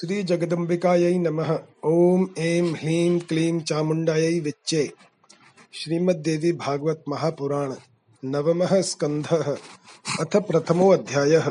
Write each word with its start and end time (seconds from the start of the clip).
श्री 0.00 0.22
जगदम्बिकायै 0.22 1.18
नमः। 1.18 1.58
ॐ, 1.84 2.26
ऐं 2.38 2.62
ह्लीं 2.62 3.20
क्लीं, 3.20 3.60
चामुण्डायै 3.60 4.40
विच्चे। 4.40 4.92
श्रीमद्देवी 5.72 6.52
भागवत 6.52 7.04
महापुराण, 7.08 7.74
नवमः 8.24 8.82
स्कन्धः, 8.82 9.56
अथ 10.20 10.36
प्रथमो 10.36 10.92
अध्यायः। 10.92 11.48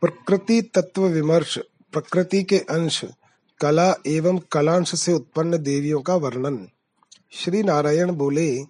प्रकृति 0.00 0.62
तत्व 0.62 1.06
विमर्श, 1.06 1.58
प्रकृति 1.92 2.42
के 2.42 2.58
अंश, 2.58 3.04
कला 3.60 3.94
एवं 4.06 4.38
कलांश 4.38 5.00
से 5.00 5.12
उत्पन्न 5.12 5.58
देवियों 5.58 6.00
का 6.00 6.14
वर्णन। 6.14 6.68
श्री 7.30 7.62
नारायण 7.62 8.12
बोले, 8.12 8.62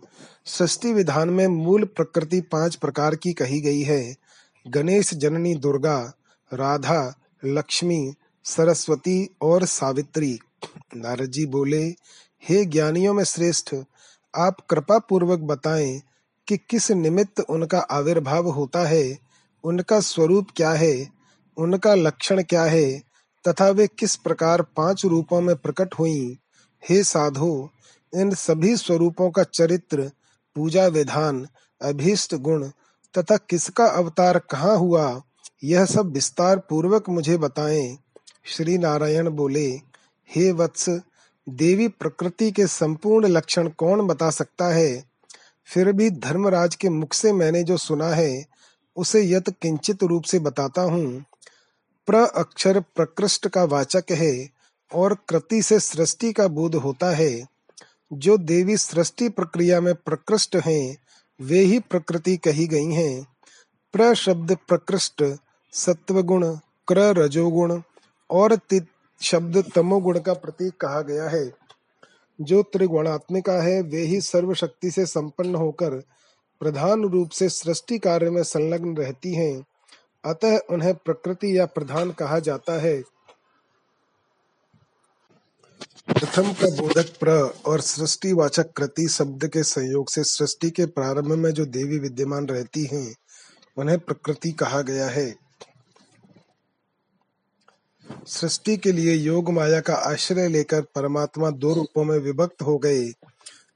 सृष्टि 0.45 0.93
विधान 0.93 1.29
में 1.29 1.47
मूल 1.47 1.85
प्रकृति 1.85 2.41
पाँच 2.41 2.77
प्रकार 2.77 3.15
की 3.15 3.33
कही 3.33 3.61
गई 3.61 3.83
है। 3.83 4.17
गणेश, 4.69 5.15
जननी, 5.15 5.55
दुर्गा, 5.55 6.13
राधा, 6.53 7.21
लक्ष्मी 7.45 8.15
सरस्वती 8.57 9.37
और 9.43 9.65
सावित्री। 9.65 10.39
नारद 10.97 11.27
जी 11.27 11.47
बोले, 11.47 11.83
हे 12.49 12.65
ज्ञानियों 12.65 13.15
में 13.15 13.25
श्रेष्ठ, 13.25 13.75
आप 14.37 14.57
कृपा 14.71 14.99
पूर्वक 14.99 15.39
बताएँ 15.39 16.03
कि 16.49 16.57
किस 16.57 16.91
निमित्त 16.91 17.41
उनका 17.41 17.79
आविर्भाव 17.79 18.49
होता 18.49 18.89
है, 18.89 19.19
उनका 19.65 20.01
स्वरूप 20.01 20.47
क्या 20.57 20.71
है, 20.71 21.09
उनका 21.57 21.95
लक्षण 21.95 22.43
क्या 22.43 22.65
है, 22.65 23.03
तथा 23.49 23.69
वे 23.69 23.87
किस 23.87 24.17
प्रकार 24.17 24.63
पाँच 24.63 25.05
रूपों 25.05 25.41
में 25.41 25.57
प्रकट 25.57 25.95
हुई। 25.95 26.39
हे 26.91 27.05
साधो, 27.05 27.71
इन 28.15 28.35
सभी 28.35 28.77
स्वरूपों 28.77 29.31
का 29.31 29.43
चरित्र, 29.43 30.11
पूजा 30.55 30.87
विधान, 30.87 31.49
अभीष्ट 31.83 32.35
गुण, 32.35 32.69
तथा 33.19 33.37
किसका 33.37 33.87
अवतार 33.87 34.39
कहाँ 34.39 34.77
हुआ, 34.77 35.23
यह 35.65 35.85
सब 35.85 36.13
विस्तार 36.13 36.59
पूर्वक 36.59 37.09
मुझे 37.09 37.37
बताएँ। 37.37 37.99
श्री 38.51 38.79
नारायण 38.79 39.29
बोले, 39.29 39.67
हे 40.31 40.53
वत्स, 40.53 41.01
देवी 41.49 41.89
प्रकृति 41.89 42.51
के 42.51 42.67
संपूर्ण 42.67 43.27
लक्षण 43.27 43.69
कौन 43.69 44.07
बता 44.07 44.31
सकता 44.31 44.75
है? 44.75 45.05
फिर 45.65 45.93
भी 45.93 46.11
धर्मराज 46.11 46.75
के 46.75 46.89
मुख 46.89 47.13
से 47.13 47.33
मैंने 47.33 47.63
जो 47.63 47.77
सुना 47.77 48.09
है, 48.09 48.45
उसे 48.97 49.25
यत 49.25 49.49
किंचित 49.63 50.03
रूप 50.03 50.23
से 50.23 50.39
बताता 50.39 50.83
हूँ। 50.83 51.25
प्र 52.07 52.15
अक्षर 52.15 52.81
प्रकृष्ट 52.81 53.49
का 53.49 53.65
वाचक 53.65 54.05
है 54.11 54.49
और 54.95 55.15
कृति 55.29 55.63
से 55.63 55.81
सृष्टि 55.81 56.33
का 56.33 56.49
बोध 56.49 56.75
होता 56.75 57.11
है। 57.11 57.47
जो 58.13 58.39
देवी 58.39 58.77
सृष्टि 58.77 59.29
प्रक्रिया 59.29 59.81
में 59.81 59.95
प्रकृष्ट 59.95 60.57
हैं, 60.57 60.97
वे 61.41 61.59
ही 61.59 61.79
प्रकृति 61.79 62.37
कही 62.37 62.67
गई 62.67 62.93
हैं। 62.93 63.27
प्र 63.93 64.15
शब्द 64.15 64.57
प्रकृष्ट, 64.69 65.37
सत्वगुण, 65.73 66.57
क्र 66.89 66.99
रजोगुण 66.99 67.83
और 68.31 68.57
तित 68.57 68.87
शब्द 69.23 69.65
तमोगुण 69.75 70.21
का 70.21 70.33
प्रतीक 70.33 70.73
कहा 70.81 71.01
गया 71.01 71.29
है। 71.29 71.53
जो 72.41 72.63
त्रिगुणात्मिका 72.63 73.63
है, 73.63 73.83
वे 73.83 74.01
ही 74.01 74.21
सर्वशक्ति 74.21 74.91
से 74.91 75.07
संपन्न 75.07 75.55
होकर 75.55 75.91
प्रधान 76.61 77.03
रूप 77.03 77.31
से 77.31 77.49
सृष्टि 77.49 77.99
कार्य 77.99 78.31
में 78.31 78.43
संलग्न 78.43 78.97
रहती 78.97 79.35
हैं। 79.35 79.65
अतः 80.25 80.59
उन्हें 80.71 80.95
प्रकृति 80.95 81.59
या 81.59 81.67
प्रधान 81.67 82.11
कहा 82.11 82.39
जाता 82.39 82.73
है। 82.73 83.03
प्रथम 86.09 86.53
का 86.53 86.83
बोधक 86.83 87.19
प्र 87.21 87.55
और 87.67 87.81
सृष्टि 87.81 88.33
वाचक 88.33 88.73
कृति 88.73 89.09
शब्द 89.09 89.49
के 89.49 89.63
संयोग 89.63 90.11
से 90.11 90.25
सृष्टि 90.25 90.71
के 90.71 90.87
प्रारंभ 90.87 91.33
में 91.33 91.51
जो 91.51 91.67
देवी 91.67 91.99
विद्यमान 91.99 92.47
रहती 92.47 92.85
हैं, 92.85 93.15
उन्हें 93.77 93.99
प्रकृति 93.99 94.53
कहा 94.53 94.81
गया 94.81 95.09
है। 95.09 95.48
सृष्टि 98.29 98.77
के 98.77 98.93
लिए 98.93 99.15
योग 99.15 99.51
माया 99.51 99.81
का 99.81 99.95
आश्रय 99.95 100.49
लेकर 100.49 100.83
परमात्मा 100.83 101.51
दो 101.51 101.75
रूपों 101.75 102.05
में 102.05 102.19
विभक्त 102.19 102.63
हो 102.63 102.79
गए, 102.79 103.13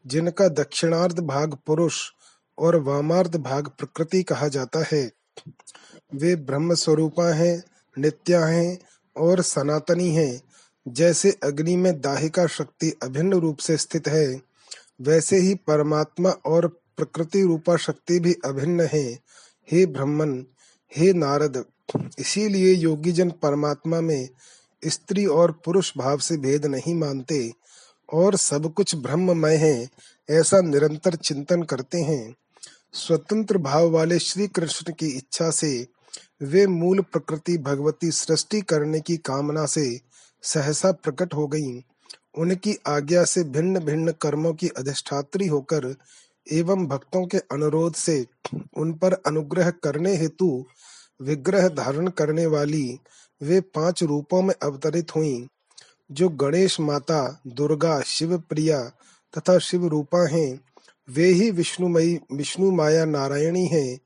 जिनका 0.06 0.48
दक्षिणार्ध 0.48 1.20
भाग 1.20 1.59
पुरुष 1.67 2.11
और 2.59 2.76
वामार्ध 2.76 3.37
भाग 3.37 3.69
प्रकृति 3.69 4.22
कहा 4.22 4.49
जाता 4.49 4.84
है। 4.93 5.12
वे 6.15 6.37
ब्रह्म 6.37 6.75
स्वरूपा 6.75 7.34
हैं, 7.34 7.65
नित्या 7.99 8.44
हैं 8.44 8.78
और 9.16 9.43
सनातनी 9.43 10.09
हैं। 10.15 10.43
जैसे 10.88 11.38
अग्नि 11.43 11.76
में 11.76 12.00
दाहिका 12.00 12.47
शक्ति 12.47 12.99
अभिन्न 13.03 13.32
रूप 13.32 13.59
से 13.59 13.76
स्थित 13.76 14.09
है, 14.09 14.41
वैसे 15.00 15.37
ही 15.37 15.55
परमात्मा 15.55 16.31
और 16.31 16.66
प्रकृति 16.97 17.43
रूपा 17.43 17.76
शक्ति 17.76 18.21
भी 18.21 18.37
अभिन्न 18.44 18.81
है। 18.81 19.19
हे 19.72 19.87
ब्रह्मन, 19.87 20.47
हे 20.97 21.12
नारद 21.12 21.65
इसीलिए 22.19 22.75
योगी 22.75 23.12
जन 23.12 23.30
परमात्मा 23.30 24.00
में 24.00 24.28
स्त्री 24.84 25.26
और 25.26 25.53
पुरुष 25.64 25.92
भाव 25.98 26.19
से 26.19 26.36
भेद 26.36 26.66
नहीं 26.66 26.94
मानते 26.94 27.53
और 28.08 28.36
सब 28.36 28.72
कुछ 28.75 28.94
ब्रह्ममय 28.94 29.56
है, 29.56 29.88
ऐसा 30.31 30.60
निरंतर 30.60 31.14
चिंतन 31.14 31.62
करते 31.62 32.00
हैं 32.00 32.34
स्वतंत्र 32.92 33.58
भाव 33.58 33.91
वाले 33.91 34.19
श्री 34.19 34.47
कृष्ण 34.48 34.92
की 34.92 35.06
इच्छा 35.06 35.50
से 35.50 35.86
वे 36.42 36.66
मूल 36.66 37.00
प्रकृति 37.00 37.58
भगवती 37.58 38.10
सृष्टि 38.10 38.60
करने 38.60 39.00
की 39.00 39.16
कामना 39.16 39.66
से 39.66 40.00
सहसा 40.42 40.92
प्रकट 40.92 41.34
हो 41.34 41.47
गईं। 41.47 41.82
उनकी 42.38 42.76
आज्ञा 42.86 43.25
से 43.25 43.44
भिन्न 43.44 43.78
भिन्न 43.78 44.12
कर्मों 44.12 44.52
की 44.54 44.69
अधिष्ठात्री 44.69 45.47
होकर 45.47 45.94
एवं 46.52 46.86
भक्तों 46.86 47.26
के 47.26 47.38
अनुरोध 47.38 47.94
से 47.94 48.26
उन 48.76 48.92
पर 48.92 49.12
अनुग्रह 49.12 49.70
करने 49.70 50.16
हेतु 50.16 50.64
विग्रह 51.22 51.69
धारण 51.69 52.09
करने 52.09 52.47
वाली 52.47 52.99
वे 53.43 53.60
पाँच 53.60 54.03
रूपों 54.03 54.43
में 54.43 54.55
अवतरित 54.62 55.16
हुईं, 55.16 55.47
जो 56.12 56.28
गणेश 56.28 56.81
माता, 56.81 57.41
दुर्गा 57.47 58.00
शिव 58.00 58.38
प्रिया 58.38 58.83
तथा 59.38 59.59
शिव 59.59 59.87
रूपा 59.87 60.28
हैं। 60.28 60.61
वे 61.11 61.27
ही 61.27 61.50
विष्णुमयी, 61.50 62.21
विष्णु 62.32 62.71
माया 62.71 63.05
नारायणी 63.05 63.66
हैं 63.66 63.99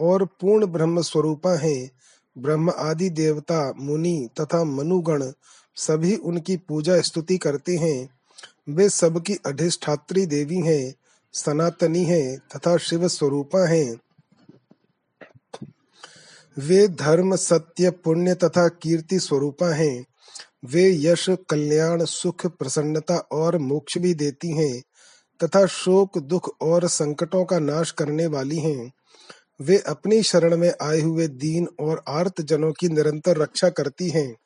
और 0.00 0.24
पूर्ण 0.24 0.66
ब्रह्म 0.66 1.02
स्वरूपा 1.02 1.58
हैं। 1.58 1.90
ब्रह्म 2.38 2.70
आदि 2.70 3.10
देवता, 3.10 3.72
मुनि 3.76 4.28
तथा 4.40 4.64
मनुगण 4.64 5.32
सभी 5.74 6.16
उनकी 6.16 6.56
पूजा 6.56 7.00
स्तुति 7.00 7.38
करते 7.38 7.76
हैं। 7.76 8.10
वे 8.68 8.88
सबकी 8.88 9.34
अधिष्ठात्री 9.46 10.26
देवी 10.26 10.60
हैं, 10.60 10.94
सनातनी 11.32 12.04
हैं 12.04 12.38
तथा 12.38 12.76
शिव 12.76 13.08
स्वरूपा 13.08 13.68
हैं। 13.68 13.96
वे 16.60 16.88
धर्म, 16.88 17.36
सत्य, 17.36 17.90
पुण्य 17.90 18.34
तथा 18.34 18.68
कीर्ति 18.68 19.18
स्वरूपा 19.18 19.74
हैं। 19.74 20.06
वे 20.64 20.96
यश, 21.02 21.26
कल्याण, 21.30 22.04
सुख, 22.04 22.46
प्रसन्नता 22.46 23.16
और 23.16 23.58
मोक्ष 23.58 23.98
भी 23.98 24.14
देती 24.14 24.56
हैं 24.56 24.82
तथा 25.44 25.66
शोक, 25.66 26.18
दुख 26.18 26.56
और 26.60 26.88
संकटों 26.88 27.44
का 27.44 27.58
नाश 27.58 27.90
करने 27.90 28.26
वाली 28.26 28.58
हैं। 28.58 28.92
वे 29.60 29.78
अपनी 29.78 30.22
शरण 30.22 30.56
में 30.56 30.72
आए 30.82 31.00
हुए 31.00 31.28
दीन 31.28 31.68
और 31.80 32.04
आर्त 32.08 32.40
जनों 32.40 32.72
की 32.72 32.88
निरंतर 32.88 33.36
रक्षा 33.36 33.68
करती 33.68 34.08
हैं। 34.08 34.36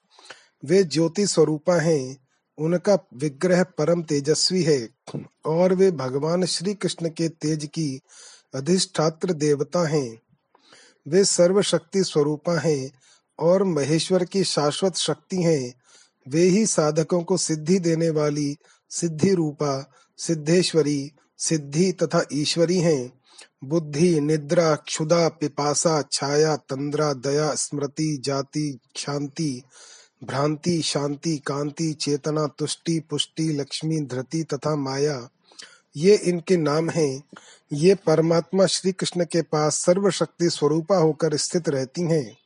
वे 0.65 0.85
ज्योति 0.85 1.27
स्वरूपा 1.27 1.81
हैं, 1.81 2.17
उनका 2.59 2.99
विग्रह 3.15 3.63
परम 3.63 4.03
तेजस्वी 4.03 4.63
है 4.63 4.89
और 5.47 5.75
वे 5.75 5.91
भगवान 5.91 6.45
श्री 6.45 6.75
कृष्ण 6.75 7.09
के 7.09 7.29
तेज 7.29 7.65
की 7.65 8.01
अधिष्ठात्र 8.55 9.33
देवता 9.33 9.89
हैं। 9.89 10.19
वे 11.09 11.25
सर्वशक्ति 11.25 12.05
स्वरूपा 12.05 12.61
हैं 12.61 12.93
और 13.39 13.65
महेश्वर 13.65 14.25
की 14.25 14.45
शाश्वत 14.45 14.97
शक्ति 14.97 15.37
हैं। 15.37 15.75
वे 16.29 16.43
ही 16.43 16.67
साधकों 16.67 17.23
को 17.23 17.37
सिद्धि 17.37 17.79
देने 17.79 18.11
वाली 18.11 18.57
सिद्धि 18.91 19.35
रूपा, 19.35 19.93
सिद्धेश्वरी, 20.17 21.13
सिद्धि 21.39 21.93
तथा 21.93 22.25
ईश्वरी 22.33 22.79
हैं। 22.79 23.13
बुद्धि, 23.65 24.21
निद्रा 24.21 24.75
क्षुदा 24.75 25.29
पिपासा, 25.29 26.03
छाया, 26.13 26.57
तंद्रा, 26.57 27.13
दया, 27.13 27.55
स्मृति, 27.55 28.23
जाति, 28.25 28.79
शांति, 28.97 29.63
भ्रांति, 30.25 30.83
शांति, 30.83 31.37
कांति, 31.37 31.93
चेतना, 31.93 32.47
तुष्टि, 32.47 33.01
पुष्टि, 33.01 33.43
लक्ष्मी, 33.43 34.01
धृति 34.01 34.43
तथा 34.43 34.77
माया। 34.77 35.29
ये 35.97 36.15
इनके 36.15 36.57
नाम 36.57 36.91
हैं। 36.91 37.23
ये 37.73 37.95
परमात्मा 37.95 38.67
श्री 38.67 38.93
कृष्ण 38.93 39.25
के 39.25 39.43
पास 39.43 39.75
सर्वशक्ति 39.75 40.51
स्वरूपा 40.51 40.97
होकर 40.97 41.37
स्थित 41.37 41.69
रहती 41.69 42.03
हैं। 42.03 42.37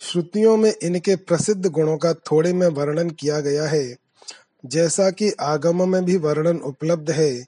श्रुतियों 0.00 0.56
में 0.56 0.74
इनके 0.82 1.16
प्रसिद्ध 1.16 1.66
गुणों 1.66 1.96
का 1.96 2.14
थोड़े 2.14 2.52
में 2.52 2.66
वर्णन 2.66 3.10
किया 3.10 3.40
गया 3.40 3.66
है। 3.66 3.96
जैसा 4.66 5.10
कि 5.10 5.30
आगम 5.40 5.88
में 5.88 6.04
भी 6.04 6.16
वर्णन 6.16 6.56
उपलब्ध 6.56 7.10
है, 7.10 7.46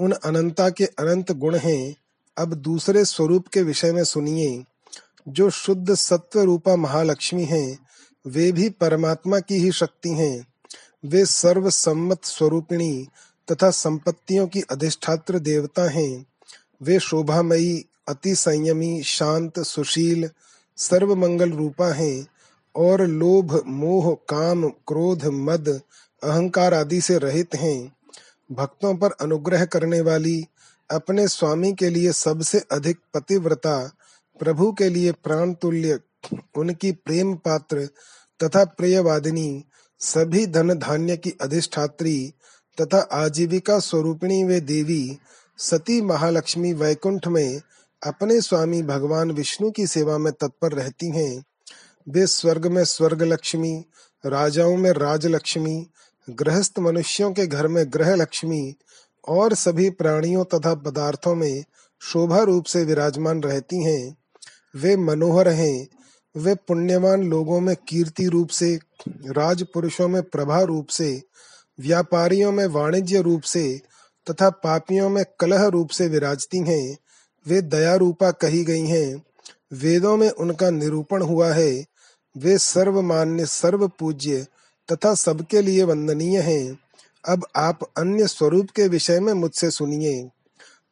उन 0.00 0.12
अनंता 0.12 0.70
के 0.70 0.84
अनंत 0.84 1.32
गुण 1.32 1.56
हैं। 1.56 1.96
अब 2.38 2.54
दूसरे 2.54 3.04
स्वरूप 3.04 3.48
के 3.48 3.62
विषय 3.62 3.92
में 3.92 4.04
सुनिए। 4.04 4.64
जो 5.28 5.50
शुद्ध 5.50 5.94
सत्व 5.94 6.40
रूपा 6.40 6.76
महालक्ष्मी 6.76 7.44
हैं, 7.44 7.78
वे 8.26 8.52
भी 8.52 8.68
परमात्मा 8.68 9.40
की 9.40 9.54
ही 9.54 9.72
शक्ति 9.72 10.10
हैं। 10.10 10.46
वे 11.04 11.26
सर्व 11.26 11.70
सम्मत 11.70 12.24
स्वरूपिणी 12.24 13.08
तथा 13.52 13.70
संपत्तियों 13.70 14.46
की 14.46 14.60
अधिष्ठात्र 14.60 15.38
देवता 15.38 15.90
हैं। 15.90 16.26
वे 16.82 16.98
शोभामयी 16.98 17.84
अति 18.08 18.34
संयमी 18.34 19.02
शांत, 19.02 19.60
सुशील 19.60 20.30
सर्व 20.76 21.14
मंगल 21.14 21.50
रूपा 21.50 21.92
हैं 21.92 22.26
और 22.76 23.06
लोभ, 23.06 23.62
मोह, 23.66 24.14
काम, 24.14 24.68
क्रोध, 24.68 25.24
मद, 25.24 25.80
अहंकार 26.22 26.74
आदि 26.74 27.00
से 27.00 27.18
रहित 27.18 27.54
हैं। 27.54 27.96
भक्तों 28.52 28.94
पर 28.94 29.10
अनुग्रह 29.10 29.64
करने 29.64 30.00
वाली, 30.00 30.46
अपने 30.90 31.28
स्वामी 31.28 31.72
के 31.72 31.90
लिए 31.90 32.12
सबसे 32.12 32.58
अधिक 32.58 32.98
पतिव्रता, 33.14 33.92
प्रभु 34.38 34.72
के 34.72 34.88
लिए 34.88 35.12
प्राण 35.12 35.52
तुल्य, 35.52 36.00
उनकी 36.56 36.92
प्रेम 36.92 37.34
पात्र 37.34 37.88
तथा 38.42 38.64
प्रियवादिनी, 38.64 39.64
सभी 39.98 40.46
धन 40.46 40.74
धान्य 40.74 41.16
की 41.16 41.30
अधिष्ठात्री 41.30 42.34
तथा 42.80 42.98
आजीविका 43.12 43.78
स्वरूपिणी 43.78 44.44
वे 44.44 44.60
देवी, 44.60 45.18
सती 45.58 46.00
महालक्ष्मी 46.00 46.72
वैकुंठ 46.72 47.28
में 47.28 47.60
अपने 48.06 48.40
स्वामी 48.40 48.82
भगवान 48.82 49.30
विष्णु 49.30 49.70
की 49.70 49.86
सेवा 49.86 50.18
में 50.18 50.32
तत्पर 50.32 50.72
रहती 50.72 51.06
हैं। 51.06 51.44
वे 52.08 52.26
स्वर्ग 52.26 52.66
में 52.66 52.84
स्वर्ग 52.84 53.22
लक्ष्मी 53.22 53.84
राजाओं 54.26 54.76
में 54.76 54.90
राजलक्ष्मी, 54.90 55.86
गृहस्थ 56.30 56.78
मनुष्यों 56.78 57.32
के 57.32 57.46
घर 57.46 57.68
में 57.68 57.84
ग्रह 57.88 58.14
लक्ष्मी 58.14 58.74
और 59.28 59.54
सभी 59.54 59.90
प्राणियों 59.90 60.44
तथा 60.44 60.74
पदार्थों 60.74 61.34
में 61.34 61.64
शोभा 62.00 62.38
रूप 62.38 62.64
से 62.64 62.84
विराजमान 62.84 63.42
रहती 63.42 63.82
हैं। 63.82 64.16
वे 64.76 64.96
मनोहर 64.96 65.48
हैं। 65.48 65.88
वे 66.36 66.54
पुण्यवान 66.54 67.22
लोगों 67.22 67.60
में 67.60 67.76
कीर्ति 67.88 68.26
रूप 68.26 68.48
से, 68.48 68.78
राजपुरुषों 69.08 70.08
में 70.08 70.22
प्रभा 70.22 70.60
रूप 70.60 70.86
से 70.86 71.22
व्यापारियों 71.80 72.52
में 72.52 72.66
वाणिज्य 72.66 73.20
रूप 73.20 73.42
से 73.42 73.80
तथा 74.30 74.50
पापियों 74.50 75.08
में 75.08 75.24
कलह 75.40 75.66
रूप 75.66 75.90
से 75.90 76.08
विराजती 76.08 76.58
हैं, 76.58 76.98
वे 77.46 77.62
दया 77.62 77.94
रूपा 77.94 78.30
कही 78.30 78.64
गई 78.64 78.86
हैं। 78.86 79.22
वेदों 79.72 80.16
में 80.16 80.30
उनका 80.30 80.70
निरूपण 80.70 81.22
हुआ 81.22 81.52
है। 81.52 81.86
वे 82.36 82.58
सर्वमान्य 82.58 83.46
सर्व 83.46 83.88
पूज्य 83.88 84.46
तथा 84.92 85.14
सबके 85.14 85.62
लिए 85.62 85.82
वंदनीय 85.82 86.40
हैं। 86.40 86.78
अब 87.28 87.46
आप 87.56 87.78
अन्य 87.96 88.26
स्वरूप 88.26 88.66
के 88.76 88.88
विषय 88.88 89.20
में 89.20 89.32
मुझसे 89.32 89.70
सुनिए। 89.70 90.28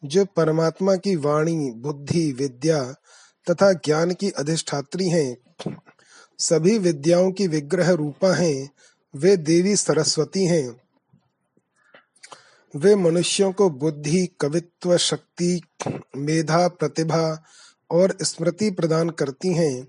जो 0.04 0.24
परमात्मा 0.24 0.96
की 0.96 1.16
वाणी, 1.16 1.70
बुद्धि, 1.70 2.32
विद्या 2.32 2.94
तथा 3.50 3.72
ज्ञान 3.72 4.10
की 4.10 4.30
अधिष्ठात्री 4.30 5.08
हैं। 5.08 5.36
सभी 6.38 6.78
विद्याओं 6.78 7.32
की 7.32 7.46
विग्रह 7.46 7.90
रूपा 7.90 8.34
हैं। 8.34 8.70
वे 9.16 9.36
देवी 9.36 9.76
सरस्वती 9.76 10.44
हैं। 10.44 10.76
वे 12.76 12.96
मनुष्यों 12.96 13.52
को 13.52 13.70
बुद्धि, 13.70 14.28
कवित्व, 14.40 14.96
शक्ति, 14.96 15.60
मेधा, 16.16 16.68
प्रतिभा 16.68 17.44
और 17.90 18.16
स्मृति 18.22 18.70
प्रदान 18.70 19.10
करती 19.10 19.52
हैं। 19.52 19.88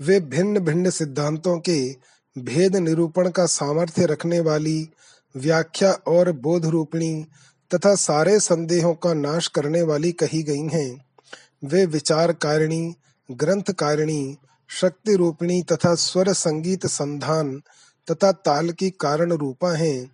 वे 0.00 0.20
भिन्न 0.20 0.58
भिन्न 0.58 0.90
सिद्धांतों 0.90 1.58
के 1.58 1.96
भेद 2.38 2.76
निरूपण 2.76 3.30
का 3.30 3.46
सामर्थ्य 3.46 4.06
रखने 4.06 4.40
वाली, 4.40 4.90
व्याख्या 5.36 5.92
और 5.92 6.32
बोध 6.32 6.66
रूपिणी 6.66 7.26
तथा 7.74 7.94
सारे 7.94 8.40
संदेहों 8.40 8.94
का 8.94 9.14
नाश 9.14 9.48
करने 9.48 9.82
वाली 9.82 10.12
कही 10.12 10.42
गई 10.42 10.68
हैं। 10.68 11.04
वे 11.64 11.86
विचार 11.86 12.32
कारिणी 12.32 12.94
ग्रंथ 13.30 13.62
कारिणी 13.62 14.36
शक्ति 14.68 15.14
रूपिणी 15.14 15.62
तथा 15.62 15.94
स्वर 15.94 16.32
संगीत 16.32 16.86
संधान 16.86 17.62
तथा 18.10 18.32
ताल 18.32 18.70
की 18.70 18.90
कारण 18.90 19.32
रूपा 19.32 19.76
हैं। 19.76 20.10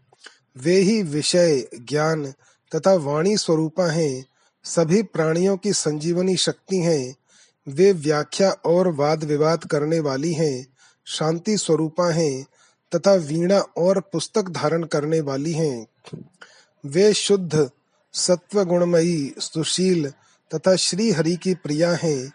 वे 0.57 0.77
ही 0.77 1.03
विषय, 1.03 1.69
ज्ञान 1.89 2.33
तथा 2.75 2.95
वाणी 2.95 3.37
स्वरूपा 3.37 3.91
हैं। 3.91 4.27
सभी 4.65 5.03
प्राणियों 5.03 5.57
की 5.57 5.73
संजीवनी 5.73 6.37
शक्ति 6.37 6.77
हैं। 6.77 7.17
वे 7.69 7.93
व्याख्या 7.93 8.51
और 8.51 8.89
वाद 8.89 9.25
विवाद 9.25 9.65
करने 9.65 10.01
वाली 10.01 10.33
हैं। 10.33 10.67
शांति 11.07 11.59
स्वरूपा 11.59 12.13
हैं 12.13 12.47
तथा 12.95 13.15
वीणा 13.15 13.59
और 13.59 14.01
पुस्तक 14.01 14.49
धारण 14.49 14.83
करने 14.83 15.21
वाली 15.21 15.53
हैं। 15.53 15.87
वे 16.87 17.13
शुद्ध 17.13 17.71
सत्व 18.13 18.65
गुणमयी 18.65 19.35
सुशील 19.39 20.11
तथा 20.55 20.77
श्री 20.77 21.11
हरि 21.11 21.37
की 21.37 21.55
प्रिया 21.55 21.95
हैं। 21.95 22.33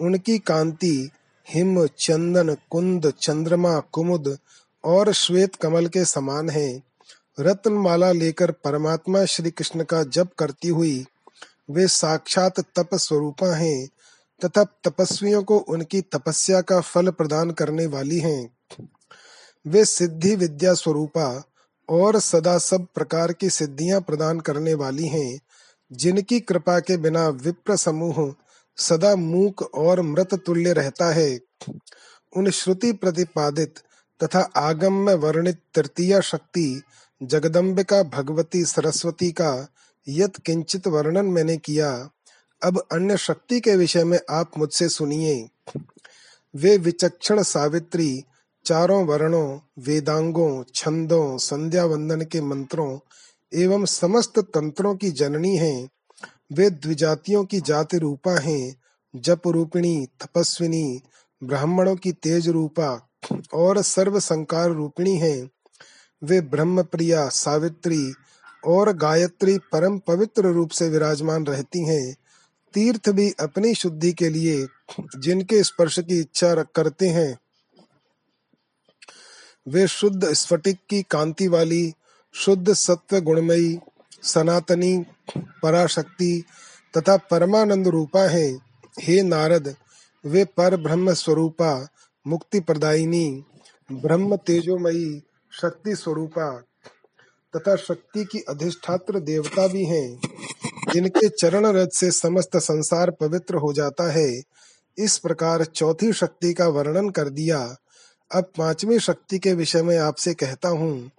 उनकी 0.00 0.38
कांति 0.38 1.10
हिम, 1.48 1.86
चंदन, 1.86 2.56
कुंद, 2.70 3.12
चंद्रमा, 3.20 3.80
कुमुद 3.80 4.38
और 4.84 5.12
श्वेत 5.12 5.54
कमल 5.54 5.86
के 5.86 6.04
समान 6.04 6.50
है। 6.50 6.82
रत्न 7.40 7.72
माला 7.72 8.12
लेकर 8.12 8.50
परमात्मा 8.50 9.24
श्री 9.24 9.50
कृष्ण 9.50 9.84
का 9.84 10.02
जप 10.02 10.30
करती 10.38 10.68
हुई 10.68 11.06
वे 11.70 11.88
साक्षात 11.88 12.60
तप 12.60 12.94
स्वरूपा 12.94 13.54
हैं 13.56 13.88
तथा 14.44 14.64
तपस्वियों 14.64 15.42
को 15.42 15.58
उनकी 15.58 16.00
तपस्या 16.00 16.60
का 16.60 16.80
फल 16.80 17.10
प्रदान 17.10 17.50
करने 17.50 17.86
वाली 17.86 18.18
हैं। 18.18 18.56
वे 19.66 19.84
सिद्धि 19.84 20.36
विद्या 20.36 20.74
स्वरूपा 20.74 21.44
और 21.88 22.18
सदा 22.20 22.58
सब 22.58 22.86
प्रकार 22.94 23.32
की 23.32 23.50
सिद्धियाँ 23.50 24.00
प्रदान 24.00 24.40
करने 24.40 24.74
वाली 24.74 25.06
हैं, 25.06 25.40
जिनकी 25.92 26.40
कृपा 26.40 26.80
के 26.80 26.96
बिना 26.96 27.28
विप्र 27.28 27.76
समूह 27.76 28.34
सदा 28.76 29.16
मूक 29.16 29.62
और 29.62 30.00
मृत 30.00 30.34
तुल्य 30.34 30.72
रहता 30.72 31.10
है। 31.10 31.40
उन 32.36 32.50
श्रुति 32.50 32.92
प्रतिपादित 32.92 33.74
तथा 34.22 34.40
आगम 34.56 34.92
में 34.92 35.14
वर्णित 35.14 35.58
तृतीय 35.74 36.22
शक्ति 36.22 36.82
जगदम्बिका 37.22 38.02
भगवती 38.02 38.64
सरस्वती 38.64 39.32
का 39.32 39.68
यत 40.08 40.36
किंचित 40.36 40.86
वर्णन 40.86 41.26
मैंने 41.26 41.56
किया। 41.56 42.10
अब 42.62 42.86
अन्य 42.92 43.16
शक्ति 43.16 43.60
के 43.60 43.76
विषय 43.76 44.04
में 44.04 44.20
आप 44.30 44.58
मुझसे 44.58 44.88
सुनिए। 44.88 45.48
वे 46.56 46.76
विचक्षण 46.76 47.42
सावित्री, 47.42 48.24
चारों 48.64 49.06
वर्णों, 49.06 49.58
वेदांगों, 49.78 50.64
छंदों 50.74 51.38
संध्या 51.38 51.84
वंदन 51.84 52.20
के 52.20 52.40
मंत्रों 52.40 52.98
एवं 53.54 53.84
समस्त 53.84 54.38
तंत्रों 54.38 54.96
की 54.96 55.10
जननी 55.10 55.56
हैं। 55.56 55.88
वे 56.52 56.70
द्विजातियों 56.70 57.44
की 57.44 57.60
जाति 57.60 57.98
रूपा 57.98 58.40
हैं 58.40 58.76
जप 59.16 59.42
रूपिणी 59.46 60.06
तपस्विनी, 60.06 61.02
ब्राह्मणों 61.44 61.96
की 61.96 62.12
तेज 62.12 62.48
रूपा 62.48 63.09
और 63.54 63.82
सर्व 63.82 64.20
संकार 64.20 64.70
रूपिणी 64.70 65.16
हैं। 65.16 65.50
वे 66.24 66.40
ब्रह्म 66.40 66.82
प्रिया 66.82 67.28
सावित्री 67.28 68.14
और 68.66 68.92
गायत्री 68.92 69.58
परम 69.58 69.98
पवित्र 69.98 70.42
रूप 70.46 70.70
से 70.70 70.88
विराजमान 70.88 71.46
रहती 71.46 71.86
हैं। 71.86 72.16
तीर्थ 72.74 73.08
भी 73.08 73.34
अपनी 73.40 73.74
शुद्धि 73.74 74.12
के 74.12 74.28
लिए 74.28 74.66
जिनके 75.16 75.64
स्पर्श 75.64 75.98
की 75.98 76.20
इच्छा 76.20 76.54
करते 76.54 77.08
हैं। 77.08 77.38
वे 79.68 79.86
शुद्ध 79.88 80.32
स्फटिक 80.32 80.78
की 80.88 81.02
कांति 81.02 81.48
वाली, 81.48 81.94
शुद्ध 82.32 82.72
सत्व 82.72 83.20
गुणमयी, 83.20 83.78
सनातनी, 84.22 85.06
पराशक्ति 85.38 86.44
तथा 86.96 87.16
परमानंद 87.16 87.88
रूपा 87.88 88.20
है। 88.20 88.58
हे 89.00 89.22
नारद, 89.22 89.76
वे 90.24 90.44
पर 90.44 90.76
ब्रह्म 90.76 91.12
स्वरूपा 91.12 91.88
मुक्ति 92.26 92.60
प्रदायिनी, 92.60 93.44
ब्रह्म 93.92 94.36
तेजोमयी, 94.36 95.22
शक्ति 95.62 95.96
स्वरूपा, 95.96 96.62
तथा 97.56 97.76
शक्ति 97.76 98.24
की 98.24 98.38
अधिष्ठात्र 98.38 99.20
देवता 99.20 99.68
भी 99.68 99.84
हैं। 99.84 100.20
जिनके 100.92 101.28
चरण 101.28 101.66
रज 101.66 101.90
से 101.90 102.10
समस्त 102.10 102.56
संसार 102.56 103.10
पवित्र 103.10 103.54
हो 103.54 103.72
जाता 103.72 104.12
है। 104.12 104.42
इस 104.98 105.18
प्रकार 105.18 105.64
चौथी 105.64 106.12
शक्ति 106.12 106.54
का 106.54 106.68
वर्णन 106.68 107.10
कर 107.10 107.28
दिया। 107.28 107.76
अब 108.34 108.44
पांचवी 108.58 108.98
शक्ति 108.98 109.38
के 109.38 109.52
विषय 109.52 109.82
में 109.82 109.98
आपसे 109.98 110.34
कहता 110.34 110.68
हूँ। 110.68 111.10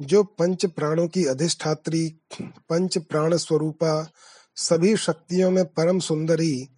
जो 0.00 0.22
पंच 0.22 0.66
प्राणों 0.66 1.08
की 1.08 1.24
अधिष्ठात्री, 1.24 2.14
पंच 2.42 2.98
प्राण 2.98 3.36
स्वरूपा, 3.36 4.10
सभी 4.56 4.96
शक्तियों 4.96 5.50
में 5.50 5.64
परम 5.64 5.98
सुंदरी, 5.98 6.68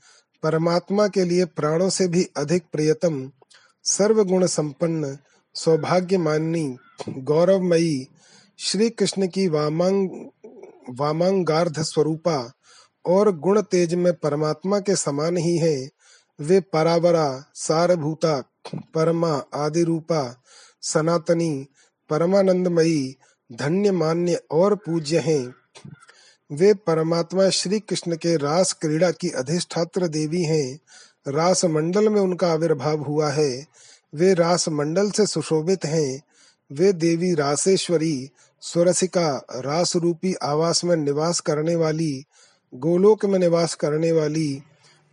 परमात्मा 0.42 1.08
के 1.08 1.24
लिए 1.24 1.44
प्राणों 1.44 1.88
से 1.88 2.08
भी 2.08 2.28
अधिक 2.36 2.62
प्रियतम 2.72 3.30
सर्वगुण 3.84 4.46
संपन्न 4.46 5.18
सौभाग्य 5.54 6.18
माननी 6.18 6.76
गौरवमयी 7.08 8.08
श्री 8.58 8.90
कृष्ण 8.90 9.26
की 9.26 9.48
वामांग, 9.48 10.10
वामांगार्ध 10.90 11.82
स्वरूपा 11.82 12.52
और 13.06 13.38
गुण 13.38 13.62
तेज 13.62 13.94
में 13.94 14.12
परमात्मा 14.12 14.80
के 14.80 14.96
समान 14.96 15.36
ही 15.36 15.56
है। 15.56 15.88
वे 16.40 16.60
परावरा, 16.60 17.44
सारभूता, 17.54 18.44
परमा 18.74 19.44
आदि 19.54 19.82
रूपा, 19.82 20.42
सनातनी, 20.82 21.66
परमानंदमयी 22.10 23.16
धन्य 23.52 23.92
मान्य 23.92 24.40
और 24.50 24.74
पूज्य 24.74 25.18
हैं। 25.18 25.54
वे 26.52 26.74
परमात्मा 26.74 27.48
श्री 27.48 27.80
कृष्ण 27.80 28.16
के 28.16 28.36
रास 28.36 28.72
क्रीड़ा 28.72 29.10
की 29.10 29.30
अधिष्ठात्र 29.30 30.08
देवी 30.08 30.42
हैं। 30.42 30.80
रास 31.28 31.64
मंडल 31.64 32.08
में 32.08 32.20
उनका 32.20 32.52
आविर्भाव 32.52 32.98
हुआ 32.98 33.30
है। 33.30 33.66
वे 34.14 34.34
रास 34.34 34.68
मंडल 34.68 35.10
से 35.10 35.26
सुशोभित 35.26 35.84
हैं। 35.84 36.22
वे 36.72 36.92
देवी 36.92 37.34
रासेश्वरी 37.34 38.30
स्वरसिका 38.60 39.46
रास 39.50 39.96
रूपी 39.96 40.34
आवास 40.34 40.84
में 40.84 40.96
निवास 40.96 41.40
करने 41.40 41.76
वाली, 41.76 42.24
गोलोक 42.74 43.24
में 43.24 43.38
निवास 43.38 43.74
करने 43.74 44.12
वाली, 44.12 44.62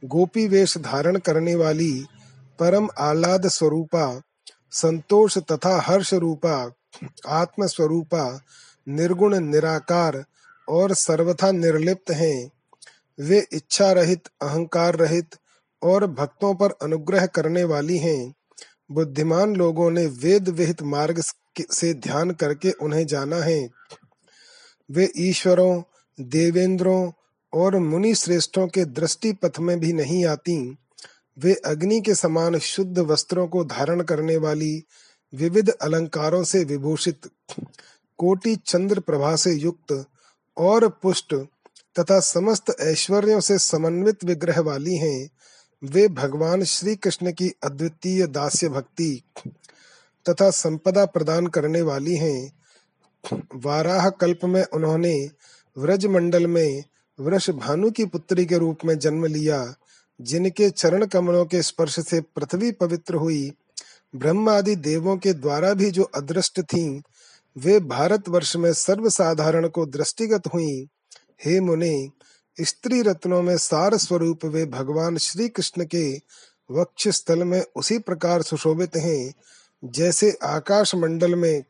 गोपी 0.06 0.48
वेश 0.48 0.78
धारण 0.78 1.18
करने 1.18 1.56
वाली, 1.56 2.06
परम 2.60 2.90
आह्लाद 3.00 3.48
स्वरूपा, 3.48 4.22
संतोष 4.72 5.38
तथा 5.38 5.82
हर्ष 5.82 6.14
रूपा 6.14 6.72
आत्म 7.28 7.68
स्वरूपा 7.68 8.42
निर्गुण 8.88 9.40
निराकार 9.40 10.26
और 10.70 10.94
सर्वथा 10.94 11.52
निर्लिप्त 11.52 12.12
हैं। 12.12 12.52
वे 13.20 13.48
इच्छा 13.54 13.92
रहित, 13.92 14.28
अहंकार 14.42 14.96
रहित 14.96 15.36
और 15.84 16.08
भक्तों 16.08 16.56
पर 16.56 16.72
अनुग्रह 16.72 17.26
करने 17.26 17.64
वाली 17.64 17.98
हैं। 17.98 18.34
बुद्धिमान 18.92 19.56
लोगों 19.56 19.92
ने 19.92 20.06
वेद 20.06 20.50
विहित 20.50 20.82
मार्ग 20.82 21.24
से 21.72 21.94
ध्यान 21.94 22.32
करके 22.32 22.72
उन्हें 22.72 23.08
जाना 23.08 23.36
है। 23.36 23.70
वे 24.92 25.12
ईश्वरों, 25.18 25.84
देवेंद्रों 26.22 27.12
और 27.54 27.78
मुनि 27.78 28.16
श्रेष्ठों 28.16 28.68
के 28.68 28.86
दृष्टि 28.86 29.34
पथ 29.34 29.60
में 29.60 29.80
भी 29.80 29.94
नहीं 29.94 30.26
आती। 30.26 30.78
वे 31.40 31.54
अग्नि 31.54 32.02
के 32.02 32.16
समान 32.16 32.58
शुद्ध 32.58 33.00
वस्त्रों 33.00 33.48
को 33.48 33.64
धारण 33.64 34.02
करने 34.02 34.38
वाली, 34.38 34.84
विविध 35.34 35.70
अलंकारों 35.70 36.44
से 36.44 36.64
विभूषित, 36.64 37.22
कोटि 38.18 38.56
चंद्र 38.56 39.00
प्रभा 39.00 39.36
से 39.36 39.54
युक्त 39.54 40.06
और 40.58 40.88
पुष्ट 40.90 41.36
तथा 42.00 42.20
समस्त 42.20 42.76
ऐश्वर्यों 42.82 43.40
से 43.40 43.58
समन्वित 43.60 44.24
विग्रह 44.24 44.62
वाली 44.62 44.96
हैं। 44.96 45.30
वे 45.84 46.08
भगवान 46.08 46.64
श्री 46.64 46.96
कृष्ण 46.96 47.32
की 47.32 47.54
अद्वितीय 47.64 48.28
दास्य 48.28 48.70
भक्ति 48.70 49.24
तथा 50.30 50.50
संपदा 50.50 51.06
प्रदान 51.06 51.48
करने 51.48 51.82
वाली 51.82 52.16
हैं। 52.16 52.54
वाराह 53.56 54.10
कल्प 54.10 54.40
में 54.46 54.64
उन्होंने 54.64 55.30
व्रज 55.78 56.06
मंडल 56.06 56.48
में 56.48 56.84
वृष 57.20 57.50
भानु 57.50 57.92
की 57.92 58.06
पुत्री 58.06 58.46
के 58.46 58.58
रूप 58.58 58.78
में 58.86 59.00
जन्म 59.00 59.26
लिया, 59.26 59.76
जिनके 60.22 60.70
चरण 60.70 61.06
कमलों 61.06 61.46
के 61.46 61.62
स्पर्श 61.62 62.00
से 62.00 62.22
पृथ्वी 62.22 62.72
पवित्र 62.72 63.16
हुई। 63.16 63.52
ब्रह्म 64.16 64.50
आदि 64.50 64.76
देवों 64.76 65.18
के 65.18 65.34
द्वारा 65.34 65.74
भी 65.74 65.92
जो 65.92 66.04
अदृष्ट 66.04 66.62
थीं, 66.62 67.02
वे 67.58 67.80
भारतवर्ष 67.80 68.56
में 68.56 68.74
सर्वसाधारण 68.74 69.68
को 69.68 69.86
दृष्टिगत 69.86 70.42
हुई। 70.54 70.88
हे 71.46 71.60
मुने 71.60 72.10
स्त्री 72.60 73.02
रत्नों 73.02 73.42
में 73.42 73.58
सार 73.58 73.96
स्वरूप 73.98 74.46
वे 74.46 74.66
भगवान 74.68 75.18
श्री 75.18 75.48
कृष्ण 75.50 75.86
के 75.86 76.10
वक्ष 76.70 77.08
स्थल 77.08 77.44
में 77.44 77.64
उसी 77.76 77.98
प्रकार 78.00 78.42
सुशोभित 78.42 78.96
हैं, 78.96 79.34
जैसे 79.84 80.32
आकाश 80.44 80.94
मंडल 80.96 81.36
में 81.36 81.64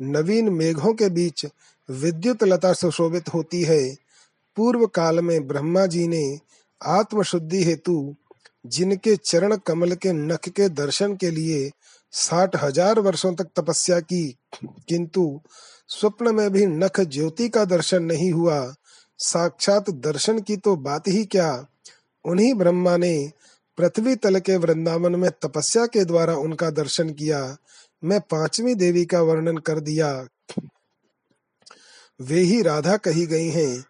नवीन 0.00 0.48
मेघों 0.52 0.92
के 0.94 1.08
बीच 1.08 1.46
विद्युत 1.88 2.44
लता 2.44 2.72
सुशोभित 2.72 3.32
होती 3.34 3.62
है। 3.62 3.82
पूर्व 4.56 4.86
काल 4.86 5.20
में 5.20 5.46
ब्रह्मा 5.48 5.86
जी 5.86 6.06
ने 6.08 6.24
आत्मशुद्धि 6.80 7.62
हेतु 7.64 8.14
जिनके 8.64 9.16
चरण 9.16 9.56
कमल 9.56 9.94
के 9.94 10.12
नख 10.12 10.48
के 10.48 10.68
दर्शन 10.70 11.16
के 11.16 11.30
लिए 11.30 11.70
साठ 12.12 12.56
हज़ार 12.56 12.98
वर्षों 13.00 13.34
तक 13.34 13.48
तपस्या 13.56 13.98
की, 14.00 14.28
किंतु 14.88 15.40
स्वप्न 15.90 16.34
में 16.34 16.50
भी 16.50 16.66
नख 16.66 17.00
ज्योति 17.00 17.48
का 17.48 17.64
दर्शन 17.64 18.02
नहीं 18.04 18.30
हुआ। 18.32 18.60
साक्षात 19.22 19.90
दर्शन 19.90 20.40
की 20.40 20.56
तो 20.56 20.76
बात 20.76 21.08
ही 21.08 21.24
क्या? 21.24 21.66
उन्हीं 22.24 22.54
ब्रह्मा 22.54 22.96
ने 22.96 23.32
पृथ्वी 23.78 24.16
तल 24.16 24.38
के 24.38 24.56
वृंदावन 24.56 25.16
में 25.16 25.30
तपस्या 25.30 25.86
के 25.86 26.04
द्वारा 26.04 26.36
उनका 26.36 26.70
दर्शन 26.70 27.10
किया। 27.10 27.56
मैं 28.04 28.20
पांचवी 28.20 28.74
देवी 28.74 29.04
का 29.04 29.20
वर्णन 29.20 29.56
कर 29.56 29.80
दिया। 29.80 30.26
वे 32.20 32.40
ही 32.40 32.62
राधा 32.62 32.96
कही 32.96 33.26
गई 33.26 33.48
हैं। 33.48 33.84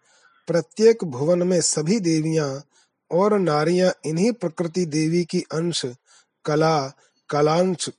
प्रत्येक 0.47 1.05
भुवन 1.05 1.43
में 1.43 1.61
सभी 1.61 2.01
देवियाँ 2.01 2.65
और 3.11 3.39
नारियाँ 3.39 3.93
इन्हीं 4.07 4.33
प्रकृति 4.33 4.87
देवी 4.87 5.25
की 5.25 5.41
अंश, 5.41 5.87
कला, 6.45 6.93
कलांश 7.31 7.91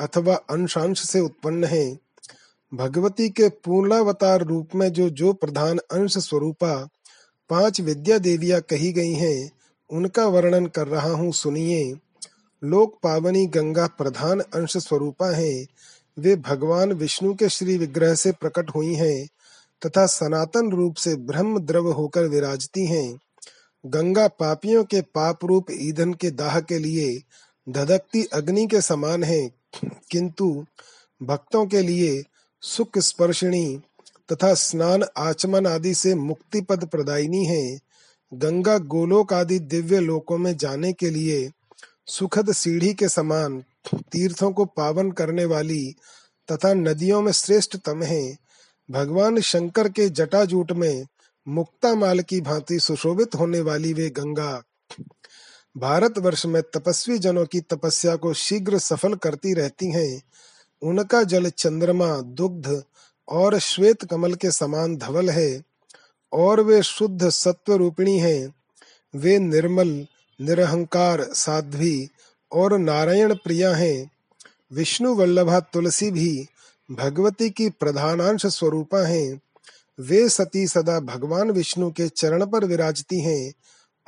अथवा 0.00 0.34
अंशांश 0.34 1.10
से 1.10 1.20
उत्पन्न 1.20 1.64
है। 1.64 2.07
भगवती 2.72 3.28
के 3.28 3.48
पूर्णावतार 3.48 4.42
रूप 4.42 4.74
में 4.74 4.92
जो 4.92 5.10
जो 5.10 5.32
प्रधान 5.32 5.78
अंश 5.78 6.18
स्वरूपा 6.18 6.88
पाँच 7.50 7.80
विद्या 7.80 8.18
देवियाँ 8.18 8.60
कही 8.60 8.92
गई 8.92 9.12
हैं, 9.12 9.50
उनका 9.90 10.24
वर्णन 10.24 10.66
कर 10.66 10.86
रहा 10.86 11.10
हूँ, 11.10 11.32
सुनिए। 11.32 11.94
लोक 12.62 12.98
पावनी 13.02 13.46
गंगा 13.46 13.86
प्रधान 13.86 14.40
अंश 14.40 14.76
स्वरूपा 14.76 15.30
हैं, 15.36 15.66
वे 16.18 16.36
भगवान 16.36 16.92
विष्णु 16.92 17.34
के 17.34 17.48
श्री 17.48 17.76
विग्रह 17.78 18.14
से 18.14 18.32
प्रकट 18.32 18.70
हुई 18.74 18.94
हैं, 18.94 19.26
तथा 19.86 20.06
सनातन 20.06 20.70
रूप 20.70 20.94
से 20.94 21.16
ब्रह्म 21.16 21.58
द्रव 21.58 21.92
होकर 21.92 22.24
विराजती 22.24 22.86
हैं। 22.86 23.20
गंगा 23.86 24.28
पापियों 24.28 24.84
के 24.84 25.00
पाप 25.00 25.44
रूप 25.44 25.66
ईंधन 25.70 26.14
के 26.14 26.30
दाह 26.30 26.60
के 26.60 26.78
लिए 26.78 27.22
धधकती 27.68 28.24
अग्नि 28.24 28.66
के 28.66 28.80
समान 28.80 29.24
है, 29.24 29.50
किंतु 30.10 30.64
भक्तों 31.22 31.66
के 31.66 31.82
लिए 31.82 32.24
सुख 32.62 32.98
स्पर्शिणी 32.98 33.80
तथा 34.32 34.54
स्नान 34.54 35.04
आचमन 35.16 35.66
आदि 35.66 35.94
से 35.94 36.14
मुक्ति 36.14 36.60
पद 36.60 36.84
प्रदायिनी 36.84 37.44
है। 37.44 37.78
गंगा 38.32 38.78
गोलोक 38.78 39.32
आदि 39.32 39.58
दिव्य 39.58 40.00
लोकों 40.00 40.38
में 40.38 40.56
जाने 40.56 40.92
के 40.92 41.10
लिए 41.10 41.50
सुखद 42.06 42.52
सीढ़ी 42.52 42.94
के 42.94 43.08
समान 43.08 43.64
तीर्थों 43.94 44.52
को 44.52 44.64
पावन 44.64 45.10
करने 45.10 45.44
वाली 45.44 45.94
तथा 46.48 46.74
नदियों 46.74 47.22
में 47.22 47.32
श्रेष्ठतम 47.32 48.02
है। 48.02 48.36
भगवान 48.90 49.40
शंकर 49.40 49.88
के 49.88 50.08
जटाजूट 50.08 50.72
में 50.72 51.06
मुक्ता 51.46 51.94
माल 51.94 52.20
की 52.20 52.40
भांति 52.40 52.78
सुशोभित 52.80 53.34
होने 53.34 53.60
वाली 53.60 53.92
वे 53.92 54.08
गंगा 54.10 54.62
भारत 55.76 56.18
वर्ष 56.18 56.46
में 56.46 56.62
तपस्वी 56.62 57.18
जनों 57.18 57.46
की 57.46 57.60
तपस्या 57.60 58.16
को 58.16 58.32
शीघ्र 58.34 58.78
सफल 58.78 59.14
करती 59.14 59.54
रहती 59.54 59.90
हैं। 59.90 60.22
उनका 60.82 61.22
जल 61.22 61.50
चंद्रमा 61.50 62.20
दुग्ध 62.20 62.82
और 63.28 63.58
श्वेत 63.58 64.04
कमल 64.04 64.34
के 64.34 64.50
समान 64.50 64.96
धवल 64.96 65.30
है, 65.30 65.62
और 66.32 66.60
वे 66.60 66.82
शुद्ध 66.82 67.28
सत्व 67.28 67.74
रूपिणी 67.74 68.18
हैं। 68.18 68.54
वे 69.16 69.38
निर्मल, 69.38 70.06
निरहंकार, 70.40 71.22
साध्वी 71.22 72.08
और 72.52 72.78
नारायण 72.78 73.34
प्रिया 73.34 73.74
हैं। 73.74 74.10
विष्णु 74.72 75.14
वल्लभा 75.14 75.60
तुलसी 75.60 76.10
भी 76.10 76.46
भगवती 76.90 77.50
की 77.50 77.68
प्रधानांश 77.68 78.46
स्वरूपा 78.46 79.06
हैं। 79.06 79.40
वे 80.00 80.28
सती 80.28 80.66
सदा 80.66 81.00
भगवान 81.00 81.50
विष्णु 81.50 81.90
के 81.90 82.08
चरण 82.08 82.46
पर 82.46 82.64
विराजती 82.64 83.20
हैं 83.20 83.52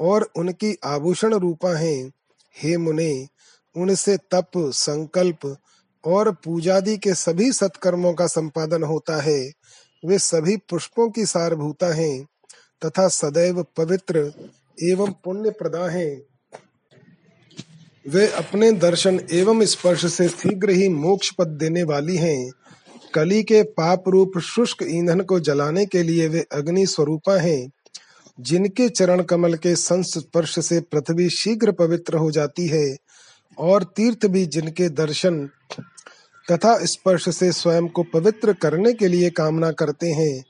और 0.01 0.31
उनकी 0.37 0.79
आभूषण 0.85 1.35
रूपा 1.35 1.79
हैं। 1.79 2.13
हे 2.63 2.77
मुने, 2.77 3.29
उनसे 3.77 4.17
तप, 4.17 4.51
संकल्प 4.57 5.57
और 6.05 6.33
पूजादि 6.33 6.97
के 6.97 7.15
सभी 7.15 7.53
सत्कर्मों 7.53 8.15
का 8.15 8.27
संपादन 8.27 8.83
होता 8.83 9.23
है, 9.23 9.53
वे 10.05 10.19
सभी 10.19 10.57
पुष्पों 10.57 11.11
की 11.11 11.27
सारभूता 11.27 11.95
हैं 11.95 12.27
तथा 12.85 13.09
सदैव 13.09 13.67
पवित्र 13.77 14.33
एवं 14.83 15.13
पुण्य 15.25 15.51
प्रदा 15.51 15.91
हैं। 15.91 16.23
वे 18.09 18.27
अपने 18.29 18.73
दर्शन 18.73 19.21
एवं 19.33 19.65
स्पर्श 19.65 20.13
से 20.13 20.29
शीघ्र 20.29 20.71
ही 20.71 20.89
मोक्ष 20.89 21.31
पद 21.31 21.47
देने 21.47 21.83
वाली 21.83 22.17
हैं। 22.17 22.51
कली 23.15 23.43
के 23.43 23.63
पाप 23.63 24.05
रूप 24.09 24.39
शुष्क 24.39 24.77
ईंधन 24.83 25.21
को 25.21 25.41
जलाने 25.41 25.87
के 25.87 26.03
लिए 26.03 26.29
वे 26.29 26.47
अग्नि 26.53 26.87
स्वरूपा 26.87 27.41
हैं। 27.41 27.71
जिनके 28.41 28.89
चरण 28.89 29.23
कमल 29.23 29.55
के 29.55 29.77
संस्पर्श 29.77 30.67
से 30.67 30.81
पृथ्वी 30.81 31.31
शीघ्र 31.31 31.73
पवित्र 31.73 32.17
हो 32.17 32.31
जाती 32.31 32.67
है 32.67 32.97
और 33.61 33.83
तीर्थ 33.83 34.27
भी 34.27 34.47
जिनके 34.47 34.89
दर्शन 34.89 35.51
तथा 36.53 36.85
स्पर्श 36.85 37.37
से 37.37 37.53
स्वयं 37.53 37.89
को 37.89 38.03
पवित्र 38.03 38.53
करने 38.53 38.93
के 38.93 39.09
लिए 39.09 39.31
कामना 39.31 39.73
करते 39.73 40.11
हैं, 40.11 40.45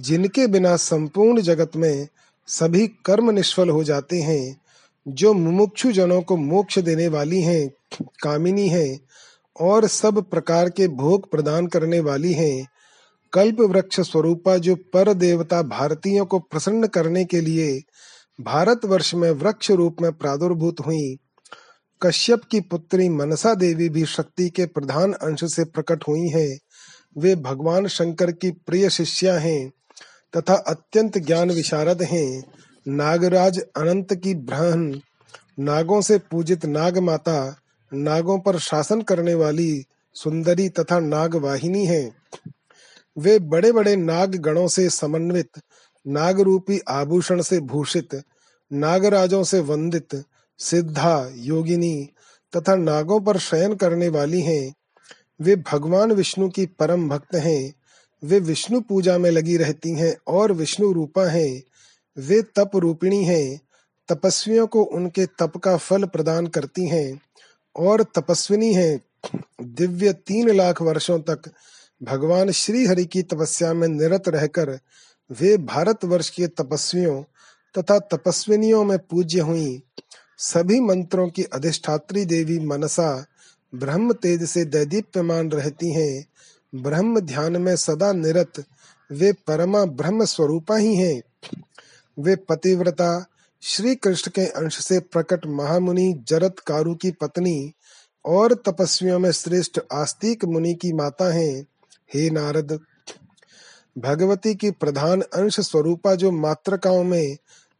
जिनके 0.00 0.46
बिना 0.46 0.76
संपूर्ण 0.76 1.40
जगत 1.40 1.70
में 1.76 2.08
सभी 2.46 2.88
कर्म 2.88 3.30
निष्फल 3.30 3.68
हो 3.68 3.84
जाते 3.84 4.20
हैं, 4.20 4.60
जो 5.08 5.34
मुमुक्षु 5.34 5.92
जनों 5.92 6.22
को 6.22 6.36
मोक्ष 6.36 6.78
देने 6.78 7.08
वाली 7.08 7.42
हैं, 7.42 7.68
कामिनी 8.22 8.68
हैं, 8.68 9.00
और 9.60 9.86
सब 9.86 10.22
प्रकार 10.30 10.70
के 10.70 10.88
भोग 10.88 11.30
प्रदान 11.30 11.66
करने 11.66 12.00
वाली 12.00 12.32
हैं। 12.32 12.66
कल्प 13.32 13.60
वृक्ष 13.60 14.00
स्वरूपा 14.00 14.56
जो 14.56 14.76
पर 14.76 15.14
देवता 15.14 15.62
भारतीयों 15.62 16.26
को 16.26 16.38
प्रसन्न 16.38 16.86
करने 16.86 17.24
के 17.24 17.40
लिए 17.40 17.82
भारत 18.40 18.80
वर्ष 18.84 19.14
में 19.14 19.30
वृक्ष 19.30 19.70
रूप 19.70 19.96
में 20.02 20.12
प्रादुर्भूत 20.12 20.76
हुई 20.80 21.16
कश्यप 22.02 22.42
की 22.50 22.60
पुत्री 22.60 23.08
मनसा 23.08 23.54
देवी 23.54 23.88
भी 23.88 24.04
शक्ति 24.06 24.48
के 24.50 24.66
प्रधान 24.66 25.12
अंश 25.12 25.44
से 25.54 25.64
प्रकट 25.64 26.04
हुई 26.08 26.28
हैं। 26.28 26.58
वे 27.18 27.34
भगवान 27.36 27.86
शंकर 27.86 28.32
की 28.32 28.50
प्रिय 28.50 28.90
शिष्या 28.90 29.38
हैं 29.38 29.70
तथा 30.36 30.54
अत्यंत 30.54 31.18
ज्ञान 31.18 31.50
विशारद 31.50 32.02
हैं। 32.02 32.42
नागराज 32.88 33.58
अनंत 33.76 34.14
की 34.14 34.34
ब्रहण 34.34 35.00
नागों 35.58 36.00
से 36.00 36.18
पूजित 36.18 36.64
नाग 36.66 36.98
माता 36.98 37.56
नागों 37.92 38.38
पर 38.38 38.58
शासन 38.58 39.02
करने 39.02 39.34
वाली 39.34 39.84
सुंदरी 40.14 40.68
तथा 40.68 41.00
नाग 41.00 41.34
वाहिनी 41.34 41.86
है। 41.86 42.10
वे 43.16 43.38
बड़े 43.38 43.72
बड़े 43.72 43.96
नाग 43.96 44.34
गणों 44.36 44.68
से 44.68 44.88
समन्वित 44.90 45.50
नाग 46.06 46.40
रूपी 46.40 46.80
आभूषण 46.88 47.42
से 47.42 47.60
भूषित, 47.60 48.22
नागराजों 48.72 49.42
से 49.44 49.60
वंदित 49.60 50.24
सिद्धा, 50.58 51.30
योगिनी 51.34 52.10
तथा 52.56 52.76
नागों 52.76 53.20
पर 53.20 53.38
शयन 53.38 53.74
करने 53.74 54.08
वाली 54.08 54.40
हैं। 54.40 54.74
वे 55.40 55.56
भगवान 55.56 56.12
विष्णु 56.12 56.48
की 56.48 56.66
परम 56.66 57.08
भक्त 57.08 57.34
हैं। 57.34 57.74
वे 58.24 58.38
विष्णु 58.40 58.80
पूजा 58.80 59.18
में 59.18 59.30
लगी 59.30 59.56
रहती 59.56 59.90
हैं 59.90 60.16
और 60.26 60.52
विष्णु 60.52 60.92
रूपा 60.92 61.28
हैं। 61.28 61.62
वे 62.18 62.42
तप 62.42 62.70
रूपिणी 62.74 63.24
हैं। 63.24 63.60
तपस्वियों 64.08 64.66
को 64.66 64.82
उनके 64.82 65.26
तप 65.26 65.52
का 65.56 65.76
फल 65.76 66.04
प्रदान 66.04 66.46
करती 66.46 66.88
हैं 66.88 67.20
और 67.76 68.02
तपस्विनी 68.02 68.74
हैं। 68.74 69.00
दिव्य 69.62 70.12
तीन 70.12 70.56
लाख 70.56 70.82
वर्षों 70.82 71.18
तक 71.18 71.50
भगवान 72.02 72.50
श्री 72.50 72.86
हरि 72.86 73.04
की 73.04 73.22
तपस्या 73.22 73.74
में 73.74 73.88
निरत 73.88 74.28
रहकर 74.28 74.78
वे 75.40 75.56
भारतवर्ष 75.56 76.30
के 76.30 76.46
तपस्वियों 76.46 77.22
तथा 77.78 77.98
तपस्विनियों 77.98 78.84
में 78.84 78.98
पूज्य 78.98 79.40
हुई। 79.40 79.82
सभी 80.38 80.80
मंत्रों 80.80 81.28
की 81.28 81.42
अधिष्ठात्री 81.42 82.24
देवी 82.24 82.58
मनसा 82.58 83.26
ब्रह्म 83.74 84.12
तेज 84.12 84.44
से 84.44 84.64
दैदीप्यमान 84.64 85.50
रहती 85.50 85.92
हैं। 85.92 86.26
ब्रह्म 86.74 87.20
ध्यान 87.20 87.56
में 87.56 87.76
सदा 87.76 88.12
निरत, 88.12 88.64
वे 89.12 89.32
परमा 89.32 89.84
ब्रह्म 89.84 90.24
स्वरूपा 90.24 90.76
ही 90.76 90.96
हैं। 90.96 91.22
वे 92.18 92.36
पतिव्रता 92.36 93.26
श्री 93.62 93.94
कृष्ण 93.94 94.30
के 94.30 94.46
अंश 94.46 94.84
से 94.84 94.98
प्रकट 94.98 95.46
महामुनि 95.46 96.24
जरत 96.28 96.58
कारू 96.58 96.94
की 96.94 97.10
पत्नी 97.10 97.72
और 98.24 98.54
तपस्वियों 98.54 99.18
में 99.18 99.32
श्रेष्ठ 99.32 99.80
आस्तिक 99.92 100.44
मुनि 100.44 100.74
की 100.74 100.92
माता 100.92 101.32
हैं। 101.32 101.66
हे 102.14 102.30
नारद, 102.30 102.80
भगवती 103.98 104.54
की 104.54 104.70
प्रधान 104.70 105.20
अंश 105.20 105.60
स्वरूपा 105.60 106.14
जो 106.14 106.30
मात्रकाओं 106.30 107.04
में 107.04 107.36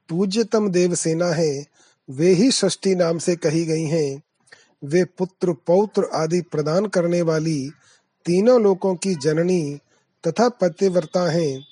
पूज्यतम 0.09 0.69
देवसेना 0.69 1.27
है 1.27 1.76
वे 2.11 2.31
ही 2.31 2.51
षष्ठी 2.51 2.95
नाम 2.95 3.19
से 3.19 3.37
कही 3.37 3.65
गई 3.65 3.85
हैं। 3.85 4.23
वे 4.85 5.05
पुत्र 5.05 5.53
पौत्र 5.53 6.05
आदि 6.15 6.41
प्रदान 6.41 6.87
करने 6.87 7.23
वाली 7.23 7.71
तीनों 8.25 8.63
लोकों 8.63 8.95
की 8.95 9.15
जननी 9.15 9.79
तथा 10.29 10.49
पतिव्रता 10.49 11.31
हैं। 11.31 11.65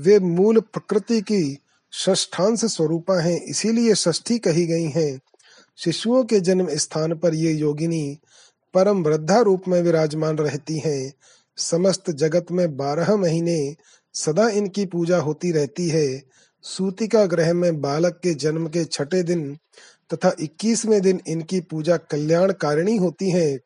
वे 0.00 0.18
मूल 0.18 0.60
प्रकृति 0.60 1.20
की 1.20 1.58
षष्ठांश 1.92 2.64
स्वरूपा 2.64 3.20
हैं, 3.20 3.40
इसीलिए 3.40 3.94
षष्ठी 3.94 4.38
कही 4.38 4.66
गई 4.66 4.84
हैं। 4.84 5.20
शिशुओं 5.76 6.24
के 6.24 6.40
जन्म 6.40 6.68
स्थान 6.70 7.14
पर 7.14 7.34
ये 7.34 7.52
योगिनी 7.52 8.18
परम 8.74 9.02
वृद्धा 9.02 9.40
रूप 9.40 9.62
में 9.68 9.82
विराजमान 9.82 10.38
रहती 10.38 10.78
हैं। 10.78 11.12
समस्त 11.56 12.10
जगत 12.10 12.46
में 12.52 12.76
बारह 12.76 13.16
महीने 13.16 13.76
सदा 14.14 14.48
इनकी 14.48 14.86
पूजा 14.86 15.18
होती 15.18 15.52
रहती 15.52 15.88
है। 15.88 16.22
सूतिका 16.62 17.26
ग्रह 17.26 17.54
में 17.54 17.80
बालक 17.80 18.20
के 18.22 18.34
जन्म 18.34 18.66
के 18.68 18.84
छठे 18.84 19.22
दिन 19.22 19.58
तथा 20.14 20.32
इक्कीसवें 20.40 21.00
दिन 21.02 21.20
इनकी 21.28 21.60
पूजा 21.60 21.96
कल्याण 21.96 22.52
कारिणी 22.52 22.96
होती 22.96 23.30
है। 23.30 23.60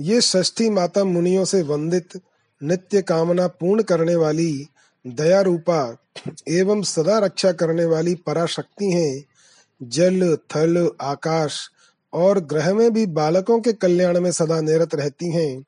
ये 0.00 0.20
षष्ठी 0.20 0.70
माता 0.70 1.04
मुनियों 1.04 1.44
से 1.44 1.62
वंदित, 1.62 2.20
नित्य 2.62 3.02
कामना 3.02 3.46
पूर्ण 3.46 3.82
करने 3.82 4.16
वाली 4.16 4.68
दया 5.06 5.40
रूपा 5.40 6.04
एवं 6.48 6.82
सदा 6.82 7.18
रक्षा 7.18 7.52
करने 7.52 7.84
वाली 7.84 8.14
पराशक्ति 8.14 8.90
हैं। 8.92 9.24
जल, 9.82 10.36
थल, 10.36 10.90
आकाश 11.00 11.70
और 12.12 12.40
ग्रह 12.40 12.74
में 12.74 12.92
भी 12.92 13.06
बालकों 13.06 13.60
के 13.60 13.72
कल्याण 13.72 14.20
में 14.20 14.32
सदा 14.32 14.60
निरत 14.60 14.94
रहती 14.94 15.30
हैं। 15.30 15.64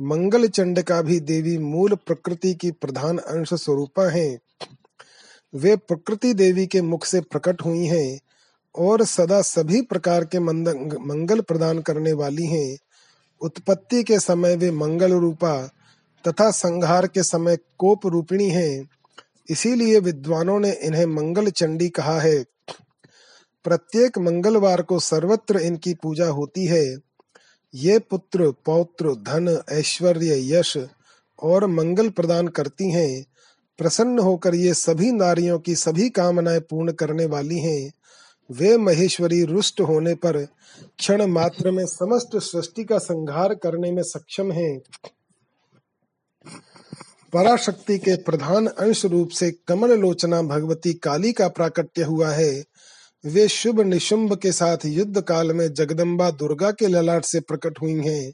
मंगल 0.00 0.46
चंड 0.48 0.82
का 0.82 1.02
भी 1.02 1.20
देवी 1.20 1.58
मूल 1.58 1.94
प्रकृति 2.06 2.54
की 2.54 2.70
प्रधान 2.70 3.18
अंश 3.18 3.54
स्वरूपा 3.54 4.08
हैं। 4.10 4.38
वे 5.54 5.76
प्रकृति 5.76 6.32
देवी 6.34 6.66
के 6.66 6.82
मुख 6.82 7.04
से 7.04 7.20
प्रकट 7.20 7.62
हुई 7.64 7.84
हैं 7.84 8.18
और 8.74 9.04
सदा 9.04 9.40
सभी 9.42 9.80
प्रकार 9.82 10.24
के 10.24 10.38
मंगल 10.38 11.40
प्रदान 11.40 11.78
करने 11.78 12.12
वाली 12.12 12.46
हैं। 12.46 12.76
उत्पत्ति 13.40 14.02
के 14.02 14.18
समय 14.18 14.56
वे 14.56 14.70
मंगल 14.70 15.12
रूपा 15.12 15.56
तथा 16.24 16.50
संहार 16.50 17.06
के 17.06 17.22
समय 17.22 17.56
कोप 17.78 18.06
रूपिणी 18.06 18.50
हैं। 18.50 18.88
इसीलिए 19.50 19.98
विद्वानों 20.00 20.60
ने 20.60 20.72
इन्हें 20.72 21.06
मंगल 21.06 21.50
चंडी 21.50 21.88
कहा 21.88 22.20
है। 22.20 22.44
प्रत्येक 23.64 24.18
मंगलवार 24.18 24.82
को 24.82 24.98
सर्वत्र 25.00 25.58
इनकी 25.58 25.94
पूजा 25.94 26.26
होती 26.26 26.66
है। 26.66 27.05
ये 27.74 27.98
पुत्र, 27.98 28.52
पौत्र, 28.64 29.14
धन, 29.14 29.62
ऐश्वर्य, 29.70 30.56
यश 30.56 30.78
और 31.42 31.66
मंगल 31.66 32.08
प्रदान 32.08 32.48
करती 32.48 32.90
हैं। 32.90 33.26
प्रसन्न 33.78 34.18
होकर 34.18 34.54
ये 34.54 34.74
सभी 34.74 35.12
नारियों 35.12 35.58
की 35.58 35.74
सभी 35.74 36.10
कामनाएँ 36.10 36.60
पूर्ण 36.60 36.92
करने 36.92 37.26
वाली 37.26 37.58
हैं। 37.58 37.92
वे 38.50 38.76
महेश्वरी 38.76 39.44
रुष्ट 39.44 39.80
होने 39.80 40.14
पर 40.14 40.46
क्षण 40.98 41.26
मात्र 41.26 41.70
में 41.70 41.86
समस्त 41.86 42.30
सृष्टि 42.36 42.84
का 42.84 42.98
संहार 42.98 43.54
करने 43.54 43.92
में 43.92 44.02
सक्षम 44.02 44.52
हैं। 44.52 44.80
पराशक्ति 47.32 47.98
के 47.98 48.16
प्रधान 48.16 48.66
अंश 48.66 49.04
रूप 49.04 49.28
से 49.28 49.50
कमल 49.68 49.98
लोचना 49.98 50.42
भगवती 50.42 50.94
काली 50.94 51.32
का 51.32 51.48
प्राकट्य 51.48 52.02
हुआ 52.02 52.30
है। 52.30 52.64
वे 53.26 53.48
शुभ 53.48 53.80
निशुंभ 53.80 54.36
के 54.36 54.52
साथ 54.52 54.76
युद्ध 54.84 55.20
काल 55.20 55.52
में 55.52 55.72
जगदम्बा 55.72 56.30
दुर्गा 56.30 56.70
के 56.70 56.86
ललाट 56.86 57.24
से 57.24 57.40
प्रकट 57.40 57.78
हुई 57.82 57.92
हैं, 57.92 58.32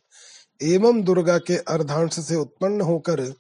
एवं 0.62 1.02
दुर्गा 1.02 1.38
के 1.38 1.56
अर्धांश 1.56 2.20
से 2.20 2.36
उत्पन्न 2.36 2.80
होकर 2.80 3.34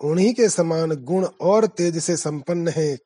उन्हीं 0.00 0.34
के 0.34 0.48
समान 0.48 0.90
गुण 0.90 1.26
और 1.40 1.66
तेज 1.66 1.98
से 1.98 2.16
संपन्न 2.16 2.68
हैं। 2.68 2.98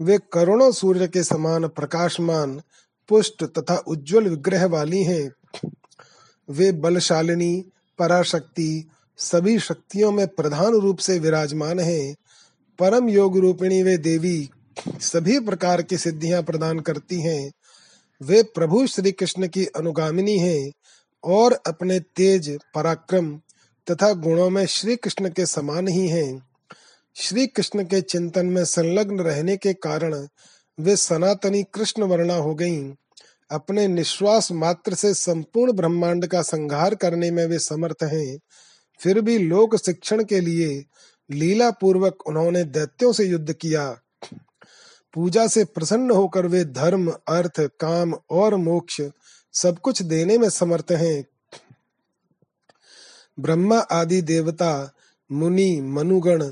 वे 0.00 0.18
करोड़ों 0.32 0.72
सूर्य 0.72 1.08
के 1.08 1.22
समान 1.22 1.68
प्रकाशमान, 1.68 2.62
पुष्ट 3.08 3.44
तथा 3.44 3.76
उज्जवल 3.76 4.28
विग्रह 4.28 4.66
वाली 4.66 5.02
हैं। 5.02 5.32
वे 6.50 6.72
बलशालिनी, 6.72 7.64
पराशक्ति, 7.98 8.90
सभी 9.18 9.58
शक्तियों 9.58 10.12
में 10.12 10.26
प्रधान 10.28 10.72
रूप 10.72 10.98
से 10.98 11.18
विराजमान 11.18 11.80
हैं। 11.80 12.16
परम 12.78 13.08
योग 13.08 13.38
रूपिणी 13.38 13.82
वे 13.82 13.96
देवी 13.98 14.50
सभी 14.88 15.40
प्रकार 15.40 15.82
की 15.82 15.96
सिद्धियाँ 15.96 16.42
प्रदान 16.42 16.80
करती 16.80 17.20
हैं। 17.20 17.52
वे 18.22 18.42
प्रभु 18.42 18.86
श्री 18.86 19.12
कृष्ण 19.12 19.48
की 19.48 19.66
अनुगामिनी 19.66 20.38
हैं 20.38 20.72
और 21.24 21.52
अपने 21.66 22.00
तेज, 22.00 22.58
पराक्रम 22.74 23.36
तथा 23.90 24.12
गुणों 24.12 24.50
में 24.50 24.66
श्री 24.66 24.96
कृष्ण 24.96 25.28
के 25.28 25.46
समान 25.46 25.88
ही 25.88 26.08
हैं। 26.08 26.46
श्री 27.14 27.46
कृष्ण 27.46 27.84
के 27.84 28.00
चिंतन 28.00 28.46
में 28.46 28.64
संलग्न 28.64 29.20
रहने 29.20 29.56
के 29.56 29.72
कारण 29.72 30.28
वे 30.80 30.96
सनातनी 30.96 31.62
कृष्ण 31.62 32.02
वर्णा 32.02 32.34
हो 32.34 32.54
गईं। 32.54 32.94
अपने 33.50 33.88
निश्वास 33.88 34.52
मात्र 34.52 34.94
से 34.94 35.14
संपूर्ण 35.14 35.72
ब्रह्मांड 35.72 36.26
का 36.26 36.42
संहार 36.42 36.94
करने 36.94 37.30
में 37.30 37.46
वे 37.46 37.58
समर्थ 37.58 38.02
हैं। 38.02 38.38
फिर 39.00 39.20
भी 39.20 39.38
लोक 39.38 39.76
शिक्षण 39.76 40.24
के 40.24 40.40
लिए 40.40 40.84
लीला 41.30 41.70
पूर्वक 41.70 42.18
उन्होंने 42.26 42.64
दैत्यों 42.64 43.12
से 43.12 43.24
युद्ध 43.24 43.52
किया। 43.52 43.98
पूजा 45.14 45.46
से 45.46 45.64
प्रसन्न 45.64 46.10
होकर 46.10 46.46
वे 46.46 46.64
धर्म, 46.64 47.10
अर्थ, 47.10 47.60
काम 47.60 48.14
और 48.30 48.56
मोक्ष 48.56 49.00
सब 49.52 49.78
कुछ 49.78 50.02
देने 50.02 50.38
में 50.38 50.50
समर्थ 50.50 50.92
हैं। 50.92 51.24
ब्रह्मा 53.40 53.78
आदि 53.78 54.22
देवता, 54.22 54.94
मुनि, 55.32 55.80
मनुगण 55.80 56.44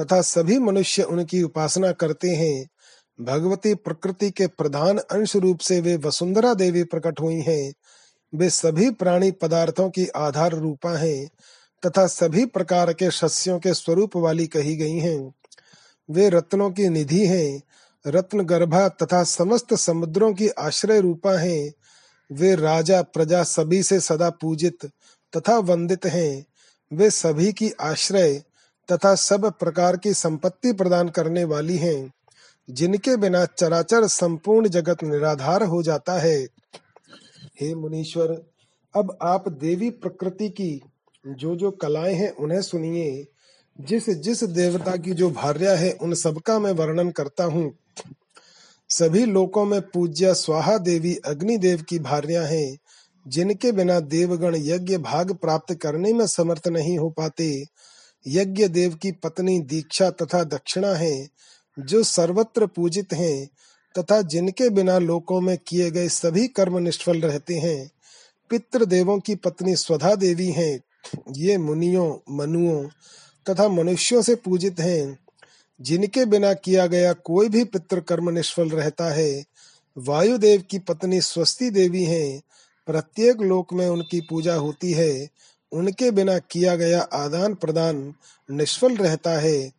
तथा 0.00 0.22
सभी 0.22 0.58
मनुष्य 0.58 1.02
उनकी 1.02 1.42
उपासना 1.42 1.92
करते 1.92 2.30
हैं। 2.30 2.68
भगवती 3.20 3.74
प्रकृति 3.74 4.30
के 4.30 4.46
प्रधान 4.46 4.98
अंश 4.98 5.36
रूप 5.36 5.58
से 5.58 5.80
वे 5.80 5.96
वसुंधरा 5.96 6.54
देवी 6.54 6.84
प्रकट 6.84 7.20
हुई 7.20 7.40
हैं। 7.40 7.74
वे 8.34 8.50
सभी 8.50 8.90
प्राणी 8.90 9.30
पदार्थों 9.30 9.90
की 9.90 10.06
आधार 10.06 10.52
रूपा 10.52 10.98
हैं 10.98 11.26
तथा 11.86 12.06
सभी 12.06 12.46
प्रकार 12.46 12.92
के 12.92 13.10
शस्यों 13.10 13.58
के 13.58 13.74
स्वरूप 13.74 14.16
वाली 14.16 14.46
कही 14.46 14.76
गई 14.76 14.98
हैं। 14.98 15.34
वे 16.10 16.28
रत्नों 16.28 16.70
की 16.70 16.88
निधि 16.88 17.26
हैं 17.26 17.62
रत्न 18.06 18.40
गर्भा 18.40 18.88
तथा 18.88 19.24
समस्त 19.24 19.74
समुद्रों 19.74 20.34
की 20.34 20.48
आश्रय 20.48 21.00
रूपा 21.00 21.38
हैं। 21.38 21.72
वे 22.32 22.54
राजा, 22.54 23.02
प्रजा 23.02 23.42
सभी 23.42 23.82
से 23.82 24.00
सदा 24.00 24.30
पूजित 24.30 24.86
तथा 25.36 25.58
वंदित 25.58 26.06
हैं। 26.06 26.46
वे 26.92 27.10
सभी 27.10 27.52
की 27.52 27.70
आश्रय 27.70 28.42
तथा 28.92 29.14
सब 29.14 29.52
प्रकार 29.52 29.96
की 29.96 30.14
संपत्ति 30.14 30.72
प्रदान 30.72 31.08
करने 31.08 31.44
वाली 31.44 31.76
हैं। 31.76 32.12
जिनके 32.70 33.16
बिना 33.16 33.44
चराचर 33.44 34.06
संपूर्ण 34.06 34.68
जगत 34.68 35.02
निराधार 35.02 35.62
हो 35.62 35.82
जाता 35.82 36.12
है। 36.12 36.48
हे 37.60 37.74
मुनीश्वर, 37.74 38.42
अब 38.96 39.18
आप 39.22 39.48
देवी 39.48 39.90
प्रकृति 39.90 40.48
की 40.48 40.82
जो 41.26 41.56
जो 41.56 41.70
कलाएँ 41.70 42.14
हैं, 42.14 42.36
उन्हें 42.36 42.62
सुनिए। 42.62 43.26
जिस 43.80 44.10
जिस 44.10 44.44
देवता 44.44 44.96
की 44.96 45.12
जो 45.12 45.30
भार्या 45.30 45.76
है, 45.76 45.92
उन 45.92 46.14
सबका 46.14 46.58
मैं 46.58 46.72
वर्णन 46.72 47.10
करता 47.10 47.44
हूँ। 47.44 47.78
सभी 48.90 49.24
लोकों 49.24 49.64
में 49.64 49.80
पूज्य 49.80 50.34
स्वाहा 50.34 50.78
देवी 50.78 51.16
अग्निदेव 51.16 51.82
की 51.82 51.98
भार्या 51.98 52.42
हैं, 52.42 52.78
जिनके 53.28 53.72
बिना 53.72 54.00
देवगण 54.00 54.54
यज्ञ 54.58 54.96
भाग 54.96 55.34
प्राप्त 55.34 55.74
करने 55.74 56.12
में 56.12 56.26
समर्थ 56.26 56.68
नहीं 56.68 56.98
हो 56.98 57.10
पाते। 57.10 57.64
यज्ञ 58.26 58.68
देव 58.68 58.94
की 58.94 59.12
पत्नी 59.12 59.60
दीक्षा 59.60 60.10
तथा 60.10 60.44
दक्षिणा 60.44 60.94
है, 60.94 61.28
जो 61.78 62.02
सर्वत्र 62.02 62.66
पूजित 62.66 63.12
हैं, 63.12 63.48
तथा 63.98 64.22
जिनके 64.22 64.70
बिना 64.70 64.98
लोकों 64.98 65.40
में 65.40 65.58
किए 65.66 65.90
गए 65.90 66.08
सभी 66.08 66.48
कर्म 66.48 66.78
निष्फल 66.78 67.20
रहते 67.20 67.54
हैं। 67.54 67.90
पितृ 68.50 68.84
देवों 68.84 69.18
की 69.18 69.34
पत्नी 69.34 69.76
स्वधा 69.76 70.14
देवी 70.14 70.50
हैं, 70.50 70.80
ये 71.32 71.58
मुनियों, 71.58 72.36
मनुओं 72.36 72.84
तथा 73.50 73.68
मनुष्यों 73.68 74.22
से 74.22 74.34
पूजित 74.34 74.80
हैं। 74.80 75.25
जिनके 75.80 76.24
बिना 76.24 76.54
किया 76.54 76.86
गया 76.86 77.12
कोई 77.12 77.48
भी 77.48 77.64
पितृ 77.64 78.00
कर्म 78.00 78.30
निष्फल 78.30 78.68
रहता 78.68 79.04
है, 79.04 79.44
वायुदेव 79.98 80.64
की 80.70 80.78
पत्नी 80.78 81.20
स्वस्ति 81.20 81.70
देवी 81.70 82.04
हैं, 82.04 82.42
प्रत्येक 82.86 83.40
लोक 83.40 83.72
में 83.72 83.88
उनकी 83.88 84.20
पूजा 84.20 84.54
होती 84.54 84.92
है, 84.92 85.28
उनके 85.72 86.10
बिना 86.10 86.38
किया 86.38 86.76
गया 86.76 87.00
आदान 87.00 87.54
प्रदान 87.54 88.14
निष्फल 88.50 88.96
रहता 88.96 89.30
है। 89.30 89.72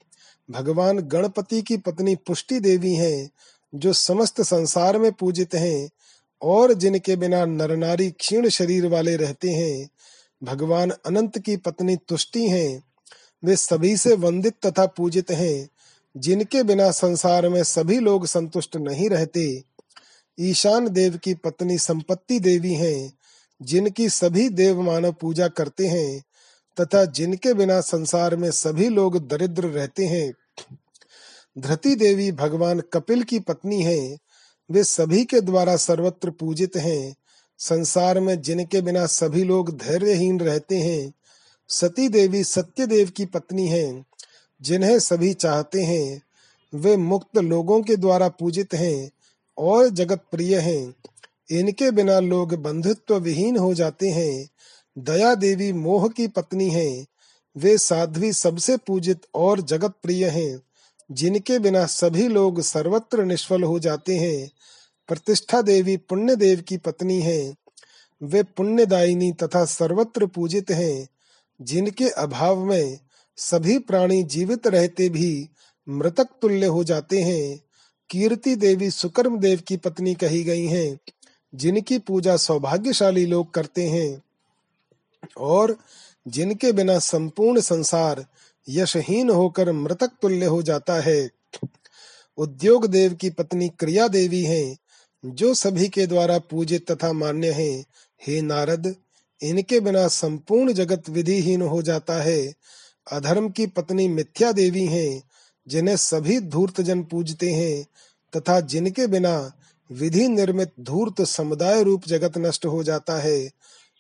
भगवान 0.51 0.99
गणपति 0.99 1.61
की 1.61 1.77
पत्नी 1.77 2.15
पुष्टि 2.15 2.59
देवी 2.59 2.93
हैं, 2.93 3.29
जो 3.75 3.93
समस्त 3.93 4.41
संसार 4.41 4.97
में 4.97 5.11
पूजित 5.11 5.55
हैं, 5.55 5.89
और 6.41 6.73
जिनके 6.73 7.15
बिना 7.15 7.45
नरनारी 7.45 8.11
क्षीण 8.11 8.49
शरीर 8.49 8.85
वाले 8.85 9.15
रहते 9.15 9.49
हैं, 9.51 9.89
भगवान 10.43 10.89
अनंत 10.89 11.39
की 11.39 11.57
पत्नी 11.57 11.95
तुष्टि 11.95 12.49
हैं। 12.49 12.83
वे 13.45 13.55
सभी 13.55 13.97
से 13.97 14.15
वंदित 14.15 14.53
तथा 14.65 14.85
पूजित 14.85 15.31
हैं 15.31 15.69
जिनके 16.17 16.63
बिना 16.63 16.91
संसार 16.91 17.49
में 17.49 17.63
सभी 17.63 17.99
लोग 17.99 18.25
संतुष्ट 18.25 18.77
नहीं 18.77 19.09
रहते, 19.09 19.63
ईशान 20.39 20.87
देव 20.87 21.17
की 21.17 21.33
पत्नी 21.33 21.77
संपत्ति 21.77 22.39
देवी 22.39 22.73
हैं, 22.73 23.13
जिनकी 23.61 24.09
सभी 24.09 24.49
देव 24.49 24.81
मानव 24.81 25.11
पूजा 25.11 25.47
करते 25.47 25.87
हैं, 25.87 26.23
तथा 26.81 27.05
जिनके 27.05 27.53
बिना 27.53 27.81
संसार 27.81 28.35
में 28.35 28.51
सभी 28.51 28.89
लोग 28.89 29.27
दरिद्र 29.27 29.63
रहते 29.63 30.05
हैं। 30.05 30.33
धृति 31.57 31.95
देवी 31.95 32.31
भगवान 32.31 32.79
कपिल 32.79 33.23
की 33.23 33.39
पत्नी 33.39 33.81
हैं, 33.81 34.19
वे 34.71 34.83
सभी 34.83 35.25
के 35.25 35.41
द्वारा 35.41 35.75
सर्वत्र 35.75 36.31
पूजित 36.31 36.75
हैं। 36.75 37.15
संसार 37.57 38.19
में 38.19 38.41
जिनके 38.41 38.81
बिना 38.81 39.05
सभी 39.05 39.43
लोग 39.43 39.77
धैर्यहीन 39.77 40.39
रहते 40.39 40.77
हैं, 40.77 41.13
सती 41.67 42.09
देवी 42.09 42.43
सत्य 42.43 42.87
देव 42.87 43.09
की 43.09 43.25
पत्नी 43.25 43.67
हैं। 43.67 44.05
जिन्हें 44.61 44.99
सभी 44.99 45.33
चाहते 45.33 45.83
हैं, 45.83 46.21
वे 46.75 46.97
मुक्त 46.97 47.37
लोगों 47.37 47.81
के 47.81 47.95
द्वारा 47.95 48.29
पूजित 48.29 48.73
हैं 48.73 49.11
और 49.57 49.89
जगत 49.89 50.23
प्रिय 50.31 50.57
हैं। 50.59 50.95
इनके 51.51 51.91
बिना 51.91 52.19
लोग 52.19 52.55
बंधुत्व 52.55 53.17
विहीन 53.17 53.57
हो 53.57 53.73
जाते 53.73 54.09
हैं। 54.09 54.49
दया 54.97 55.35
देवी 55.35 55.73
मोह 55.73 56.09
की 56.09 56.27
पत्नी 56.27 56.69
हैं। 56.69 57.05
वे 57.57 57.77
साध्वी 57.77 58.33
सबसे 58.33 58.77
पूजित 58.77 59.21
और 59.35 59.61
जगत 59.61 59.93
प्रिय 60.03 60.27
हैं। 60.27 60.61
जिनके 61.11 61.59
बिना 61.59 61.85
सभी 61.85 62.27
लोग 62.27 62.61
सर्वत्र 62.61 63.23
निष्फल 63.23 63.63
हो 63.63 63.79
जाते 63.79 64.17
हैं। 64.17 64.51
प्रतिष्ठा 65.07 65.61
देवी 65.61 65.97
पुण्य 65.97 66.35
देव 66.35 66.61
की 66.61 66.77
पत्नी 66.77 67.21
हैं। 67.21 67.55
वे 68.23 68.43
पुण्यदायिनी 68.43 69.31
तथा 69.31 69.65
सर्वत्र 69.65 70.25
पूजित 70.25 70.71
हैं। 70.71 71.07
जिनके 71.61 72.09
अभाव 72.09 72.63
में 72.65 72.99
सभी 73.37 73.79
प्राणी 73.79 74.23
जीवित 74.23 74.67
रहते 74.67 75.09
भी 75.09 75.49
मृतक 75.89 76.27
तुल्य 76.41 76.65
हो 76.65 76.83
जाते 76.83 77.21
हैं। 77.21 77.61
कीर्ति 78.09 78.55
देवी 78.55 78.91
सुकर्म 78.91 79.39
देव 79.39 79.61
की 79.67 79.77
पत्नी 79.77 80.13
कही 80.13 80.43
गई 80.43 80.65
हैं, 80.65 80.99
जिनकी 81.55 81.99
पूजा 81.99 82.37
सौभाग्यशाली 82.37 83.25
लोग 83.25 83.53
करते 83.53 83.87
हैं। 83.87 84.23
और 85.37 85.77
जिनके 86.27 86.71
बिना 86.71 86.99
संपूर्ण 86.99 87.59
संसार 87.59 88.25
यशहीन 88.69 89.29
होकर 89.29 89.71
मृतक 89.71 90.11
तुल्य 90.21 90.45
हो 90.45 90.61
जाता 90.61 91.01
है। 91.01 91.29
उद्योग 92.37 92.85
देव 92.85 93.13
की 93.13 93.29
पत्नी 93.29 93.69
क्रिया 93.69 94.07
देवी 94.07 94.43
हैं, 94.43 94.77
जो 95.25 95.53
सभी 95.53 95.89
के 95.89 96.07
द्वारा 96.07 96.39
पूजित 96.39 96.91
तथा 96.91 97.13
मान्य 97.13 97.51
हैं। 97.51 97.85
हे 98.27 98.41
नारद, 98.41 98.95
इनके 99.43 99.79
बिना 99.79 100.07
संपूर्ण 100.07 100.73
जगत 100.73 101.09
विधिहीन 101.09 101.61
हो 101.61 101.81
जाता 101.81 102.21
है। 102.21 102.53
अधर्म 103.11 103.49
की 103.49 103.67
पत्नी 103.67 104.07
मिथ्या 104.07 104.51
देवी 104.51 104.85
हैं, 104.85 105.23
जिन्हें 105.67 105.97
सभी 105.97 106.39
धूर्त 106.39 106.81
जन 106.81 107.03
पूजते 107.03 107.51
हैं, 107.51 107.85
तथा 108.37 108.59
जिनके 108.59 109.07
बिना 109.07 109.51
विधि 109.91 110.27
निर्मित 110.27 110.71
धूर्त 110.79 111.21
समुदाय 111.21 111.83
रूप 111.83 112.01
जगत 112.07 112.37
नष्ट 112.37 112.65
हो 112.65 112.83
जाता 112.83 113.17
है। 113.17 113.49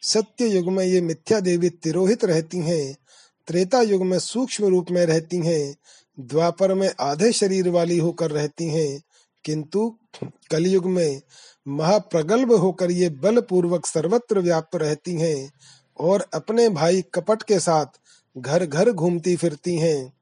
सत्य 0.01 0.47
युग 0.47 0.71
में 0.71 0.85
ये 0.85 1.01
मिथ्या 1.01 1.39
देवी 1.39 1.69
तिरोहित 1.69 2.25
रहती 2.25 2.57
हैं, 2.57 2.97
त्रेता 3.47 3.81
युग 3.81 4.05
में 4.05 4.19
सूक्ष्म 4.19 4.65
रूप 4.65 4.91
में 4.91 5.05
रहती 5.05 5.37
हैं, 5.37 5.75
द्वापर 6.19 6.73
में 6.73 6.91
आधे 6.99 7.31
शरीर 7.31 7.69
वाली 7.69 7.97
होकर 7.97 8.31
रहती 8.31 8.65
हैं। 8.65 9.01
किंतु 9.43 9.95
कलयुग 10.23 10.85
में 10.85 11.21
महाप्रगल्भ 11.67 12.53
होकर 12.53 12.91
ये 12.91 13.09
बल 13.09 13.41
पूर्वक 13.41 13.85
सर्वत्र 13.85 14.39
व्याप्त 14.39 14.75
रहती 14.75 15.13
हैं 15.13 15.51
और 15.99 16.25
अपने 16.33 16.69
भाई 16.69 17.01
कपट 17.01 17.43
के 17.43 17.59
साथ 17.59 17.85
घर 18.37 18.65
घर 18.65 18.91
घूमती 18.91 19.35
फिरती 19.35 19.75
हैं। 19.75 20.13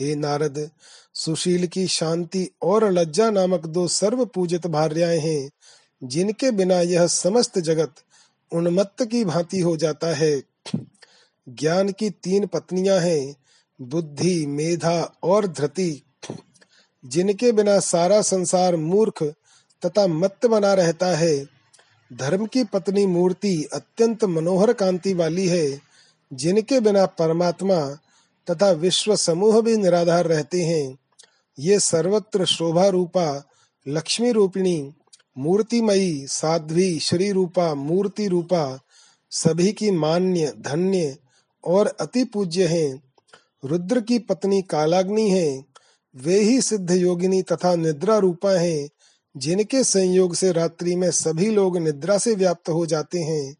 हे 0.00 0.14
नारद, 0.14 0.70
सुशील 1.14 1.66
की 1.66 1.86
शांति 1.86 2.50
और 2.62 2.92
लज्जा 2.92 3.30
नामक 3.30 3.66
दो 3.66 3.88
सर्व 3.88 4.24
पूजित 4.24 4.66
भार्याएँ 4.66 5.18
हैं, 5.18 5.50
जिनके 6.04 6.50
बिना 6.50 6.80
यह 6.80 7.06
समस्त 7.06 7.58
जगत 7.58 7.94
उन्मत्त 8.52 9.04
की 9.04 9.24
भांति 9.24 9.60
हो 9.60 9.76
जाता 9.76 10.06
है। 10.06 10.42
ज्ञान 11.48 11.88
की 11.88 12.10
तीन 12.10 12.46
पत्नियाँ 12.46 13.00
हैं, 13.00 13.36
बुद्धि, 13.80 14.46
मेधा 14.46 15.14
और 15.22 15.46
धृति, 15.46 16.02
जिनके 17.06 17.52
बिना 17.52 17.80
सारा 17.80 18.22
संसार 18.22 18.76
मूर्ख 18.76 19.22
तथा 19.86 20.06
मत्त 20.06 20.46
बना 20.46 20.74
रहता 20.74 21.06
है। 21.06 21.46
धर्म 22.12 22.46
की 22.46 22.64
पत्नी 22.64 23.06
मूर्ति 23.06 23.68
अत्यंत 23.72 24.24
मनोहर 24.24 24.72
कांति 24.72 25.14
वाली 25.14 25.48
है। 25.48 25.87
जिनके 26.32 26.80
बिना 26.80 27.06
परमात्मा 27.06 27.98
तथा 28.50 28.70
विश्व 28.70 29.16
समूह 29.16 29.60
भी 29.60 29.76
निराधार 29.76 30.26
रहते 30.26 30.62
हैं, 30.62 30.98
ये 31.58 31.80
सर्वत्र 31.80 32.44
शोभा 32.44 32.88
रूपा, 32.88 33.44
लक्ष्मी 33.88 34.32
रूपिणी, 34.32 34.92
मूर्तिमयी, 35.38 36.26
साध्वी, 36.26 36.98
श्री 36.98 37.30
रूपा, 37.32 37.74
मूर्ति 37.74 38.28
रूपा, 38.28 38.80
सभी 39.30 39.72
की 39.72 39.90
मान्य, 39.90 40.52
धन्य 40.58 41.16
और 41.64 41.96
अति 42.00 42.24
पूज्य 42.24 42.66
हैं। 42.66 43.02
रुद्र 43.64 44.00
की 44.00 44.18
पत्नी 44.18 44.62
कालाग्नि 44.62 45.30
है, 45.30 45.64
वे 46.16 46.40
ही 46.40 46.62
सिद्ध 46.62 46.90
योगिनी 46.90 47.42
तथा 47.42 47.74
निद्रा 47.74 48.18
रूपा 48.18 48.50
हैं, 48.50 48.88
जिनके 49.36 49.84
संयोग 49.84 50.34
से 50.34 50.52
रात्रि 50.52 50.96
में 50.96 51.10
सभी 51.10 51.50
लोग 51.50 51.78
निद्रा 51.78 52.18
से 52.18 52.34
व्याप्त 52.34 52.68
हो 52.68 52.86
जाते 52.86 53.18
हैं। 53.18 53.56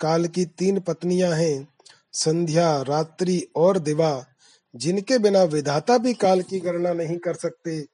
काल 0.00 0.26
की 0.26 0.44
तीन 0.44 0.80
पत्नियाँ 0.80 1.32
हैं 1.32 1.73
संध्या, 2.14 2.82
रात्रि 2.82 3.46
और 3.56 3.78
दिवा, 3.78 4.26
जिनके 4.76 5.18
बिना 5.18 5.42
विधाता 5.42 5.98
भी 5.98 6.14
काल 6.14 6.42
की 6.42 6.60
गणना 6.60 6.92
नहीं 6.92 7.18
कर 7.18 7.34
सकते। 7.34 7.86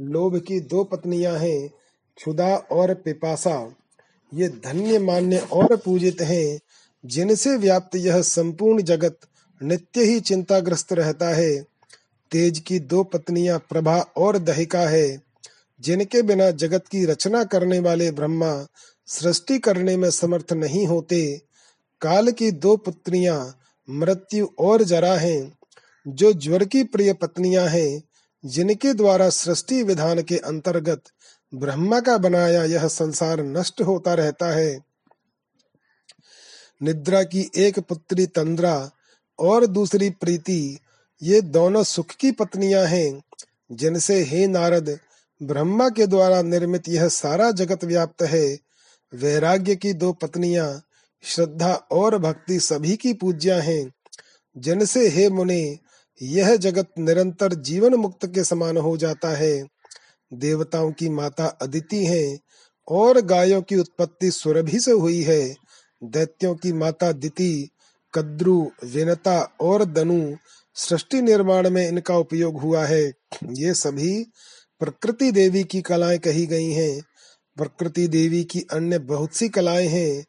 लोभ 0.00 0.38
की 0.38 0.60
दो 0.60 0.84
पत्नियाँ 0.84 1.38
हैं, 1.38 1.68
क्षुदा 2.16 2.56
और 2.56 2.94
पिपासा। 2.94 3.74
ये 4.34 4.48
धन्य, 4.48 4.98
मान्य 4.98 5.38
और 5.38 5.76
पूजित 5.76 6.20
हैं, 6.20 6.60
जिनसे 7.06 7.56
व्याप्त 7.56 7.96
यह 7.96 8.22
संपूर्ण 8.22 8.82
जगत 8.82 9.18
नित्य 9.62 10.04
ही 10.04 10.20
चिंताग्रस्त 10.20 10.92
रहता 10.92 11.28
है। 11.28 11.62
तेज 12.30 12.58
की 12.58 12.78
दो 12.78 13.04
पत्नियाँ 13.04 13.58
प्रभा 13.58 13.98
और 14.16 14.38
दहिका 14.38 14.80
है, 14.80 15.22
जिनके 15.80 16.22
बिना 16.22 16.50
जगत 16.50 16.84
की 16.86 17.04
रचना 17.04 17.44
करने 17.44 17.78
वाले 17.78 18.10
ब्रह्मा 18.10 18.66
सृष्टि 19.06 19.58
करने 19.58 19.96
में 19.96 20.10
समर्थ 20.10 20.52
नहीं 20.52 20.86
होते। 20.86 21.51
काल 22.02 22.30
की 22.30 22.50
दो 22.50 22.76
पुत्रियाँ, 22.76 23.58
मृत्यु 23.90 24.48
और 24.58 24.82
जरा 24.82 25.14
हैं, 25.14 25.58
जो 26.08 26.32
ज्वर 26.32 26.64
की 26.64 26.84
प्रिय 26.84 27.12
पत्नियाँ 27.12 27.68
हैं, 27.68 28.02
जिनके 28.44 28.94
द्वारा 28.94 29.30
सृष्टि 29.30 29.82
विधान 29.82 30.22
के 30.22 30.36
अंतर्गत 30.36 31.02
ब्रह्मा 31.54 32.00
का 32.00 32.18
बनाया 32.18 32.64
यह 32.64 32.88
संसार 32.88 33.42
नष्ट 33.42 33.82
होता 33.82 34.14
रहता 34.14 34.46
है। 34.46 34.84
निद्रा 36.82 37.22
की 37.22 37.50
एक 37.56 37.78
पुत्री 37.78 38.26
तंद्रा 38.26 38.90
और 39.38 39.66
दूसरी 39.66 40.10
प्रीति, 40.10 40.78
ये 41.22 41.40
दोनों 41.40 41.82
सुख 41.82 42.06
की 42.06 42.30
पत्नियाँ 42.30 42.86
हैं, 42.86 43.22
जिनसे 43.72 44.22
हे 44.22 44.46
नारद, 44.46 44.98
ब्रह्मा 45.42 45.88
के 45.88 46.06
द्वारा 46.06 46.42
निर्मित 46.42 46.88
यह 46.88 47.08
सारा 47.08 47.50
जगत 47.50 47.84
व्याप्त 47.84 48.22
है। 48.22 48.58
वैराग्य 49.14 49.76
की 49.76 49.92
दो 49.92 50.12
पत्नियाँ 50.12 50.82
श्रद्धा 51.22 51.74
और 51.74 52.18
भक्ति 52.18 52.60
सभी 52.60 52.96
की 52.96 53.12
पूज्या 53.12 53.60
हैं। 53.60 53.92
जिनसे 54.56 55.08
हे 55.08 55.30
मुने, 55.30 55.78
यह 56.22 56.56
जगत 56.56 56.88
निरंतर 56.98 57.54
जीवन 57.54 57.94
मुक्त 57.94 58.26
के 58.26 58.44
समान 58.44 58.76
हो 58.76 58.96
जाता 58.96 59.36
है। 59.36 59.68
देवताओं 60.34 60.92
की 60.92 61.08
माता 61.08 61.46
अदिति 61.46 62.06
है 62.06 62.38
और 62.88 63.20
गायों 63.20 63.62
की 63.62 63.76
उत्पत्ति 63.76 64.30
सुरभि 64.30 64.80
से 64.80 64.90
हुई 64.90 65.22
है। 65.22 65.54
दैत्यों 66.04 66.54
की 66.54 66.72
माता 66.72 67.12
दिति, 67.12 67.68
कद्रु, 68.14 68.70
विनता 68.84 69.56
और 69.60 69.84
दनु 69.84 70.36
सृष्टि 70.74 71.22
निर्माण 71.22 71.70
में 71.70 71.88
इनका 71.88 72.16
उपयोग 72.16 72.60
हुआ 72.60 72.84
है। 72.84 73.12
ये 73.52 73.74
सभी 73.74 74.26
प्रकृति 74.80 75.32
देवी 75.32 75.64
की 75.64 75.82
कलाएँ 75.82 76.18
कही 76.18 76.46
गई 76.46 76.72
हैं। 76.72 77.02
प्रकृति 77.56 78.08
देवी 78.08 78.44
की 78.44 78.66
अन्य 78.72 78.98
बहुत 78.98 79.34
सी 79.34 79.48
कलाएँ 79.48 79.88
हैं। 79.88 80.24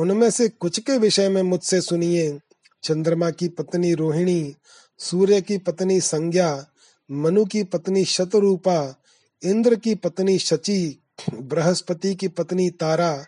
उनमें 0.00 0.30
से 0.30 0.48
कुछ 0.48 0.80
के 0.80 0.98
विषय 0.98 1.28
में 1.28 1.42
मुझसे 1.42 1.80
सुनिए। 1.80 2.38
चंद्रमा 2.82 3.30
की 3.30 3.48
पत्नी 3.48 3.94
रोहिणी, 3.94 4.54
सूर्य 4.98 5.40
की 5.40 5.58
पत्नी 5.58 6.00
संज्ञा, 6.00 6.66
मनु 7.10 7.44
की 7.44 7.62
पत्नी 7.62 8.04
शतरूपा 8.04 9.02
इंद्र 9.44 9.76
की 9.76 9.94
पत्नी 9.94 10.38
शची, 10.38 11.00
बृहस्पति 11.34 12.14
की 12.14 12.28
पत्नी 12.28 12.70
तारा, 12.70 13.24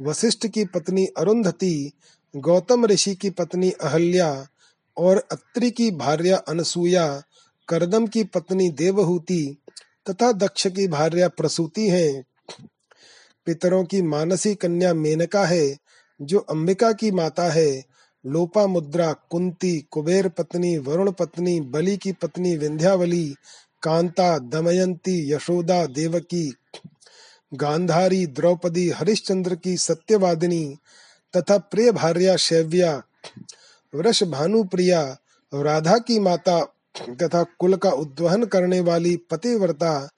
वशिष्ठ 0.00 0.46
की 0.46 0.64
पत्नी 0.64 1.06
अरुंधति, 1.06 1.92
गौतम 2.36 2.86
ऋषि 2.86 3.14
की 3.14 3.30
पत्नी 3.30 3.70
अहल्या 3.70 4.46
और 4.96 5.28
अत्रि 5.32 5.70
की 5.70 5.90
भार्या 5.90 6.36
अनसुया, 6.36 7.22
करदम 7.68 8.06
की 8.06 8.24
पत्नी 8.24 8.68
देवहूति 8.68 9.56
तथा 10.10 10.32
दक्ष 10.32 10.66
की 10.66 10.88
भार्या 10.88 11.28
प्रसूति 11.28 11.88
है। 11.88 12.24
पितरों 13.46 13.84
की 13.84 14.02
मानसी 14.02 14.54
कन्या 14.54 14.94
मेनका 14.94 15.44
है 15.44 15.83
जो 16.22 16.38
अंबिका 16.38 16.92
की 16.92 17.10
माता 17.10 17.42
है, 17.42 17.84
लोपा 18.26 18.66
मुद्रा, 18.66 19.12
कुंती, 19.12 19.80
कुबेर 19.90 20.28
पत्नी, 20.28 20.78
वरुण 20.78 21.10
पत्नी, 21.10 21.60
बलि 21.60 21.96
की 21.96 22.12
पत्नी, 22.12 22.56
विंध्यावली, 22.56 23.34
कांता, 23.82 24.38
दमयंती, 24.38 25.32
यशोदा 25.32 25.86
देवकी, 25.86 26.54
गांधारी, 27.54 28.26
द्रौपदी, 28.26 28.90
हरिश्चंद्र 28.90 29.54
की 29.54 29.76
सत्यवादिनी, 29.76 30.76
तथा 31.36 31.58
प्रिय 31.58 31.92
भार्या 31.92 32.36
शैव्या, 32.36 33.02
वृष 33.94 34.22
भानुप्रिया, 34.22 35.16
राधा 35.54 35.98
की 35.98 36.18
माता 36.18 36.60
तथा 37.10 37.42
कुल 37.42 37.76
का 37.76 37.90
उद्वहन 37.90 38.44
करने 38.44 38.80
वाली 38.80 39.16
पतिव्रता, 39.16 40.08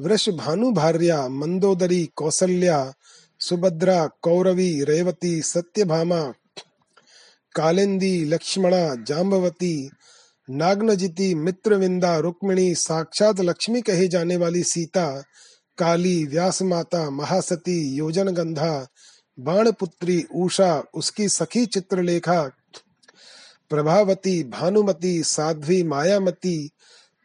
वृष 0.00 0.28
भानु 0.28 0.72
भार्या 0.72 1.28
मंदोदरी, 1.28 2.10
कौसल्या 2.16 2.92
सुभद्रा, 3.48 4.06
कौरवी, 4.22 4.84
रेवती, 4.84 5.42
सत्यभामा, 5.42 6.20
कालिंदी, 7.54 8.24
लक्ष्मणा 8.24 8.94
जाम्बवती 9.04 9.90
नागनजिति, 10.48 11.34
मित्रविंदा, 11.34 12.16
रुक्मिणी, 12.18 12.74
साक्षात 12.74 13.40
लक्ष्मी 13.40 13.80
कही 13.80 14.08
जाने 14.08 14.36
वाली 14.36 14.62
सीता, 14.62 15.06
काली 15.78 16.24
व्यास 16.24 16.62
माता 16.62 17.10
महासती 17.10 17.78
योजन 17.96 18.28
गंधा 18.28 18.86
बाणपुत्री, 19.38 20.22
उषा, 20.34 20.82
उसकी 20.94 21.28
सखी 21.28 21.66
चित्रलेखा, 21.66 22.42
प्रभावती, 23.70 24.42
भानुमती, 24.44 25.22
साध्वी, 25.22 25.82
मायामती, 25.82 26.68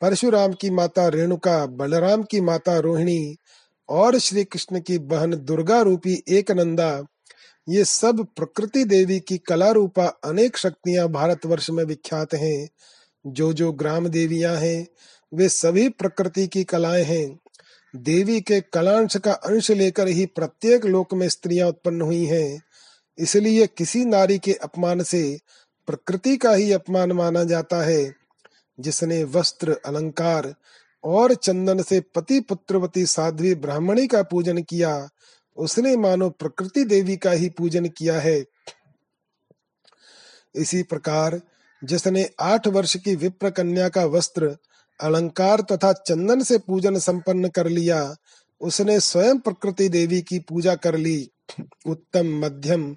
परशुराम 0.02 0.54
की 0.54 0.70
माता 0.70 1.08
रेणुका, 1.08 1.66
बलराम 1.66 2.24
की 2.24 2.42
माता 2.42 2.80
रोहिणी 2.80 3.36
और 3.90 4.20
श्री 4.20 4.44
कृष्ण 4.44 4.80
की 4.80 4.98
बहन 4.98 5.32
दुर्गा 5.32 5.82
रूपी 5.82 6.24
एक 6.28 6.52
नंदा 6.52 7.06
ये 7.70 7.86
सब 7.86 8.28
प्रकृति 8.36 8.84
देवी 8.84 9.20
की 9.20 9.38
कला 9.38 9.72
रूपा 9.72 10.06
अनेक 10.06 10.58
शक्तियाँ 10.58 11.08
भारतवर्ष 11.08 11.70
में 11.70 11.84
विख्यात 11.84 12.34
हैं। 12.34 12.70
जो 13.28 13.54
जो 13.54 13.72
ग्राम 13.72 14.08
देवियाँ 14.08 14.56
हैं, 14.56 14.88
वे 15.34 15.50
सभी 15.50 15.90
प्रकृति 15.90 16.48
की 16.48 16.64
कलाएँ 16.64 17.04
हैं। 17.04 17.40
देवी 17.96 18.42
के 18.42 18.62
कलांश 18.62 19.18
का 19.18 19.34
अंश 19.34 19.72
लेकर 19.72 20.08
ही 20.08 20.26
प्रत्येक 20.26 20.86
लोक 20.86 21.14
में 21.14 21.30
स्त्रियाँ 21.30 21.68
उत्पन्न 21.68 22.02
हुई 22.02 22.26
हैं। 22.26 22.64
इसलिए 23.18 23.68
किसी 23.68 24.06
नारी 24.06 24.40
के 24.40 24.54
अपमान 24.54 25.04
से 25.04 25.40
प्रकृति 25.88 26.38
का 26.38 26.54
ही 26.54 26.72
अपमान 26.72 27.12
माना 27.12 27.44
जाता 27.44 27.82
है। 27.82 28.16
जिसने 28.80 29.24
वस्त्र, 29.24 29.80
अलंकार 29.86 30.56
और 31.04 31.34
चंदन 31.34 31.82
से 31.82 32.00
पति 32.00 32.40
पुत्रवती 32.40 33.06
साध्वी 33.06 33.56
ब्राह्मणी 33.56 34.08
का 34.08 34.24
पूजन 34.24 34.62
किया। 34.62 35.10
उसने 35.58 35.98
मानो 35.98 36.30
प्रकृति 36.30 36.84
देवी 36.84 37.18
का 37.18 37.32
ही 37.32 37.50
पूजन 37.50 37.86
किया 37.86 38.20
है। 38.20 38.46
इसी 40.56 40.84
प्रकार 40.84 41.42
जिसने 41.84 42.30
आठ 42.40 42.68
वर्ष 42.68 42.96
की 42.96 43.16
विप्र 43.16 43.50
कन्या 43.50 43.90
का 43.90 44.06
वस्त्र, 44.06 44.58
अलंकार 45.02 45.62
तथा 45.62 45.94
चंदन 45.94 46.44
से 46.44 46.58
पूजन 46.58 47.00
संपन्न 47.00 47.50
कर 47.50 47.68
लिया, 47.68 48.16
उसने 48.62 49.00
स्वयं 49.00 49.40
प्रकृति 49.40 49.90
देवी 49.90 50.22
की 50.22 50.40
पूजा 50.40 50.76
कर 50.76 50.98
ली। 50.98 51.30
उत्तम, 51.86 52.46
मध्यम 52.46 52.96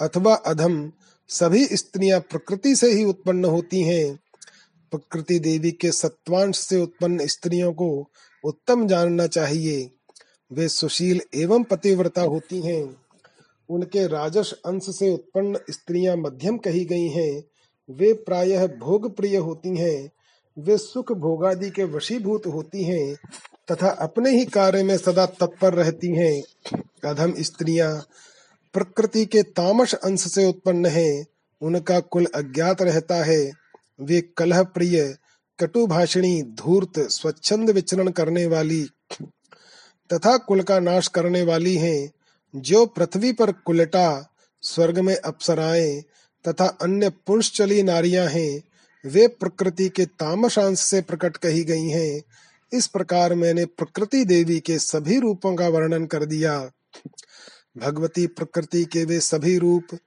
अथवा 0.00 0.34
अधम, 0.34 0.92
सभी 1.28 1.66
स्त्रियाँ 1.66 2.20
प्रकृति 2.20 2.76
से 2.76 2.92
ही 2.92 3.04
उत्पन्न 3.04 3.44
होती 3.44 3.82
हैं। 3.82 4.18
प्रकृति 4.92 5.38
देवी 5.38 5.70
के 5.70 5.92
सत्वांश 5.92 6.56
से 6.56 6.80
उत्पन्न 6.80 7.26
स्त्रियों 7.26 7.72
को 7.72 8.08
उत्तम 8.44 8.86
जानना 8.88 9.26
चाहिए। 9.26 9.90
वे 10.52 10.68
सुशील 10.68 11.20
एवं 11.34 11.64
पतिव्रता 11.64 12.22
होती 12.22 12.60
हैं। 12.60 12.96
उनके 13.70 14.06
राजस 14.06 14.54
अंश 14.66 14.82
से 14.82 15.12
उत्पन्न 15.14 15.58
स्त्रियाँ 15.70 16.16
मध्यम 16.16 16.56
कही 16.56 16.84
गई 16.84 17.08
हैं। 17.08 17.44
वे 17.90 18.12
प्रायः 18.12 18.66
भोग 18.66 19.16
प्रिय 19.16 19.36
होती 19.36 19.76
हैं। 19.76 20.10
वे 20.58 20.78
सुख 20.78 21.12
भोगादि 21.12 21.70
के 21.70 21.84
वशीभूत 21.84 22.46
होती 22.46 22.84
हैं 22.84 23.14
तथा 23.72 23.88
अपने 23.88 24.30
ही 24.30 24.44
कार्य 24.44 24.82
में 24.82 24.96
सदा 24.96 25.26
तत्पर 25.26 25.74
रहती 25.74 26.14
हैं। 26.16 26.42
अधम 27.04 27.34
स्त्रियाँ 27.38 28.06
प्रकृति 28.72 29.26
के 29.26 29.42
तामस 29.42 29.94
अंश 29.94 30.20
से 30.20 30.46
उत्पन्न 30.46 30.86
हैं। 30.86 31.26
उनका 31.62 32.00
कुल 32.00 32.26
अज्ञात 32.34 32.82
रहता 32.82 33.24
है। 33.24 33.61
वे 34.00 34.20
कलह 34.20 34.62
प्रिय 34.62 35.16
कटुभाषिणी, 35.60 36.42
धूर्त, 36.42 36.98
स्वच्छंद 36.98 37.70
विचरण 37.70 38.10
करने 38.10 38.46
वाली 38.46 38.84
तथा 40.12 40.36
कुल 40.36 40.62
का 40.62 40.80
नाश 40.80 41.08
करने 41.08 41.42
वाली 41.42 41.76
हैं, 41.76 42.12
जो 42.56 42.86
पृथ्वी 42.86 43.32
पर 43.32 43.52
कुलटा, 43.52 44.34
स्वर्ग 44.62 44.98
में 44.98 45.16
अप्सराएँ 45.16 46.00
तथा 46.48 46.66
अन्य 46.66 47.08
पुंसचली 47.08 47.82
नारियाँ 47.82 48.26
हैं, 48.26 48.62
वे 49.06 49.26
प्रकृति 49.26 49.88
के 49.88 50.06
तामशांश 50.06 50.78
से 50.78 51.00
प्रकट 51.00 51.36
कही 51.36 51.64
गई 51.64 51.88
हैं। 51.88 52.22
इस 52.72 52.86
प्रकार 52.86 53.34
मैंने 53.34 53.64
प्रकृति 53.64 54.24
देवी 54.24 54.60
के 54.60 54.78
सभी 54.78 55.18
रूपों 55.18 55.54
का 55.54 55.68
वर्णन 55.68 56.06
कर 56.06 56.24
दिया। 56.24 56.70
भगवती 57.76 58.26
प्रकृति 58.26 58.84
के 58.84 59.04
वे 59.04 59.20
सभी 59.20 59.58
रूप 59.58 59.98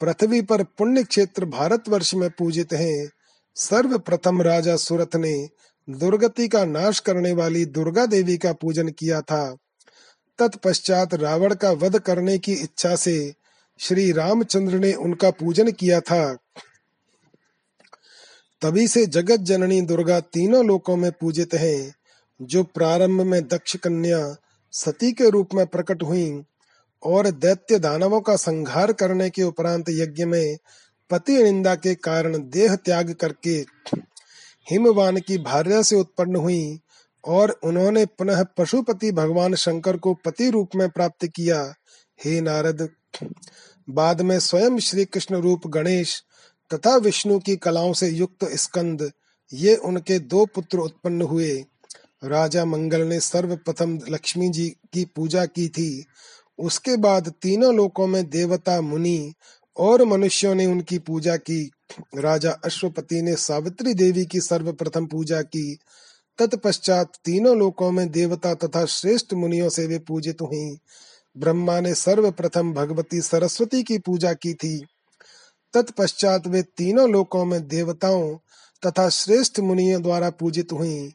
पृथ्वी 0.00 0.42
पर 0.42 0.62
पुण्य 0.62 1.02
क्षेत्र 1.04 1.44
भारतवर्ष 1.44 2.14
में 2.14 2.30
पूजित 2.30 2.72
हैं। 2.72 3.10
सर्वप्रथम 3.56 4.42
राजा 4.42 4.76
सुरथ 4.76 5.16
ने 5.16 5.48
दुर्गति 5.90 6.48
का 6.48 6.64
नाश 6.64 7.00
करने 7.00 7.32
वाली 7.32 7.64
दुर्गा 7.64 8.06
देवी 8.06 8.36
का 8.36 8.52
पूजन 8.52 8.88
किया 8.88 9.20
था। 9.20 9.56
तत्पश्चात 10.38 11.14
रावण 11.14 11.54
का 11.54 11.70
वध 11.70 11.98
करने 11.98 12.38
की 12.38 12.52
इच्छा 12.52 12.96
से 12.96 13.34
श्री 13.78 14.12
रामचंद्र 14.12 14.78
ने 14.78 14.92
उनका 14.92 15.30
पूजन 15.30 15.70
किया 15.70 16.00
था। 16.00 16.36
तभी 18.62 18.88
से 18.88 19.06
जगत 19.06 19.36
जननी 19.36 19.80
दुर्गा 19.80 20.20
तीनों 20.20 20.66
लोकों 20.66 20.96
में 20.96 21.12
पूजित 21.12 21.54
है, 21.54 21.92
जो 22.42 22.62
प्रारंभ 22.62 23.20
में 23.20 23.48
दक्ष 23.48 23.76
कन्या 23.76 24.36
सती 24.72 25.12
के 25.12 25.30
रूप 25.30 25.54
में 25.54 25.66
प्रकट 25.66 26.02
हुई 26.02 26.42
और 27.02 27.30
दैत्य 27.30 27.78
दानवों 27.78 28.20
का 28.20 28.36
संहार 28.36 28.92
करने 28.92 29.30
के 29.30 29.42
उपरांत 29.42 29.84
यज्ञ 29.88 30.24
में 30.24 30.56
पति 31.10 31.42
निंदा 31.42 31.74
के 31.74 31.94
कारण 31.94 32.38
देह 32.50 32.74
त्याग 32.76 33.12
करके 33.12 33.64
हिमवान 34.70 35.20
की 35.20 35.38
भार्या 35.38 35.82
से 35.82 35.96
उत्पन्न 35.96 36.36
हुई 36.36 36.80
और 37.24 37.50
उन्होंने 37.64 38.04
पुनः 38.06 38.42
पशुपति 38.58 39.12
भगवान 39.12 39.54
शंकर 39.54 39.96
को 39.96 40.14
पति 40.14 40.50
रूप 40.50 40.68
में 40.76 40.88
प्राप्त 40.90 41.26
किया। 41.26 41.74
हे 42.24 42.40
नारद, 42.40 42.88
बाद 43.88 44.20
में 44.20 44.38
स्वयं 44.40 44.78
श्री 44.78 45.04
कृष्ण 45.04 45.36
रूप 45.36 45.66
गणेश 45.66 46.22
तथा 46.74 46.96
विष्णु 46.96 47.38
की 47.38 47.56
कलाओं 47.56 47.92
से 47.92 48.08
युक्त 48.08 48.44
स्कंद, 48.44 49.10
ये 49.52 49.76
उनके 49.76 50.18
दो 50.18 50.46
पुत्र 50.46 50.78
उत्पन्न 50.78 51.22
हुए। 51.22 51.64
राजा 52.24 52.64
मंगल 52.64 53.00
ने 53.00 53.20
सर्वप्रथम 53.20 53.98
लक्ष्मी 54.08 54.48
जी 54.48 54.68
की 54.92 55.04
पूजा 55.04 55.44
की 55.46 55.68
थी। 55.68 56.04
उसके 56.58 56.96
बाद 56.96 57.32
तीनों 57.42 57.74
लोकों 57.74 58.06
में 58.06 58.30
देवता, 58.30 58.80
मुनि 58.80 59.32
और 59.76 60.04
मनुष्यों 60.04 60.54
ने 60.54 60.66
उनकी 60.66 60.98
पूजा 60.98 61.36
की। 61.36 61.70
राजा 62.18 62.50
अश्वपति 62.50 63.22
ने 63.22 63.36
सावित्री 63.36 63.94
देवी 63.94 64.26
की 64.26 64.40
सर्वप्रथम 64.40 65.06
पूजा 65.06 65.42
की। 65.42 65.78
तत्पश्चात 66.38 67.12
तीनों 67.24 67.58
लोकों 67.58 67.90
में 67.90 68.10
देवता 68.10 68.54
तथा 68.54 68.84
श्रेष्ठ 68.84 69.34
मुनियों 69.34 69.68
से 69.68 69.86
वे 69.86 69.98
पूजित 69.98 70.42
हुई। 70.42 70.78
ब्रह्मा 71.38 71.80
ने 71.80 71.94
सर्वप्रथम 71.94 72.72
भगवती 72.72 73.20
सरस्वती 73.20 73.82
की 73.82 73.98
पूजा 73.98 74.32
की 74.32 74.54
थी। 74.54 74.86
तत्पश्चात 75.74 76.46
वे 76.46 76.62
तीनों 76.62 77.10
लोकों 77.10 77.44
में 77.44 77.68
देवताओं 77.68 78.36
तथा 78.86 79.08
श्रेष्ठ 79.08 79.60
मुनियों 79.60 80.02
द्वारा 80.02 80.30
पूजित 80.30 80.72
हुई। 80.72 81.14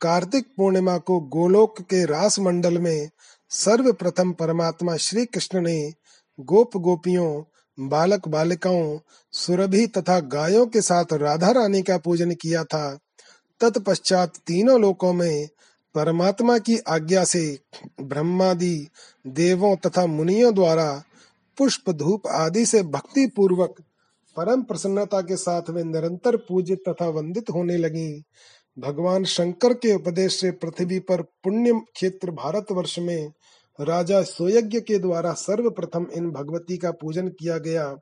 कार्तिक 0.00 0.46
पूर्णिमा 0.56 0.98
को 0.98 1.20
गोलोक 1.20 1.80
के 1.80 2.04
रास 2.04 2.38
मंडल 2.38 2.78
में 2.78 3.10
सर्वप्रथम 3.50 4.32
परमात्मा 4.32 4.96
श्री 4.96 5.26
कृष्ण 5.26 5.60
ने 5.60 5.94
गोप 6.40 6.76
गोपियों 6.76 7.42
बालक 7.80 8.28
बालिकाओं, 8.28 8.98
सुरभि 9.32 9.86
तथा 9.86 10.20
गायों 10.20 10.66
के 10.66 10.80
साथ 10.80 11.04
राधा 11.12 11.50
रानी 11.50 11.82
का 11.82 11.98
पूजन 11.98 12.30
किया 12.30 12.64
था। 12.64 12.98
तत्पश्चात 13.60 14.36
तीनों 14.46 14.80
लोकों 14.80 15.12
में 15.12 15.48
परमात्मा 15.94 16.58
की 16.58 16.78
आज्ञा 16.78 17.24
से 17.24 17.58
ब्रह्मादि, 18.00 18.88
देवों 19.26 19.76
तथा 19.76 20.06
मुनियों 20.06 20.54
द्वारा 20.54 21.02
पुष्प, 21.58 21.90
धूप 21.90 22.26
आदि 22.26 22.66
से 22.66 22.82
भक्ति 22.82 23.26
पूर्वक 23.26 23.74
परम 24.36 24.62
प्रसन्नता 24.62 25.20
के 25.20 25.36
साथ 25.36 25.62
वे 25.70 25.84
निरंतर 25.84 26.36
पूजित 26.36 26.82
तथा 26.88 27.08
वंदित 27.08 27.50
होने 27.50 27.76
लगी। 27.76 28.24
भगवान 28.78 29.24
शंकर 29.24 29.74
के 29.74 29.94
उपदेश 29.94 30.40
से 30.40 30.50
पृथ्वी 30.50 30.98
पर 30.98 31.22
पुण्य 31.22 31.72
क्षेत्र 31.94 32.30
भारतवर्ष 32.30 32.98
में 32.98 33.32
राजा 33.80 34.22
सोयज्ञ 34.22 34.80
के 34.80 34.98
द्वारा 34.98 35.32
सर्वप्रथम 35.32 36.06
इन 36.14 36.30
भगवती 36.30 36.76
का 36.76 36.90
पूजन 36.90 37.28
किया 37.28 37.58
गया। 37.58 37.94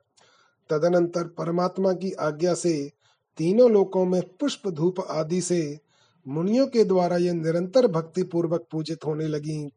तदनंतर 0.69 1.23
परमात्मा 1.23 1.93
की 1.93 2.11
आज्ञा 2.11 2.53
से 2.53 2.91
तीनों 3.37 3.71
लोकों 3.71 4.05
में 4.05 4.21
पुष्प 4.21 4.69
धूप 4.69 4.95
आदि 5.09 5.41
से 5.41 5.79
मुनियों 6.27 6.67
के 6.67 6.83
द्वारा 6.83 7.17
ये 7.17 7.33
निरंतर 7.33 7.87
भक्ति 7.87 8.23
पूर्वक 8.23 8.67
पूजित 8.71 9.05
होने 9.05 9.27
लगी। 9.27 9.71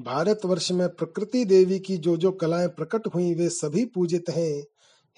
भारतवर्ष 0.00 0.72
में 0.72 0.88
प्रकृति 0.88 1.44
देवी 1.44 1.78
की 1.78 1.96
जो 1.96 2.16
जो 2.16 2.32
कलाएँ 2.32 2.68
प्रकट 2.68 3.06
हुई, 3.14 3.34
वे 3.34 3.48
सभी 3.48 3.84
पूजित 3.84 4.24
हैं। 4.30 4.62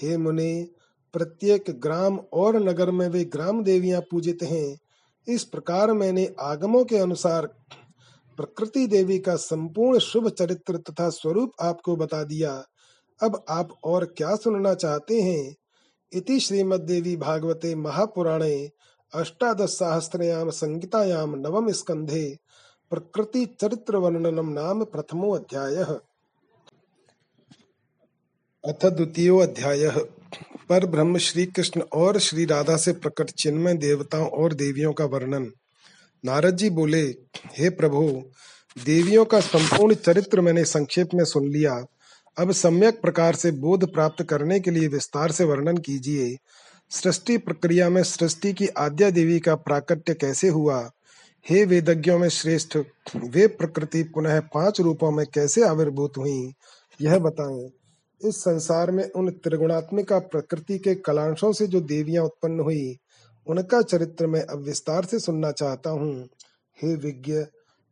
हे 0.02 0.16
मुने, 0.16 0.68
प्रत्येक 1.12 1.64
ग्राम 1.70 2.18
और 2.32 2.56
नगर 2.56 2.90
में 2.90 3.08
वे 3.08 3.24
ग्राम 3.24 3.64
देवियाँ 3.64 4.00
पूजित 4.00 4.38
हैं। 4.42 4.78
इस 5.28 5.44
प्रकार 5.44 5.92
मैंने 5.92 6.34
आगमों 6.40 6.84
के 6.84 6.96
अनुसार 6.96 7.48
प्रकृति 8.38 8.86
देवी 8.86 9.18
का 9.18 9.36
संपूर्ण 9.36 9.98
शुभ 9.98 10.28
चरित्र 10.28 10.76
तथा 10.76 11.08
स्वरूप 11.08 11.52
आपको 11.60 11.96
बता 11.96 12.24
दिया। 12.24 12.64
अब 13.22 13.44
आप 13.48 13.68
और 13.84 14.04
क्या 14.04 14.36
सुनना 14.36 14.74
चाहते 14.74 15.20
हैं? 15.20 15.56
इति 16.12 16.40
श्रीमद्देवी 16.40 17.16
भागवते 17.16 17.74
महापुराणे 17.74 18.70
अष्टादश 19.14 19.68
सहस्रयाम 19.68 20.50
संगीतायाम 20.50 21.34
नवम 21.34 21.72
स्कंधे 21.72 22.36
प्रकृति 22.90 23.46
चरित्र 23.46 23.96
वर्णनम 23.96 24.48
नाम 24.48 24.84
प्रथमो 24.84 25.34
अध्याय। 25.34 25.76
अथ 28.72 28.86
द्वितीय 28.86 29.42
अध्याय। 29.42 29.88
पर 30.68 30.86
ब्रह्म 30.86 31.18
श्री 31.18 31.46
कृष्ण 31.46 31.80
और 31.80 32.18
श्री 32.18 32.44
राधा 32.44 32.76
से 32.76 32.92
प्रकट 32.92 33.30
चिन्मय 33.30 33.74
देवताओं 33.74 34.26
और 34.26 34.52
देवियों 34.52 34.92
का 34.92 35.04
वर्णन। 35.04 35.52
नारद 36.24 36.56
जी 36.56 36.70
बोले, 36.70 37.02
हे 37.58 37.70
प्रभु, 37.70 38.22
देवियों 38.84 39.24
का 39.24 39.40
संपूर्ण 39.40 39.94
चरित्र 39.94 40.40
मैंने 40.40 40.64
संक्षेप 40.64 41.08
में 41.14 41.24
सुन 41.24 41.48
लिया। 41.48 41.84
अब 42.38 42.52
सम्यक 42.52 43.00
प्रकार 43.00 43.34
से 43.34 43.50
बोध 43.50 43.92
प्राप्त 43.92 44.22
करने 44.22 44.60
के 44.60 44.70
लिए 44.70 44.88
विस्तार 44.88 45.30
से 45.30 45.44
वर्णन 45.44 45.76
कीजिए। 45.76 46.36
सृष्टि 46.90 47.36
प्रक्रिया 47.36 47.88
में 47.88 48.02
सृष्टि 48.02 48.52
की 48.52 48.66
आद्या 48.66 49.10
देवी 49.10 49.40
का 49.40 49.54
प्राकट्य 49.54 50.14
कैसे 50.14 50.48
हुआ? 50.48 50.90
हे 51.50 51.64
वेदज्ञों 51.64 52.18
में 52.18 52.28
श्रेष्ठ, 52.28 52.78
वे 53.16 53.46
प्रकृति 53.46 54.02
पुनः 54.02 54.40
पाँच 54.40 54.80
रूपों 54.80 55.10
में 55.10 55.26
कैसे 55.34 55.62
आविर्भूत 55.62 56.12
हुई? 56.18 56.54
यह 57.00 57.18
बताएँ। 57.18 57.70
इस 58.28 58.36
संसार 58.36 58.90
में 58.90 59.10
उन 59.10 59.30
त्रिगुणात्मिका 59.30 60.18
प्रकृति 60.18 60.78
के 60.78 60.94
कलांशों 60.94 61.52
से 61.52 61.66
जो 61.66 61.80
देवियाँ 61.80 62.24
उत्पन्न 62.24 62.60
हुई 62.60 62.98
उनका 63.48 63.82
चरित्र 63.82 64.26
मैं 64.26 64.42
अब 64.42 64.58
विस्तार 64.58 65.04
से 65.04 65.18
सुनना 65.18 65.52
चाहता 65.52 65.90
हूँ। 65.90 66.28
हे 66.82 66.94
विज्ञ, 66.94 67.32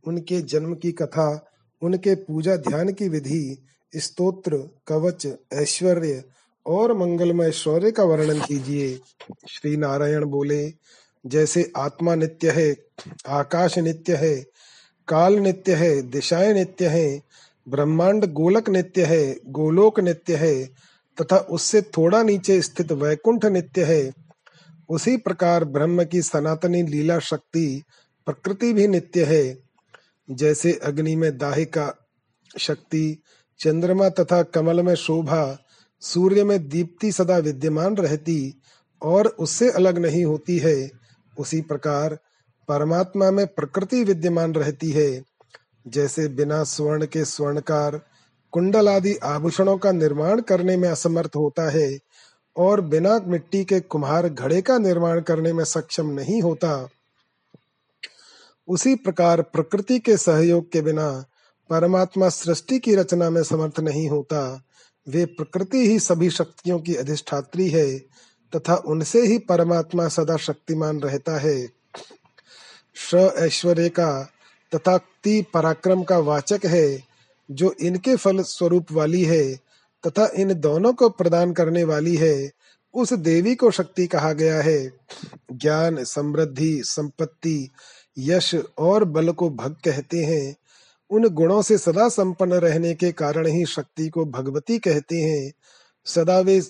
उनके 0.04 0.40
जन्म 0.40 0.74
की 0.74 0.92
कथा, 0.92 1.46
उनके 1.82 2.14
पूजा 2.14 2.56
ध्यान 2.56 2.92
की 2.92 3.08
विधि, 3.08 3.66
स्तोत्र, 3.96 4.70
कवच, 4.86 5.26
ऐश्वर्य 5.52 6.24
और 6.66 6.96
मंगलमय 6.96 7.52
शौर्य 7.52 7.90
का 7.90 8.04
वर्णन 8.04 8.40
कीजिए। 8.40 9.00
श्री 9.48 9.76
नारायण 9.76 10.24
बोले, 10.24 10.74
जैसे 11.26 11.72
आत्मा 11.76 12.14
नित्य 12.14 12.50
है, 12.50 12.76
आकाश 13.28 13.78
नित्य 13.78 14.16
है, 14.16 14.46
काल 15.08 15.34
नित्य 15.34 15.74
है, 15.74 16.02
दिशाएँ 16.02 16.54
नित्य 16.54 16.86
है, 16.86 17.22
ब्रह्मांड 17.68 18.32
गोलक 18.32 18.68
नित्य 18.68 19.04
है, 19.04 19.36
गोलोक 19.46 20.00
नित्य 20.00 20.36
है, 20.36 20.64
तथा 21.20 21.36
उससे 21.36 21.82
थोड़ा 21.82 22.22
नीचे 22.22 22.62
स्थित 22.62 22.92
वैकुंठ 22.92 23.44
नित्य 23.44 23.84
है 23.84 24.25
उसी 24.88 25.16
प्रकार 25.16 25.64
ब्रह्म 25.64 26.04
की 26.04 26.22
सनातनी 26.22 26.82
लीला 26.82 27.18
शक्ति 27.18 27.82
प्रकृति 28.26 28.72
भी 28.72 28.88
नित्य 28.88 29.24
है। 29.24 29.58
जैसे 30.30 30.72
अग्नि 30.72 31.16
में 31.16 31.38
दाहिका 31.38 32.08
शक्ति, 32.58 33.22
चंद्रमा 33.58 34.08
तथा 34.08 34.42
कमल 34.42 34.82
में 34.82 34.94
शोभा, 34.94 35.58
सूर्य 36.00 36.44
में 36.44 36.68
दीप्ति 36.68 37.12
सदा 37.12 37.38
विद्यमान 37.38 37.96
रहती 37.96 38.60
और 39.02 39.26
उससे 39.26 39.70
अलग 39.70 39.98
नहीं 39.98 40.24
होती 40.24 40.58
है। 40.58 40.90
उसी 41.38 41.60
प्रकार 41.60 42.18
परमात्मा 42.68 43.30
में 43.30 43.46
प्रकृति 43.46 44.04
विद्यमान 44.04 44.54
रहती 44.54 44.90
है। 44.90 45.22
जैसे 45.88 46.28
बिना 46.28 46.64
स्वर्ण 46.64 47.06
के 47.06 47.24
स्वर्णकार, 47.24 48.00
कुंडल 48.52 48.88
आदि 48.88 49.16
आभूषणों 49.16 49.78
का 49.78 49.92
निर्माण 49.92 50.40
करने 50.40 50.76
में 50.76 50.88
असमर्थ 50.88 51.30
होता 51.36 51.70
है। 51.70 51.98
और 52.56 52.80
बिना 52.80 53.20
मिट्टी 53.26 53.64
के 53.64 53.80
कुम्हार 53.80 54.28
घड़े 54.28 54.62
का 54.62 54.78
निर्माण 54.78 55.20
करने 55.20 55.52
में 55.52 55.64
सक्षम 55.64 56.06
नहीं 56.06 56.42
होता। 56.42 56.88
उसी 58.68 58.94
प्रकार 58.94 59.42
प्रकृति 59.42 59.98
के 59.98 60.16
सहयोग 60.16 60.72
के 60.72 60.80
बिना 60.80 61.24
परमात्मा 61.70 62.28
सृष्टि 62.28 62.78
की 62.78 62.94
रचना 62.94 63.30
में 63.30 63.42
समर्थ 63.42 63.80
नहीं 63.80 64.08
होता। 64.08 64.62
वे 65.08 65.24
प्रकृति 65.24 65.78
ही 65.78 65.98
सभी 65.98 66.30
शक्तियों 66.30 66.78
की 66.78 66.94
अधिष्ठात्री 66.94 67.68
है 67.68 67.98
तथा 68.56 68.74
उनसे 68.74 69.26
ही 69.26 69.38
परमात्मा 69.38 70.08
सदा 70.08 70.36
शक्तिमान 70.36 71.00
रहता 71.00 71.38
है। 71.38 71.68
श 72.94 73.14
ऐश्वर्य 73.14 73.88
का 73.88 74.30
तथा 74.74 74.98
ती 74.98 75.42
पराक्रम 75.42 76.02
का 76.02 76.18
वाचक 76.18 76.60
है, 76.64 77.02
जो 77.50 77.74
इनके 77.80 78.16
फल 78.16 78.42
स्वरूप 78.42 78.92
वाली 78.92 79.24
है। 79.24 79.65
तथा 80.06 80.30
इन 80.34 80.54
दोनों 80.54 80.92
को 80.92 81.08
प्रदान 81.08 81.52
करने 81.52 81.84
वाली 81.84 82.16
है, 82.16 82.50
उस 82.94 83.12
देवी 83.12 83.54
को 83.54 83.70
शक्ति 83.70 84.06
कहा 84.06 84.32
गया 84.32 84.62
है। 84.62 84.92
ज्ञान, 85.52 86.04
समृद्धि, 86.04 86.82
संपत्ति, 86.84 87.70
यश 88.18 88.54
और 88.78 89.04
बल 89.04 89.32
को 89.32 89.50
भग 89.50 89.76
कहते 89.84 90.24
हैं। 90.24 90.56
उन 91.10 91.28
गुणों 91.28 91.62
से 91.62 91.78
सदा 91.78 92.08
संपन्न 92.08 92.52
रहने 92.52 92.94
के 92.94 93.12
कारण 93.12 93.46
ही 93.46 93.66
शक्ति 93.66 94.08
को 94.08 94.24
भगवती 94.24 94.78
कहते 94.78 95.18
हैं। 95.18 95.52
सदा 96.04 96.40
वे, 96.40 96.60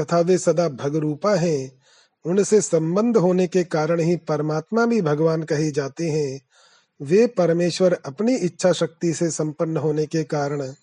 तथा 0.00 0.20
वे 0.20 0.38
सदा 0.38 0.68
भग 0.68 0.96
रूपा 0.96 1.34
हैं। 1.34 1.82
उनसे 2.26 2.60
संबंध 2.60 3.16
होने 3.16 3.46
के 3.46 3.64
कारण 3.64 4.00
ही 4.00 4.16
परमात्मा 4.16 4.86
भी 4.86 5.02
भगवान 5.02 5.42
कहे 5.42 5.70
जाते 5.70 6.08
हैं। 6.08 6.40
वे 7.02 7.26
परमेश्वर 7.26 7.98
अपनी 8.06 8.36
इच्छा 8.36 8.72
शक्ति 8.72 9.12
से 9.12 9.30
संपन्न 9.30 9.76
होने 9.76 10.06
के 10.06 10.24
कारण 10.24 10.74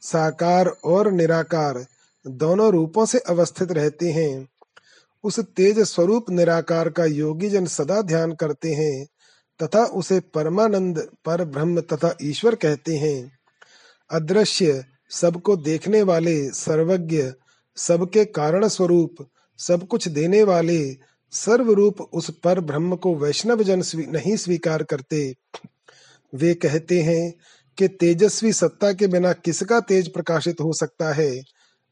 साकार 0.00 0.66
और 0.84 1.12
निराकार 1.12 1.86
दोनों 2.26 2.72
रूपों 2.72 3.06
से 3.06 3.18
अवस्थित 3.18 3.72
रहते 3.72 4.10
हैं। 4.10 4.48
उस 5.24 5.40
तेज 5.40 5.78
स्वरूप 5.78 6.30
निराकार 6.30 6.88
का 6.88 7.04
योगी 7.04 7.48
जन 7.48 7.66
सदा 7.66 8.02
ध्यान 8.02 8.32
करते 8.32 8.74
हैं 8.74 9.06
तथा 9.62 9.84
उसे 9.84 10.20
परमानंद 10.20 11.08
पर 11.24 11.44
ब्रह्म 11.44 11.80
तथा 11.80 12.16
ईश्वर 12.22 12.54
कहते 12.54 12.96
हैं। 12.96 13.38
अदृश्य 14.10 14.84
सबको 15.10 15.56
देखने 15.56 16.02
वाले 16.02 16.50
सर्वज्ञ 16.50 17.32
सबके 17.76 18.24
कारण 18.24 18.68
स्वरूप 18.68 19.26
सब 19.58 19.86
कुछ 19.86 20.08
देने 20.08 20.42
वाले 20.42 20.96
सर्व 21.30 21.72
रूप 21.72 22.00
उस 22.00 22.30
पर 22.30 22.60
ब्रह्म 22.60 22.96
को 22.96 23.14
वैष्णव 23.14 23.62
जन 23.62 23.82
स्वी, 23.82 24.06
नहीं 24.06 24.36
स्वीकार 24.36 24.82
करते। 24.82 25.34
वे 26.34 26.54
कहते 26.54 27.02
हैं 27.02 27.34
कि 27.78 27.88
तेजस्वी 27.88 28.52
सत्ता 28.52 28.92
के 28.92 29.06
बिना 29.06 29.32
किसका 29.32 29.80
तेज 29.80 30.12
प्रकाशित 30.12 30.60
हो 30.60 30.72
सकता 30.72 31.12
है? 31.12 31.42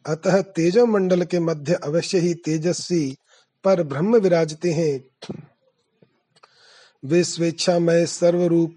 अतः 0.07 0.43
तेजो 0.43 0.87
मंडल 0.87 1.23
के 1.23 1.39
मध्य 1.39 1.75
अवश्य 1.75 2.19
ही 2.19 2.35
तेजस्वी 2.35 3.17
पर 3.65 3.83
ब्रह्म 3.83 4.17
विराजते 4.17 4.73
हैं। 4.73 5.05
वे 7.05 7.25
स्वेच्छामय, 7.25 8.07
सर्वरूप 8.07 8.77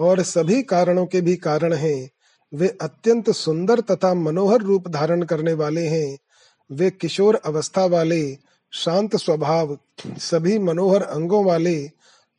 और 0.00 0.22
सभी 0.22 0.62
कारणों 0.62 1.06
के 1.06 1.20
भी 1.20 1.36
कारण 1.36 1.72
हैं। 1.72 2.10
वे 2.54 2.78
अत्यंत 2.80 3.30
सुंदर 3.30 3.80
तथा 3.80 4.14
मनोहर 4.14 4.60
रूप 4.60 4.88
धारण 4.88 5.22
करने 5.22 5.52
वाले 5.52 5.86
हैं। 5.86 6.18
वे 6.72 6.90
किशोर 6.90 7.34
अवस्था 7.34 7.84
वाले, 7.84 8.38
शांत 8.72 9.16
स्वभाव, 9.16 9.78
सभी 10.06 10.58
मनोहर 10.58 11.02
अंगों 11.02 11.44
वाले 11.44 11.88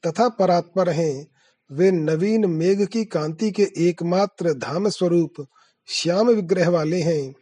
तथा 0.08 0.30
परात्पर 0.30 0.90
हैं। 0.90 1.28
वे 1.72 1.92
नवीन 1.92 2.46
मेघ 2.46 2.86
की 2.86 3.06
कांति 3.06 3.52
के 3.52 3.72
एकमात्र 3.78 4.54
धाम 4.54 4.90
स्वरूप 4.90 5.48
श्याम 5.88 6.28
विग्रह 6.28 6.70
वाले 6.70 7.02
हैं। 7.02 7.36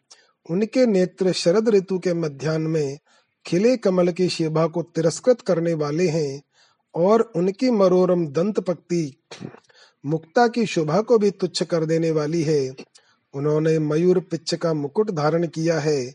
उनके 0.50 0.86
नेत्र 0.86 1.32
शरद 1.32 1.70
ऋतु 1.70 2.00
के 2.00 2.14
मध्यान्ह 2.14 2.70
में 2.70 3.00
खिले 3.46 3.78
कमल 3.78 4.12
की 4.12 4.30
शोभा 4.30 4.68
को 4.68 4.82
तिरस्कृत 4.82 5.42
करने 5.42 5.74
वाले 5.74 6.08
हैं 6.08 6.42
और 6.96 7.32
उनकी 7.36 7.72
मरोरम 7.72 8.28
दंत 8.28 8.60
पक्ति 8.60 9.22
मुक्ता 10.06 10.48
की 10.48 10.66
शोभा 10.66 11.02
को 11.02 11.18
भी 11.18 11.32
तुच्छ 11.32 11.64
कर 11.64 11.86
देने 11.86 12.12
वाली 12.12 12.44
है। 12.44 12.76
उन्होंने 13.34 13.80
मयूर 13.80 14.20
पिच्छ 14.20 14.56
का 14.56 14.74
मुकुट 14.74 15.12
धारण 15.12 15.48
किया 15.48 15.80
है। 15.80 16.14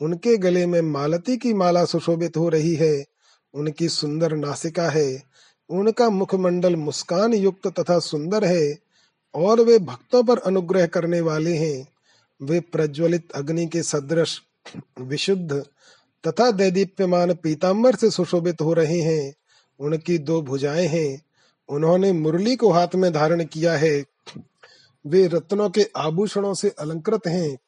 उनके 0.00 0.36
गले 0.36 0.66
में 0.66 0.80
मालती 0.80 1.36
की 1.36 1.54
माला 1.54 1.84
सुशोभित 1.84 2.36
हो 2.36 2.48
रही 2.48 2.74
है। 2.74 3.04
उनकी 3.54 3.88
सुंदर 3.88 4.36
नासिका 4.36 4.88
है। 4.88 5.30
उनका 5.70 6.10
मुखमंडल 6.10 6.76
मुस्कान 6.76 7.34
युक्त 7.34 7.66
तथा 7.66 7.98
सुंदर 7.98 8.44
है, 8.44 8.78
और 9.34 9.60
वे 9.60 9.78
भक्तों 9.78 10.24
पर 10.24 10.38
अनुग्रह 10.38 10.86
करने 10.86 11.20
वाले 11.20 11.56
हैं। 11.56 11.88
वे 12.42 12.60
प्रज्वलित 12.60 13.32
अग्नि 13.32 13.66
के 13.66 13.82
सदृश, 13.82 14.42
विशुद्ध 15.00 15.64
तथा 16.26 16.50
दैदीप्यमान 16.50 17.34
पीताम्बर 17.34 17.94
से 17.94 18.10
सुशोभित 18.10 18.60
हो 18.60 18.72
रहे 18.72 19.00
हैं। 19.00 19.34
उनकी 19.80 20.18
दो 20.18 20.42
भुजाएँ 20.42 20.86
हैं। 20.86 21.22
उन्होंने 21.68 22.12
मुरली 22.12 22.56
को 22.56 22.70
हाथ 22.70 22.88
में 22.94 23.12
धारण 23.12 23.44
किया 23.44 23.72
है। 23.72 24.04
वे 25.06 25.26
रत्नों 25.26 25.70
के 25.70 25.90
आभूषणों 25.96 26.54
से 26.54 26.68
अलंकृत 26.68 27.26
हैं। 27.26 27.58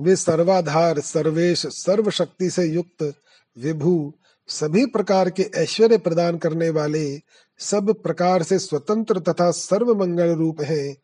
वे 0.00 0.16
सर्वाधार, 0.16 1.00
सर्वेश, 1.00 1.66
सर्वशक्ति 1.66 2.50
से 2.50 2.64
युक्त, 2.64 3.14
विभु 3.58 4.12
सभी 4.48 4.86
प्रकार 4.86 5.30
के 5.30 5.42
ऐश्वर्य 5.42 5.98
प्रदान 5.98 6.38
करने 6.38 6.70
वाले 6.70 7.20
सब 7.58 7.94
प्रकार 8.02 8.42
से 8.42 8.58
स्वतंत्र 8.58 9.18
तथा 9.18 9.50
सर्व 9.50 9.94
मंगल 9.94 10.28
रूप 10.28 10.60
हैं। 10.60 10.96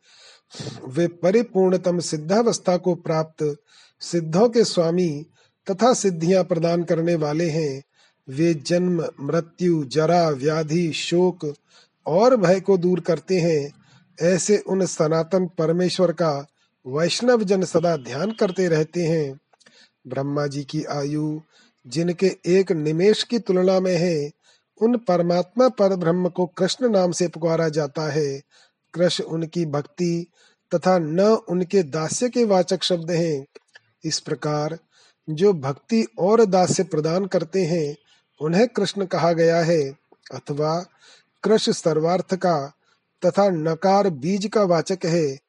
वे 0.87 1.07
परिपूर्णतम 1.07 1.99
सिद्धावस्था 1.99 2.77
को 2.77 2.95
प्राप्त 2.95 3.55
सिद्धों 3.99 4.49
के 4.49 4.63
स्वामी 4.63 5.25
तथा 5.71 5.93
सिद्धियाँ 5.93 6.43
प्रदान 6.43 6.83
करने 6.83 7.15
वाले 7.15 7.49
हैं। 7.49 7.83
वे 8.29 8.53
जन्म, 8.53 9.09
मृत्यु, 9.21 9.85
जरा, 9.85 10.29
व्याधि, 10.29 10.93
शोक 10.93 11.53
और 12.05 12.35
भय 12.35 12.59
को 12.59 12.77
दूर 12.77 12.99
करते 12.99 13.39
हैं। 13.39 13.73
ऐसे 14.21 14.57
उन 14.57 14.85
सनातन 14.85 15.49
परमेश्वर 15.57 16.11
का 16.11 16.47
वैष्णव 16.87 17.43
जन 17.43 17.63
सदा 17.63 17.97
ध्यान 17.97 18.31
करते 18.31 18.67
रहते 18.67 19.03
हैं। 19.03 19.39
ब्रह्मा 20.07 20.47
जी 20.47 20.63
की 20.63 20.83
आयु 20.83 21.41
जिनके 21.87 22.37
एक 22.45 22.71
निमेश 22.71 23.23
की 23.23 23.39
तुलना 23.39 23.79
में 23.79 23.97
है, 23.97 24.31
उन 24.81 24.97
परमात्मा 24.97 25.69
पर 25.69 25.95
ब्रह्म 25.95 26.29
को 26.29 26.45
कृष्ण 26.45 26.89
नाम 26.89 27.11
से 27.11 27.27
पुकारा 27.27 27.69
जाता 27.69 28.11
है। 28.11 28.41
कृष्ण 28.93 29.23
उनकी 29.23 29.65
भक्ति 29.65 30.27
तथा 30.75 30.99
न 30.99 31.19
उनके 31.19 31.83
दास्य 31.83 32.29
के 32.29 32.43
वाचक 32.43 32.83
शब्द 32.83 33.11
हैं। 33.11 33.45
इस 34.05 34.19
प्रकार 34.19 34.79
जो 35.29 35.53
भक्ति 35.53 36.07
और 36.19 36.45
दास्य 36.45 36.83
प्रदान 36.83 37.25
करते 37.25 37.65
हैं, 37.65 37.97
उन्हें 38.41 38.67
कृष्ण 38.67 39.05
कहा 39.05 39.31
गया 39.31 39.59
है, 39.59 39.91
अथवा 40.33 40.85
कृष्ण 41.43 41.71
सर्वार्थ 41.71 42.35
का 42.35 42.73
तथा 43.25 43.49
नकार 43.49 44.09
बीज 44.09 44.45
का 44.45 44.63
वाचक 44.63 44.99
है। 45.05 45.39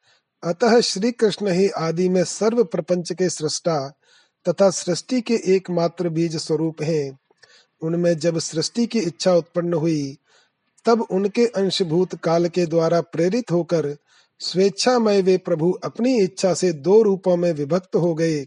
अतः 0.42 0.80
श्री 0.80 1.12
कृष्ण 1.12 1.50
ही 1.50 1.68
आदि 1.68 2.08
में 2.08 2.24
सर्व 2.24 2.64
प्रपंच 2.64 3.12
के 3.12 3.28
सृष्टा 3.28 3.92
तथा 4.48 4.70
सृष्टि 4.70 5.20
के 5.20 5.34
एकमात्र 5.34 6.08
बीज 6.08 6.36
स्वरूप 6.36 6.82
हैं। 6.82 7.18
उनमें 7.82 8.18
जब 8.18 8.38
सृष्टि 8.38 8.86
की 8.86 8.98
इच्छा 8.98 9.34
उत्पन्न 9.34 9.74
हुई, 9.74 10.16
तब 10.84 11.06
उनके 11.10 11.46
अंशभूत 11.46 12.14
काल 12.14 12.48
के 12.48 12.66
द्वारा 12.66 13.00
प्रेरित 13.00 13.50
होकर 13.50 13.96
स्वेच्छामय 14.40 15.22
वे 15.22 15.36
प्रभु 15.36 15.72
अपनी 15.84 16.20
इच्छा 16.20 16.54
से 16.54 16.72
दो 16.72 17.02
रूपों 17.02 17.36
में 17.36 17.52
विभक्त 17.52 17.96
हो 17.96 18.14
गए। 18.14 18.46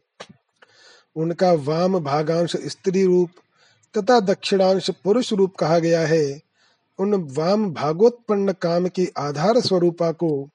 उनका 1.15 1.51
वाम 1.53 1.99
भागांश 1.99 2.55
स्त्री 2.55 3.05
रूप 3.05 3.29
तथा 3.97 4.19
दक्षिणांश 4.19 4.89
पुरुष 4.89 5.33
रूप 5.33 5.55
कहा 5.55 5.79
गया 5.79 6.01
है। 6.01 6.41
उन 6.99 7.13
वाम 7.37 7.73
भागोत्पन्न 7.73 8.51
काम 8.51 8.87
की 8.87 9.07
आधार 9.17 9.59
स्वरूपा 9.59 10.11
को 10.11 10.49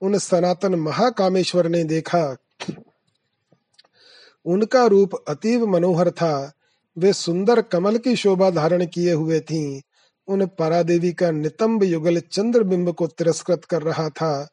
उन 0.00 0.18
सनातन 0.18 0.74
महाकामेश्वर 0.74 1.68
ने 1.68 1.84
देखा। 1.84 2.36
उनका 4.50 4.86
रूप 4.86 5.14
अतीव 5.28 5.66
मनोहर 5.66 6.10
था। 6.10 6.52
वे 6.98 7.12
सुंदर 7.12 7.60
कमल 7.62 7.98
की 7.98 8.16
शोभा 8.16 8.50
धारण 8.50 8.86
किए 8.86 9.12
हुए 9.12 9.40
थीं। 9.40 9.80
उन 10.28 10.46
परादेवी 10.46 11.12
का 11.12 11.30
नितंब 11.30 11.82
युगल 11.82 12.20
चंद्र 12.20 12.62
बिंब 12.62 12.92
को 12.92 13.06
तिरस्कृत 13.06 13.64
कर 13.64 13.82
रहा 13.82 14.08
था 14.08 14.48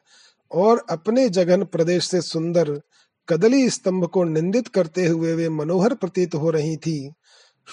और 0.51 0.85
अपने 0.89 1.29
जगन 1.29 1.63
प्रदेश 1.63 2.07
से 2.07 2.21
सुंदर 2.21 2.81
कदली 3.29 3.69
स्तंभ 3.69 4.05
को 4.05 4.23
निंदित 4.23 4.67
करते 4.67 5.05
हुए 5.05 5.33
वे 5.33 5.49
मनोहर 5.49 5.93
प्रतीत 5.93 6.35
हो 6.35 6.49
रही 6.49 6.77
थी। 6.77 7.13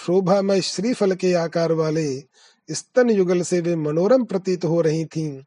शोभा 0.06 0.42
में 0.42 0.60
श्रीफल 0.60 1.12
के 1.12 1.34
आकार 1.34 1.72
वाले 1.72 2.22
स्तन 2.70 3.10
युगल 3.10 3.42
से 3.42 3.60
वे 3.60 3.76
मनोरम 3.76 4.24
प्रतीत 4.24 4.64
हो 4.64 4.80
रही 4.80 5.04
थीं। 5.04 5.40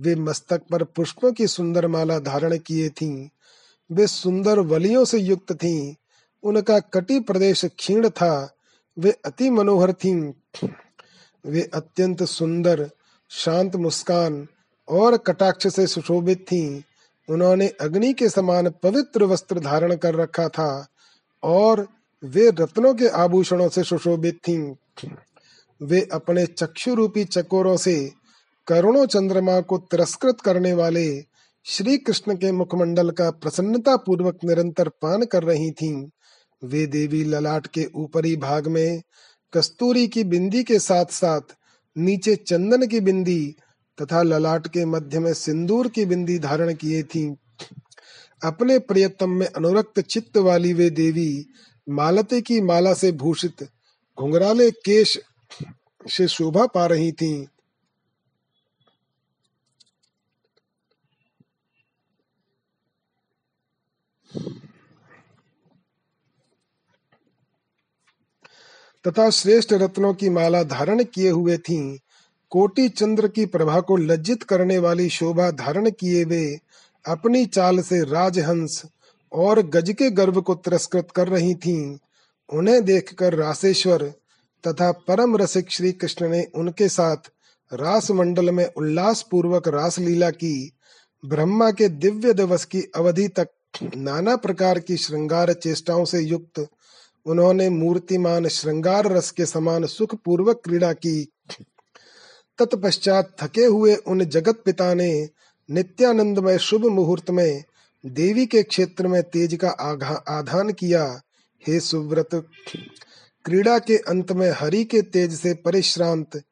वे 0.00 0.14
मस्तक 0.16 0.62
पर 0.70 0.84
पुष्पों 0.84 1.32
की 1.32 1.46
सुंदर 1.46 1.86
माला 1.86 2.18
धारण 2.18 2.58
किए 2.58 2.88
थीं। 2.88 3.28
वे 3.92 4.06
सुंदर 4.06 4.58
वलियों 4.58 5.04
से 5.04 5.18
युक्त 5.18 5.52
थीं। 5.52 5.94
उनका 6.42 6.78
कटी 6.78 7.20
प्रदेश 7.20 7.64
क्षीण 7.64 8.08
था। 8.08 8.54
वे 8.98 9.10
अति 9.24 9.50
मनोहर 9.50 9.92
थीं। 9.92 10.32
वे 11.46 11.70
अत्यंत 11.74 12.22
सुंदर, 12.22 12.90
शांत 13.28 13.76
मुस्कान 13.76 14.48
और 14.88 15.16
कटाक्ष 15.16 15.66
से 15.66 15.86
सुशोभित 15.86 16.38
थीं। 16.38 16.82
उन्होंने 17.30 17.68
अग्नि 17.68 18.12
के 18.12 18.28
समान 18.28 18.70
पवित्र 18.82 19.24
वस्त्र 19.24 19.60
धारण 19.60 19.96
कर 19.96 20.14
रखा 20.14 20.48
था 20.48 20.86
और 21.42 21.88
वे 22.24 22.48
रत्नों 22.48 22.94
के 22.94 23.08
आभूषणों 23.08 23.68
से 23.68 23.82
सुशोभित 23.82 24.38
थीं। 24.48 24.74
वे 25.82 26.08
अपने 26.12 26.46
चक्षु 26.46 26.94
रूपी 26.94 27.24
चकोरों 27.24 27.76
से 27.76 28.12
करुणों 28.66 29.06
चंद्रमा 29.06 29.60
को 29.60 29.78
तिरस्कृत 29.78 30.40
करने 30.40 30.72
वाले 30.72 31.24
श्री 31.64 31.98
कृष्ण 31.98 32.34
के 32.34 32.52
मुखमंडल 32.52 33.10
का 33.10 33.30
प्रसन्नता 33.30 33.96
पूर्वक 33.96 34.38
निरंतर 34.44 34.88
पान 34.88 35.24
कर 35.24 35.42
रही 35.42 35.70
थीं। 35.70 36.08
वे 36.62 36.86
देवी 36.86 37.24
ललाट 37.24 37.66
के 37.66 37.86
ऊपरी 37.94 38.36
भाग 38.36 38.68
में, 38.68 39.02
कस्तूरी 39.52 40.06
की 40.08 40.24
बिंदी 40.24 40.62
के 40.64 40.78
साथ 40.78 41.04
साथ 41.04 41.56
नीचे 41.96 42.36
चंदन 42.36 42.86
की 42.86 43.00
बिंदी 43.00 43.56
तथा 43.98 44.22
ललाट 44.22 44.66
के 44.66 44.84
मध्य 44.84 45.18
में 45.18 45.32
सिंदूर 45.34 45.88
की 45.88 46.04
बिंदी 46.04 46.38
धारण 46.38 46.74
किए 46.74 47.02
थी 47.02 47.36
अपने 48.42 48.78
प्रियतम 48.78 49.30
में 49.30 49.46
अनुरक्त 49.46 50.00
चित्त 50.00 50.36
वाली 50.36 50.72
वे 50.72 50.90
देवी 50.90 51.46
मालते 51.88 52.40
की 52.40 52.60
माला 52.60 52.94
से 52.94 53.12
भूषित 53.12 53.62
घुंघराले 54.18 54.70
केश 54.70 55.18
से 56.10 56.28
शोभा 56.28 56.66
पा 56.66 56.86
रही 56.86 57.12
थीं। 57.12 57.46
तथा 69.08 69.30
श्रेष्ठ 69.30 69.72
रत्नों 69.72 70.14
की 70.14 70.28
माला 70.28 70.62
धारण 70.62 71.04
किए 71.04 71.30
हुए 71.30 71.56
थीं। 71.58 71.98
कोटि 72.50 72.88
चंद्र 72.88 73.28
की 73.28 73.46
प्रभा 73.46 73.80
को 73.80 73.96
लज्जित 73.96 74.42
करने 74.42 74.78
वाली 74.78 75.08
शोभा 75.08 75.50
धारण 75.50 75.90
किए 75.90 76.24
वे 76.24 76.58
अपनी 77.06 77.46
चाल 77.46 77.80
से 77.80 78.00
राजहंस 78.04 78.82
और 79.32 79.62
गज 79.62 79.94
के 79.98 80.10
गर्भ 80.10 80.38
को 80.38 80.54
तिरस्कृत 80.54 81.08
कर 81.16 81.28
रही 81.28 81.54
थीं। 81.54 81.98
उन्हें 82.52 82.84
देखकर 82.84 83.34
रासेश्वर 83.34 84.02
तथा 84.66 84.92
परम 84.92 85.36
रसिक 85.36 85.70
श्री 85.70 85.92
कृष्ण 85.92 86.28
ने 86.28 86.44
उनके 86.54 86.88
साथ 86.88 87.30
रास 87.72 88.10
मंडल 88.10 88.50
में 88.50 88.66
उल्लास 88.66 89.24
पूर्वक 89.30 89.68
रास 89.68 89.98
लीला 89.98 90.30
की। 90.30 90.72
ब्रह्मा 91.24 91.70
के 91.70 91.88
दिव्य 91.88 92.32
दिवस 92.32 92.64
की 92.64 92.82
अवधि 92.96 93.28
तक 93.28 93.48
नाना 93.96 94.36
प्रकार 94.36 94.78
की 94.78 94.96
श्रृंगार 94.96 95.52
चेष्टाओं 95.52 96.04
से 96.04 96.20
युक्त 96.20 96.66
उन्होंने 97.26 97.68
मूर्तिमान 97.70 98.48
श्रृंगार 98.48 99.06
रस 99.12 99.30
के 99.30 99.46
समान 99.46 99.86
सुख 99.86 100.14
पूर्वक 100.14 100.60
क्रीड़ा 100.64 100.92
की। 100.92 101.32
तत्पश्चात 102.58 103.36
थके 103.42 103.64
हुए 103.64 103.94
उन 103.94 104.24
जगत 104.24 104.62
पिता 104.64 104.94
ने 104.94 105.28
नित्यानंदमय 105.70 106.58
शुभ 106.58 106.86
मुहूर्त 106.86 107.30
में 107.30 107.64
देवी 108.06 108.46
के 108.46 108.62
क्षेत्र 108.62 109.06
में 109.06 109.22
तेज 109.22 109.54
का 109.54 109.68
आधान 110.28 110.72
किया। 110.72 111.20
हे 111.68 111.80
सुव्रत, 111.80 112.28
क्रीड़ा 113.44 113.78
के 113.78 113.96
अंत 113.96 114.32
में 114.32 114.50
हरि 114.50 114.84
के 114.84 115.02
तेज 115.02 115.34
से 115.40 115.54
परिश्रांत, 115.54 116.42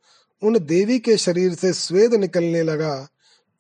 उन 0.43 0.59
देवी 0.59 0.99
के 0.99 1.17
शरीर 1.17 1.55
से 1.55 1.73
स्वेद 1.73 2.15
निकलने 2.15 2.63
लगा 2.63 3.09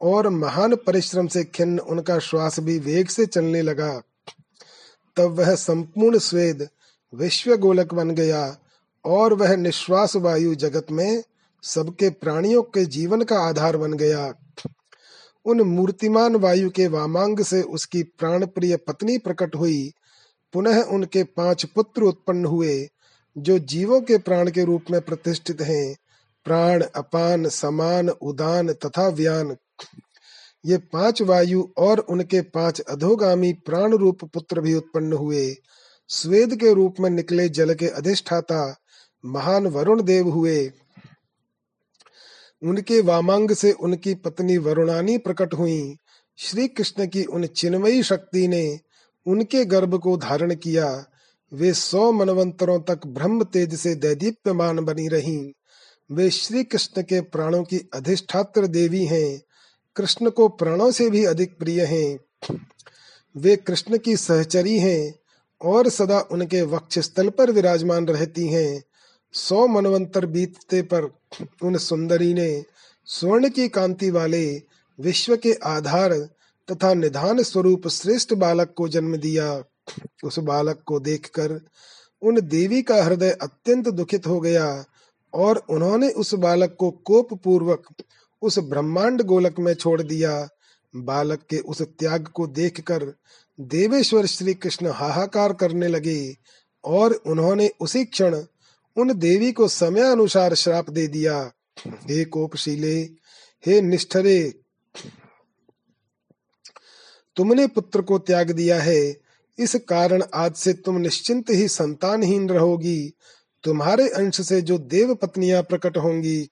और 0.00 0.28
महान 0.28 0.74
परिश्रम 0.76 1.26
से 1.26 1.44
खिन्न 1.44 1.78
उनका 1.78 2.18
श्वास 2.18 2.60
भी 2.60 2.78
वेग 2.78 3.08
से 3.08 3.26
चलने 3.26 3.62
लगा। 3.62 4.02
तब 5.16 5.38
वह 5.38 5.54
संपूर्ण 5.54 6.18
स्वेद 6.18 6.68
विश्व 7.14 7.56
गोलक 7.56 7.94
बन 7.94 8.10
गया 8.10 8.58
और 9.04 9.34
वह 9.34 9.56
निश्वास 9.56 10.16
वायु 10.16 10.54
जगत 10.54 10.86
में 10.90 11.22
सबके 11.62 12.10
प्राणियों 12.10 12.62
के 12.62 12.84
जीवन 12.84 13.22
का 13.22 13.38
आधार 13.38 13.76
बन 13.76 13.92
गया। 13.92 14.34
उन 15.44 15.60
मूर्तिमान 15.60 16.36
वायु 16.36 16.70
के 16.70 16.86
वामांग 16.86 17.40
से 17.40 17.62
उसकी 17.62 18.02
प्राण 18.02 18.46
प्रिय 18.46 18.76
पत्नी 18.76 19.18
प्रकट 19.18 19.56
हुई। 19.56 19.92
पुनः 20.52 20.82
उनके 20.82 21.22
पाँच 21.22 21.64
पुत्र 21.64 22.02
उत्पन्न 22.02 22.44
हुए, 22.44 22.88
जो 23.38 23.58
जीवों 23.58 24.00
के 24.00 24.18
प्राण 24.18 24.50
के 24.50 24.64
रूप 24.64 24.84
में 24.90 25.00
प्रतिष्ठित 25.00 25.60
हैं। 25.60 25.96
प्राण, 26.44 26.82
अपान, 26.82 27.48
समान, 27.48 28.08
उदान 28.08 28.72
तथा 28.72 29.08
व्यान। 29.08 29.56
ये 30.66 30.78
पाँच 30.78 31.22
वायु 31.22 31.68
और 31.78 31.98
उनके 31.98 32.40
पाँच 32.40 32.80
अधोगामी 32.80 33.52
प्राण 33.52 33.94
रूप 33.94 34.24
पुत्र 34.24 34.60
भी 34.60 34.74
उत्पन्न 34.74 35.12
हुए। 35.12 35.54
स्वेद 36.12 36.56
के 36.56 36.74
रूप 36.74 36.94
में 37.00 37.10
निकले 37.10 37.48
जल 37.48 37.74
के 37.74 37.86
अधिष्ठाता 37.86 38.76
महान 39.24 39.66
वरुण 39.66 40.02
देव 40.02 40.28
हुए। 40.28 40.72
उनके 42.62 43.00
वामांग 43.00 43.50
से 43.50 43.72
उनकी 43.72 44.14
पत्नी 44.14 44.56
वरुणानी 44.56 45.18
प्रकट 45.18 45.54
हुई। 45.54 45.96
श्री 46.36 46.68
कृष्ण 46.68 47.06
की 47.06 47.24
उन 47.24 47.46
चिन्मयी 47.46 48.02
शक्ति 48.02 48.48
ने 48.48 48.80
उनके 49.26 49.64
गर्भ 49.64 49.98
को 49.98 50.16
धारण 50.16 50.54
किया। 50.54 51.06
वे 51.52 51.72
सौ 51.72 52.12
मनवंतरों 52.12 52.80
तक 52.80 53.06
ब्रह्म 53.06 53.44
तेज 53.44 53.74
से 53.74 53.94
दैदीप्यमान 53.94 54.80
बनी 54.80 55.08
रही। 55.08 55.52
वे 56.12 56.30
श्री 56.30 56.64
कृष्ण 56.64 57.02
के 57.02 57.20
प्राणों 57.20 57.64
की 57.64 57.88
अधिष्ठात्र 57.94 58.66
देवी 58.66 59.04
हैं। 59.04 59.42
कृष्ण 59.96 60.30
को 60.30 60.48
प्राणों 60.48 60.90
से 60.90 61.10
भी 61.10 61.24
अधिक 61.24 61.58
प्रिय 61.58 61.84
हैं। 61.84 62.18
वे 63.36 63.56
कृष्ण 63.56 63.98
की 63.98 64.16
सहचरी 64.16 64.78
हैं। 64.78 65.19
और 65.62 65.88
सदा 65.88 66.20
उनके 66.20 66.62
वक्ष 66.62 66.98
स्थल 66.98 67.28
पर 67.28 67.50
विराजमान 67.50 68.06
रहती 68.06 68.46
हैं। 68.48 68.82
सौ 69.32 69.66
मनवंतर 69.66 70.26
बीतते 70.26 70.82
पर 70.82 71.10
उन 71.62 71.76
सुंदरी 71.78 72.34
ने 72.34 72.64
स्वर्ण 73.06 73.48
की 73.48 73.68
कांति 73.68 74.10
वाले 74.10 74.62
विश्व 74.98 75.36
के 75.36 75.52
आधार 75.52 76.14
तथा 76.68 76.94
निधान 76.94 77.42
स्वरूप 77.42 77.88
श्रेष्ठ 77.88 78.34
बालक 78.34 78.74
को 78.76 78.88
जन्म 78.88 79.16
दिया। 79.16 79.62
उस 80.24 80.38
बालक 80.38 80.82
को 80.86 81.00
देखकर 81.00 81.60
उन 82.22 82.40
देवी 82.40 82.82
का 82.82 83.04
हृदय 83.04 83.30
अत्यंत 83.30 83.88
दुखित 83.88 84.26
हो 84.26 84.40
गया 84.40 84.84
और 85.34 85.62
उन्होंने 85.70 86.08
उस 86.08 86.34
बालक 86.34 86.76
को 86.78 86.90
कोप 86.90 87.34
पूर्वक 87.34 87.82
उस 88.42 88.58
ब्रह्मांड 88.58 89.22
गोलक 89.22 89.58
में 89.58 89.74
छोड़ 89.74 90.02
दिया। 90.02 90.48
बालक 90.96 91.42
के 91.50 91.58
उस 91.58 91.82
त्याग 91.82 92.26
को 92.26 92.46
देखकर 92.46 93.04
देवेश्वर 93.60 94.26
श्री 94.26 94.54
कृष्ण 94.54 94.90
हाहाकार 94.90 95.52
करने 95.52 95.88
लगे 95.88 96.36
और 96.84 97.12
उन्होंने 97.12 97.70
उसी 97.80 98.04
क्षण 98.04 98.42
उन 98.96 99.18
देवी 99.18 99.52
को 99.52 99.68
समय 99.68 100.00
अनुसार 100.00 100.54
श्राप 100.54 100.90
दे 100.90 101.06
दिया। 101.06 101.52
हे 101.86 102.24
कोपशीले, 102.24 103.00
हे 103.66 103.80
निष्ठरे, 103.80 104.54
तुमने 107.36 107.66
पुत्र 107.66 108.02
को 108.02 108.18
त्याग 108.18 108.50
दिया 108.50 108.80
है। 108.80 109.16
इस 109.58 109.74
कारण 109.74 110.22
आज 110.34 110.54
से 110.54 110.72
तुम 110.72 110.96
निश्चिंत 110.96 111.50
ही 111.50 111.68
संतानहीन 111.68 112.48
रहोगी। 112.48 113.12
तुम्हारे 113.62 114.08
अंश 114.08 114.40
से 114.40 114.62
जो 114.62 114.78
देव 114.78 115.14
पत्नियाँ 115.14 115.62
प्रकट 115.62 115.96
होंगी, 115.96 116.48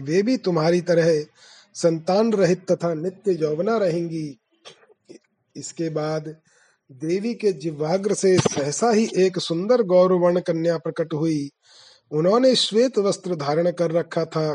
वे 0.00 0.22
भी 0.22 0.36
तुम्हारी 0.36 0.80
तरह 0.80 1.24
संतान 1.82 2.32
रहित 2.32 2.72
तथा 2.72 2.94
नित्य 2.94 3.32
यौवना 3.32 3.76
रहेंगी। 3.76 4.38
इसके 5.56 5.90
बाद 5.90 6.36
देवी 6.92 7.34
के 7.34 7.52
जिह्वाग्र 7.52 8.14
से 8.14 8.38
सहसा 8.38 8.90
ही 8.90 9.10
एक 9.16 9.38
सुंदर 9.38 9.82
गौरवर्ण 9.82 10.40
कन्या 10.40 10.78
प्रकट 10.78 11.14
हुई। 11.14 11.50
उन्होंने 12.10 12.54
श्वेत 12.54 12.98
वस्त्र 12.98 13.36
धारण 13.36 13.70
कर 13.70 13.90
रखा 13.90 14.24
था। 14.24 14.54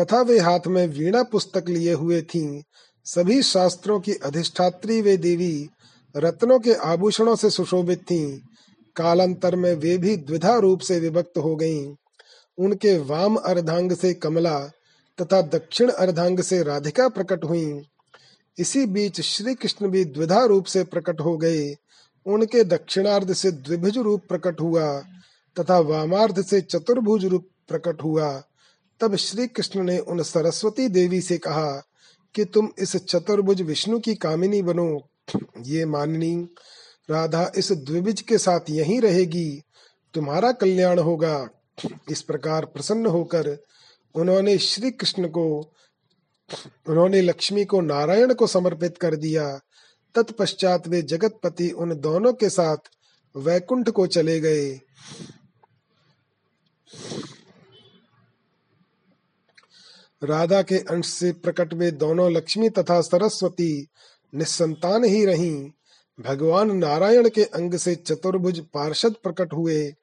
तथा 0.00 0.22
वे 0.22 0.38
हाथ 0.38 0.60
में 0.66 0.86
वीणा 0.86 1.22
पुस्तक 1.22 1.64
लिए 1.68 1.92
हुए 1.92 2.22
थीं। 2.22 2.62
सभी 3.04 3.42
शास्त्रों 3.42 4.00
की 4.00 4.12
अधिष्ठात्री 4.12 5.02
वे 5.02 5.16
देवी 5.16 5.68
रत्नों 6.16 6.60
के 6.60 6.74
आभूषणों 6.74 7.36
से 7.36 7.50
सुशोभित 7.50 7.98
थीं। 7.98 8.38
कालांतर 8.96 9.56
में 9.56 9.74
वे 9.74 9.98
भी 9.98 10.16
द्विधा 10.16 10.56
रूप 10.56 10.80
से 10.80 11.00
विभक्त 11.00 11.38
हो 11.38 11.56
गईं। 11.56 11.94
उनके 12.58 12.98
वाम 12.98 13.36
अर्धांग 13.36 13.92
से 13.92 14.14
कमला 14.14 14.70
तथा 15.20 15.42
दक्षिण 15.42 15.90
अर्धांग 15.90 16.40
से 16.40 16.62
राधिका 16.62 17.08
प्रकट 17.08 17.44
हुई। 17.44 17.82
इसी 18.58 18.86
बीच 18.86 19.20
श्री 19.20 19.54
कृष्ण 19.54 19.88
भी 19.88 20.04
द्विधा 20.04 20.44
रूप 20.44 20.64
से 20.64 20.84
प्रकट 20.84 21.20
हो 21.20 21.36
गए। 21.36 21.76
उनके 22.26 22.64
दक्षिणार्ध 22.64 23.32
से 23.32 23.50
द्विभुज 23.50 23.98
रूप 23.98 24.22
प्रकट 24.28 24.60
हुआ 24.60 24.98
तथा 25.60 25.78
वामार्ध 25.78 26.44
से 26.44 26.60
चतुर्भुज 26.60 27.24
रूप 27.24 27.48
प्रकट 27.68 28.02
हुआ। 28.02 28.42
तब 29.00 29.16
श्री 29.16 29.46
कृष्ण 29.46 29.82
ने 29.82 29.98
उन 29.98 30.22
सरस्वती 30.22 30.88
देवी 30.88 31.20
से 31.20 31.38
कहा 31.38 31.82
कि 32.34 32.44
तुम 32.44 32.68
इस 32.78 32.96
चतुर्भुज 32.96 33.62
विष्णु 33.62 33.98
की 33.98 34.14
कामिनी 34.14 34.62
बनो। 34.62 35.08
ये 35.62 35.84
माननी, 35.84 36.48
राधा 37.10 37.52
इस 37.56 37.72
द्विबिज 37.72 38.20
के 38.20 38.38
साथ 38.38 38.60
यहीं 38.70 39.00
रहेगी। 39.00 39.62
तुम्हारा 40.14 40.52
कल्याण 40.52 40.98
होगा। 40.98 41.48
इस 42.10 42.22
प्रकार 42.22 42.64
प्रसन्न 42.64 43.06
होकर 43.06 43.58
उन्होंने 44.16 44.58
श्री 44.58 44.90
कृष्ण 44.90 45.28
को, 45.28 45.72
उन्होंने 46.88 47.20
लक्ष्मी 47.20 47.64
को 47.64 47.80
नारायण 47.80 48.34
को 48.34 48.46
समर्पित 48.46 48.98
कर 48.98 49.16
दिया। 49.16 49.60
तत्पश्चात 50.14 50.88
वे 50.88 51.02
जगतपति 51.02 51.70
उन 51.70 52.00
दोनों 52.00 52.32
के 52.32 52.50
साथ 52.50 52.76
वैकुंठ 53.36 53.88
को 53.88 54.06
चले 54.06 54.40
गए। 54.40 54.80
राधा 60.24 60.62
के 60.62 60.78
अंश 60.78 61.06
से 61.06 61.32
प्रकट 61.32 61.74
वे 61.74 61.90
दोनों 61.90 62.32
लक्ष्मी 62.32 62.68
तथा 62.68 63.00
सरस्वती 63.00 63.88
निसंतान 64.34 65.04
ही 65.04 65.24
रहीं। 65.24 65.70
भगवान 66.20 66.76
नारायण 66.76 67.28
के 67.28 67.44
अंग 67.44 67.74
से 67.74 67.94
चतुर्भुज 67.94 68.60
पार्षद 68.60 69.14
प्रकट 69.22 69.52
हुए। 69.52 69.94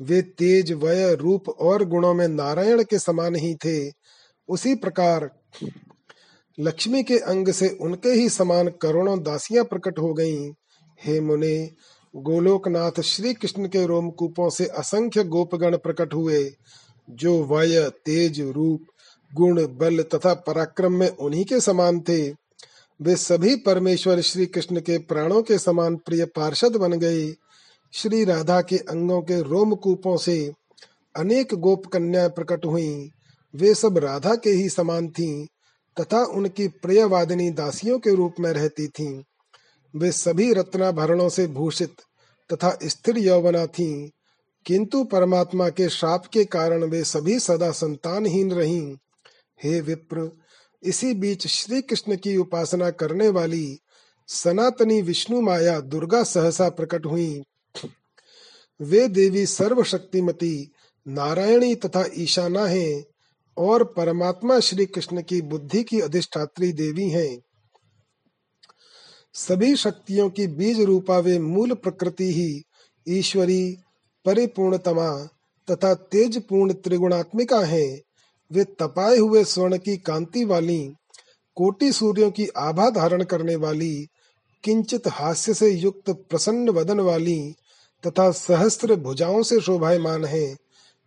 वे 0.00 0.22
तेज, 0.22 0.72
वय, 0.72 1.14
रूप 1.14 1.48
और 1.48 1.84
गुणों 1.84 2.14
में 2.14 2.28
नारायण 2.28 2.82
के 2.82 2.98
समान 2.98 3.34
ही 3.34 3.54
थे। 3.54 3.92
उसी 4.48 4.74
प्रकार 4.74 5.30
लक्ष्मी 6.60 7.02
के 7.02 7.18
अंग 7.18 7.48
से 7.48 7.68
उनके 7.68 8.08
ही 8.08 8.28
समान 8.28 8.68
करोड़ों 8.68 9.22
दासियाँ 9.22 9.64
प्रकट 9.64 9.98
हो 9.98 10.14
गईं। 10.14 10.52
हे 11.04 11.20
मुने, 11.20 11.70
गोलोकनाथ 12.16 13.00
श्री 13.00 13.34
कृष्ण 13.34 13.68
के 13.68 13.86
रोमकूपों 13.86 14.50
से 14.50 14.66
असंख्य 14.66 15.24
गोपगण 15.24 15.76
प्रकट 15.76 16.14
हुए, 16.14 16.52
जो 17.10 17.44
वय, 17.44 17.90
तेज, 18.04 18.40
रूप, 18.40 18.86
गुण, 19.34 19.66
बल 19.66 20.02
तथा 20.02 20.34
पराक्रम 20.34 20.92
में 20.92 21.08
उन्हीं 21.08 21.44
के 21.44 21.60
समान 21.60 22.00
थे। 22.00 22.30
वे 23.02 23.16
सभी 23.16 23.56
परमेश्वर 23.56 24.20
श्री 24.20 24.46
कृष्ण 24.46 24.80
के 24.80 24.98
प्राणों 24.98 25.42
के 25.42 25.58
समान 25.58 25.96
प्रिय 25.96 26.24
पार्षद 26.24 26.76
बन 26.76 26.92
गए। 26.92 27.34
श्री 27.92 28.24
राधा 28.24 28.60
के 28.60 28.76
अंगों 28.76 29.22
के 29.22 29.42
रोमकूपों 29.42 30.16
से 30.16 30.52
अनेक 31.16 31.54
गोप 31.54 31.86
कन्या 31.86 32.28
प्रकट 32.28 32.64
हुई। 32.64 33.10
वे 33.54 33.74
सब 33.74 33.98
राधा 33.98 34.34
के 34.34 34.50
ही 34.50 34.68
समान 34.68 35.08
थीं 35.08 35.46
तथा 36.00 36.24
उनकी 36.24 36.68
प्रियवादिनी 36.68 37.50
दासियों 37.50 37.98
के 37.98 38.14
रूप 38.14 38.34
में 38.40 38.52
रहती 38.52 38.88
थीं। 38.88 39.22
वे 39.96 40.12
सभी 40.12 40.52
रत्नाभरणों 40.52 41.28
से 41.28 41.46
भूषित 41.46 41.94
तथा 42.52 42.78
स्थिर 42.84 43.18
यौवना 43.18 43.66
थीं, 43.66 44.10
किंतु 44.66 45.04
परमात्मा 45.04 45.68
के 45.68 45.88
श्राप 45.88 46.26
के 46.26 46.44
कारण 46.44 46.84
वे 46.84 47.04
सभी 47.04 47.38
सदा 47.38 47.70
संतानहीन 47.70 48.52
रहीं। 48.52 48.96
हे 49.64 49.80
विप्र, 49.80 50.38
इसी 50.82 51.14
बीच 51.14 51.46
श्री 51.46 51.82
कृष्ण 51.82 52.16
की 52.16 52.36
उपासना 52.36 52.90
करने 52.90 53.28
वाली 53.28 53.78
सनातनी 54.28 55.02
विष्णु 55.02 55.40
माया 55.40 55.80
दुर्गा 55.80 56.22
सहसा 56.22 56.68
प्रकट 56.68 57.06
हुई। 57.06 57.44
वे 58.80 59.08
देवी 59.08 59.46
सर्वशक्तिमती, 59.46 60.72
नारायणी 61.08 61.74
तथा 61.74 62.04
ईशाना 62.18 62.66
हैं 62.66 63.04
और 63.56 63.84
परमात्मा 63.84 64.60
श्री 64.60 64.86
कृष्ण 64.86 65.22
की 65.22 65.42
बुद्धि 65.42 65.82
की 65.82 66.00
अधिष्ठात्री 66.00 66.72
देवी 66.72 67.08
हैं। 67.08 67.40
सभी 69.34 69.76
शक्तियों 69.76 70.30
की 70.30 70.46
बीज 70.46 70.80
रूपा 70.80 71.18
वे 71.18 71.38
मूल 71.38 71.74
प्रकृति 71.74 72.32
ही, 72.32 72.62
ईश्वरी, 73.08 73.76
परिपूर्णतमा 74.24 75.28
तथा 75.70 75.94
तेज 75.94 76.42
पूर्ण 76.46 76.72
त्रिगुणात्मिका 76.72 77.60
हैं। 77.60 78.00
वे 78.52 78.64
तपाए 78.64 79.18
हुए 79.18 79.44
स्वर्ण 79.44 79.78
की 79.78 79.96
कांति 79.96 80.44
वाली, 80.44 80.94
कोटि 81.56 81.92
सूर्यों 81.92 82.30
की 82.30 82.46
आभा 82.46 82.90
धारण 82.90 83.24
करने 83.24 83.56
वाली, 83.56 84.08
किंचित 84.64 85.08
हास्य 85.08 85.54
से 85.54 85.70
युक्त 85.70 86.10
प्रसन्न 86.10 86.68
वदन 86.68 87.00
वाली 87.00 87.54
तथा 88.06 88.30
सहस्त्र 88.30 88.96
भुजाओं 88.96 89.42
से 89.42 89.60
शोभायमान 89.60 90.24
है। 90.24 90.56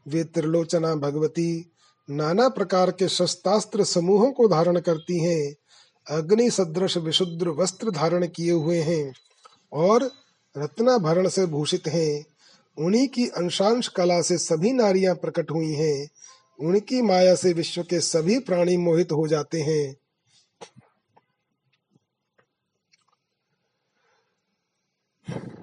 वे 0.08 0.24
त्रिलोचना 0.24 0.96
भगवती 0.96 1.72
नाना 2.10 2.50
प्रकार 2.50 2.92
के 2.92 3.08
शस्त्रास्त्र 3.08 3.84
समूहों 3.84 4.32
को 4.32 4.48
धारण 4.48 4.80
करती 4.80 5.20
हैं। 5.20 5.56
अग्नि 6.18 6.50
सदृश 6.50 6.98
विशुद्र 6.98 7.50
वस्त्र 7.50 7.92
धारण 7.92 8.28
किए 8.28 8.52
हुए 8.52 8.80
हैं 8.80 9.14
और 9.74 10.12
रत्नाभरण 10.58 11.28
से 11.28 11.46
भूषित 11.46 11.88
हैं। 11.88 12.26
उन्हीं 12.78 13.08
की 13.08 13.28
अंशांश 13.28 13.88
कला 13.88 14.22
से 14.22 14.38
सभी 14.38 14.72
नारियाँ 14.72 15.16
प्रकट 15.16 15.52
हुई 15.52 15.74
हैं। 15.74 16.10
उनकी 16.60 17.02
माया 17.02 17.36
से 17.36 17.54
विश्व 17.54 17.84
के 17.84 18.00
सभी 18.00 18.40
प्राणी 18.40 18.78
मोहित 18.78 19.12
हो 19.12 19.28
जाते 19.28 19.62
हैं। 19.62 19.96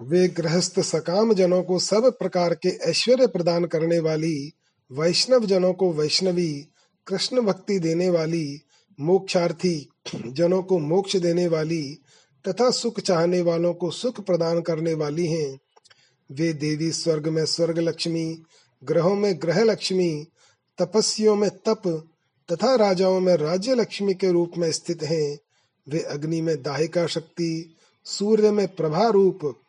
वे 0.02 0.28
गृहस्थ 0.28 0.80
सकाम 0.80 1.32
जनों 1.34 1.62
को 1.62 1.78
सब 1.78 2.18
प्रकार 2.18 2.54
के 2.54 2.68
ऐश्वर्य 2.68 3.26
प्रदान 3.26 3.64
करने 3.64 3.98
वाली 3.98 4.52
वैष्णव 4.92 5.44
जनों 5.44 5.72
को 5.72 5.92
वैष्णवी 5.92 6.68
कृष्ण 7.06 7.40
भक्ति 7.40 7.78
देने 7.78 8.10
वाली, 8.10 8.60
मोक्षार्थी 9.00 9.88
जनों 10.26 10.62
को 10.62 10.78
मोक्ष 10.78 11.16
देने 11.16 11.48
वाली 11.48 11.98
तथा 12.48 12.70
सुख 12.70 13.00
चाहने 13.00 13.40
वालों 13.40 13.74
को 13.74 13.90
सुख 13.90 14.20
प्रदान 14.20 14.60
करने 14.60 14.94
वाली 14.94 15.26
हैं। 15.26 15.58
वे 16.30 16.52
देवी 16.52 16.92
स्वर्ग 16.92 17.28
में 17.28 17.44
स्वर्ग 17.44 17.78
लक्ष्मी 17.78 18.42
ग्रहों 18.84 19.14
में 19.14 19.42
ग्रह 19.42 19.62
लक्ष्मी 19.64 20.26
तपस्वियों 20.78 21.36
में 21.36 21.50
तप 21.50 22.08
तथा 22.52 22.74
राजाओं 22.74 23.20
में 23.20 23.36
राज्य 23.36 23.74
लक्ष्मी 23.74 24.14
के 24.14 24.32
रूप 24.32 24.52
में 24.58 24.72
स्थित 24.72 25.02
हैं। 25.02 25.38
वे 25.88 26.00
अग्नि 26.00 26.40
में 26.40 26.62
दाहिका 26.62 27.06
शक्ति 27.06 27.76
सूर्य 28.04 28.50
में 28.50 28.68
प्रभा 28.68 29.08
रूप, 29.08 29.60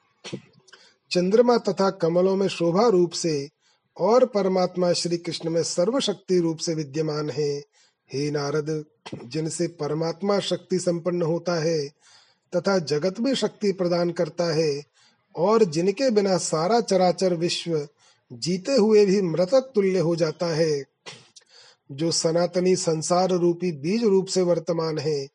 चंद्रमा 1.11 1.57
तथा 1.57 1.89
कमलों 1.89 2.35
में 2.35 2.47
शोभा 2.47 2.87
रूप 2.87 3.11
से, 3.11 3.49
और 3.97 4.25
परमात्मा 4.25 4.93
श्री 4.93 5.17
कृष्ण 5.17 5.49
में 5.49 5.63
सर्वशक्ति 5.63 6.39
रूप 6.39 6.57
से 6.57 6.75
विद्यमान 6.75 7.29
है। 7.29 7.63
हे 8.13 8.31
नारद, 8.31 8.85
जिनसे 9.25 9.67
परमात्मा 9.67 10.39
शक्ति 10.39 10.79
संपन्न 10.79 11.21
होता 11.21 11.53
है, 11.53 11.87
तथा 12.55 12.79
जगत 12.79 13.19
में 13.19 13.35
शक्ति 13.35 13.71
प्रदान 13.71 14.11
करता 14.11 14.53
है, 14.53 14.83
और 15.35 15.63
जिनके 15.63 16.09
बिना 16.09 16.37
सारा 16.37 16.81
चराचर 16.81 17.33
विश्व 17.33 17.87
जीते 18.33 18.75
हुए 18.75 19.05
भी 19.05 19.21
मृतक 19.21 19.71
तुल्य 19.75 19.99
हो 19.99 20.15
जाता 20.15 20.45
है, 20.45 20.83
जो 21.91 22.11
सनातनी 22.11 22.75
संसार 22.75 23.29
रूपी 23.29 23.71
बीज 23.71 24.03
रूप 24.03 24.25
से 24.25 24.41
वर्तमान 24.41 24.97
है 24.97 25.27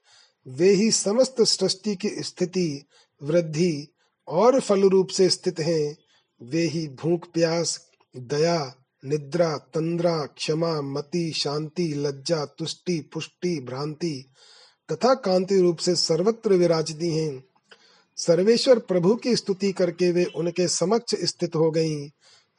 वे 0.48 0.70
ही 0.70 0.90
समस्त 0.90 1.36
सृष्टि 1.40 1.96
की 1.96 2.08
स्थिति, 2.08 2.86
वृद्धि 3.22 3.94
और 4.28 4.60
फल 4.60 4.80
रूप 4.80 5.08
से 5.08 5.30
स्थित 5.30 5.60
हैं। 5.60 5.96
वे 6.42 6.62
ही 6.62 6.88
भूख, 6.88 7.32
प्यास, 7.34 7.88
दया, 8.16 8.74
निद्रा, 9.04 9.56
तंद्रा, 9.56 10.26
क्षमा, 10.26 10.80
मति, 10.80 11.32
शांति, 11.32 11.94
लज्जा, 11.94 12.44
तुष्टि, 12.44 13.00
पुष्टि, 13.00 13.60
भ्रांति 13.60 14.32
तथा 14.92 15.14
कांति 15.14 15.60
रूप 15.60 15.76
से 15.76 15.96
सर्वत्र 15.96 16.52
विराजती 16.52 17.18
हैं। 17.18 17.44
सर्वेश्वर 18.16 18.78
प्रभु 18.78 19.14
की 19.14 19.36
स्तुति 19.36 19.72
करके 19.72 20.10
वे 20.10 20.24
उनके 20.24 20.68
समक्ष 20.68 21.14
स्थित 21.22 21.56
हो 21.56 21.70
गईं। 21.70 22.10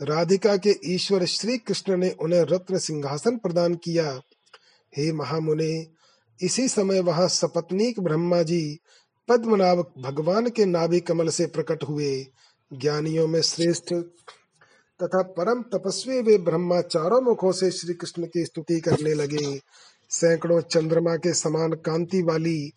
राधिका 0.01 0.57
के 0.57 0.75
ईश्वर 0.85 1.25
श्री 1.25 1.57
कृष्ण 1.57 1.97
ने 1.97 2.09
उन्हें 2.09 2.41
रत्न 2.41 2.77
सिंहासन 2.77 3.38
प्रदान 3.38 3.75
किया। 3.75 4.21
हे 4.97 5.11
महामुने 5.11 5.96
इसी 6.41 6.67
समय 6.67 6.99
वहाँ 6.99 7.27
सपत्नीक 7.27 7.99
ब्रह्मा 7.99 8.43
जी 8.43 8.79
पद्मनाभ 9.27 9.91
भगवान 9.97 10.49
के 10.49 10.65
नाभि 10.65 10.99
कमल 10.99 11.29
से 11.29 11.45
प्रकट 11.45 11.83
हुए। 11.83 12.27
ज्ञानियों 12.73 13.27
में 13.27 13.41
श्रेष्ठ 13.41 13.93
तथा 15.03 15.21
परम 15.21 15.61
तपस्वी 15.61 16.21
वे 16.21 16.38
ब्रह्मा 16.38 16.81
चारों 16.81 17.21
मुखों 17.21 17.51
से 17.51 17.71
श्री 17.71 17.93
कृष्ण 17.93 18.25
की 18.25 18.45
स्तुति 18.45 18.79
करने 18.79 19.13
लगे। 19.13 19.61
सैकड़ों 20.09 20.61
चंद्रमा 20.61 21.15
के 21.15 21.33
समान 21.33 21.71
कांति 21.73 22.21
वाली, 22.21 22.73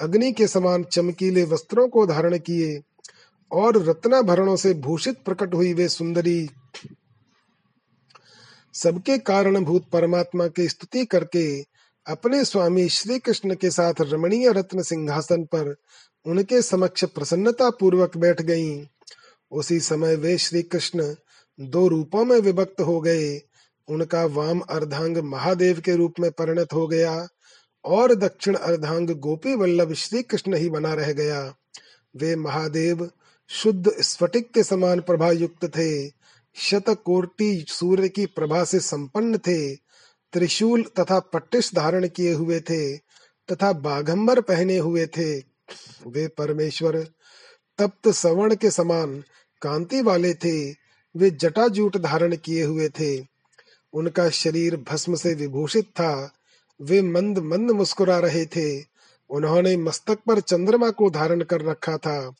अग्नि 0.00 0.32
के 0.32 0.46
समान 0.46 0.84
चमकीले 0.84 1.44
वस्त्रों 1.44 1.88
को 1.88 2.06
धारण 2.06 2.38
किए 2.38 2.82
और 3.52 3.82
रत्नाभरणों 3.82 4.56
से 4.56 4.74
भूषित 4.74 5.22
प्रकट 5.24 5.54
हुई 5.54 5.72
वे 5.74 5.88
सुंदरी। 5.88 6.50
सबके 8.74 9.18
कारणभूत 9.18 9.84
परमात्मा 9.92 10.46
की 10.46 10.68
स्तुति 10.68 11.04
करके 11.04 11.69
अपने 12.10 12.44
स्वामी 12.44 12.88
श्री 12.88 13.18
कृष्ण 13.18 13.54
के 13.54 13.70
साथ 13.70 13.94
रमणीय 14.00 14.52
रत्न 14.52 14.82
सिंहासन 14.82 15.44
पर 15.44 15.76
उनके 16.26 16.62
समक्ष 16.62 17.04
प्रसन्नता 17.04 17.70
पूर्वक 17.70 18.16
बैठ 18.16 18.42
गईं। 18.42 18.86
उसी 19.50 19.80
समय 19.80 20.16
वे 20.16 20.38
श्री 20.38 20.62
कृष्ण 20.62 21.14
दो 21.60 21.88
रूपों 21.88 22.24
में 22.24 22.36
विभक्त 22.36 22.80
हो 22.80 23.00
गए। 23.00 23.42
उनका 23.88 24.24
वाम 24.24 24.60
अर्धांग 24.60 25.16
महादेव 25.16 25.80
के 25.80 25.96
रूप 25.96 26.14
में 26.20 26.30
परिणत 26.30 26.72
हो 26.72 26.88
गया 26.88 27.28
और 27.84 28.14
दक्षिण 28.14 28.54
अर्धांग 28.54 29.10
गोपी 29.10 29.54
वल्लभ 29.54 29.92
श्री 29.92 30.22
कृष्ण 30.22 30.54
ही 30.54 30.70
बना 30.70 30.94
रह 30.94 31.12
गया। 31.12 31.54
वे 32.16 32.36
महादेव 32.36 33.10
शुद्ध 33.48 33.90
स्फटिक 34.00 34.50
के 34.52 34.62
समान 34.62 35.00
प्रभा 35.00 35.30
युक्त 35.30 35.64
थे। 35.64 36.08
शत 36.54 36.84
कोटि 37.04 37.64
सूर्य 37.68 38.08
की 38.08 38.26
प्रभा 38.26 38.64
से 38.64 38.80
संपन्न 38.80 39.38
थे। 39.38 39.89
त्रिशूल 40.32 40.82
तथा 40.82 41.18
पट्टिश 41.20 41.74
धारण 41.74 42.08
किए 42.08 42.32
हुए 42.32 42.60
थे, 42.60 42.96
तथा 43.50 43.72
बाघम्बर 43.72 44.40
पहने 44.40 44.78
हुए 44.78 45.06
थे। 45.06 45.38
वे 46.06 46.28
परमेश्वर, 46.28 47.08
तप्त 47.78 48.08
सवर्ण 48.08 48.54
के 48.54 48.70
समान 48.70 49.24
कांति 49.62 50.02
वाले 50.02 50.34
थे। 50.34 50.70
वे 51.16 51.30
जटाजूट 51.30 51.96
धारण 51.96 52.36
किए 52.36 52.64
हुए 52.64 52.88
थे। 52.88 53.26
उनका 53.92 54.30
शरीर 54.30 54.76
भस्म 54.76 55.14
से 55.14 55.34
विभूषित 55.34 55.84
था। 55.84 56.32
वे 56.82 57.02
मंद 57.02 57.38
मंद 57.38 57.70
मुस्कुरा 57.70 58.18
रहे 58.18 58.46
थे। 58.46 58.84
उन्होंने 59.30 59.76
मस्तक 59.76 60.18
पर 60.26 60.40
चंद्रमा 60.40 60.90
को 60.90 61.10
धारण 61.10 61.40
कर 61.40 61.60
रखा 61.60 61.96
था। 61.96 62.34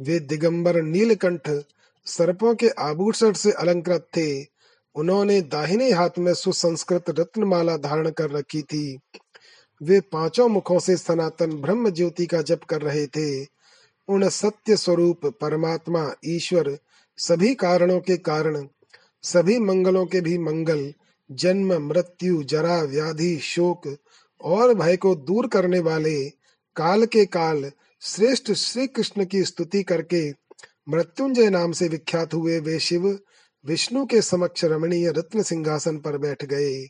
वे 0.00 0.18
दिगंबर 0.18 0.82
नीलकंठ, 0.82 1.50
सर्पों 2.04 2.54
के 2.54 2.68
आभूषण 2.68 3.32
से 3.32 3.52
अलंकृत 3.52 4.00
थे। 4.00 4.53
उन्होंने 4.94 5.40
दाहिने 5.40 5.92
हाथ 5.92 6.10
में 6.18 6.34
सुसंस्कृत 6.34 7.04
रत्नमाला 7.08 7.76
धारण 7.76 8.10
कर 8.10 8.30
रखी 8.30 8.62
थी। 8.62 8.98
वे 9.82 10.00
पाँचों 10.00 10.48
मुखों 10.48 10.78
से 10.78 10.96
सनातन 10.96 11.52
ब्रह्म 11.52 11.90
ज्योति 11.90 12.26
का 12.26 12.42
जप 12.42 12.60
कर 12.64 12.82
रहे 12.82 13.06
थे। 13.06 13.46
उन 14.08 14.28
सत्य 14.28 14.76
स्वरूप, 14.76 15.26
परमात्मा, 15.26 16.14
ईश्वर, 16.24 16.78
सभी 17.16 17.54
कारणों 17.54 18.00
के 18.00 18.16
कारण, 18.16 18.68
सभी 19.22 19.58
मंगलों 19.58 20.06
के 20.06 20.20
भी 20.20 20.38
मंगल, 20.38 20.94
जन्म, 21.30 21.88
मृत्यु, 21.88 22.42
जरा, 22.42 22.82
व्याधि, 22.82 23.38
शोक 23.38 23.96
और 24.42 24.74
भय 24.74 24.96
को 24.96 25.14
दूर 25.14 25.46
करने 25.46 25.78
वाले, 25.78 26.28
काल 26.76 27.06
के 27.06 27.24
काल, 27.24 27.72
श्रेष्ठ 28.00 28.52
श्री 28.52 28.86
कृष्ण 28.86 29.24
की 29.24 29.44
स्तुति 29.44 29.82
करके 29.82 30.30
मृत्युंजय 30.88 31.50
नाम 31.50 31.72
से 31.72 31.88
विख्यात 31.88 32.34
हुए 32.34 32.60
वे 32.60 32.78
शिव 32.78 33.18
विष्णु 33.64 34.06
के 34.06 34.22
समक्ष 34.22 34.64
रमणीय 34.64 35.10
रत्न 35.10 35.42
सिंहासन 35.42 35.98
पर 35.98 36.18
बैठ 36.18 36.44
गए। 36.44 36.88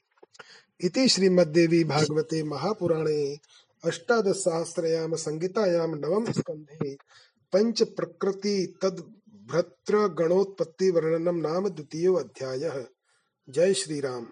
इति 0.81 1.09
श्रीमद्देवी 1.09 1.85
भागवते 1.85 2.43
महापुराणे 2.43 3.37
अष्टादश 3.85 4.37
सहस्रयाम 4.37 5.15
संगीतायाम 5.15 5.95
नवम 5.95 6.33
स्कंधे 6.33 6.95
पंच 7.53 7.83
प्रकृति 7.83 8.79
तद 8.83 9.05
भ्रत्र 9.51 10.09
गणोत्पत्ति 10.09 10.91
वर्णनम 10.91 11.37
नाम 11.37 11.69
द्वितीय 11.69 12.09
अध्याय। 12.09 12.87
जय 13.49 13.75
श्री 13.75 14.01
राम 14.01 14.27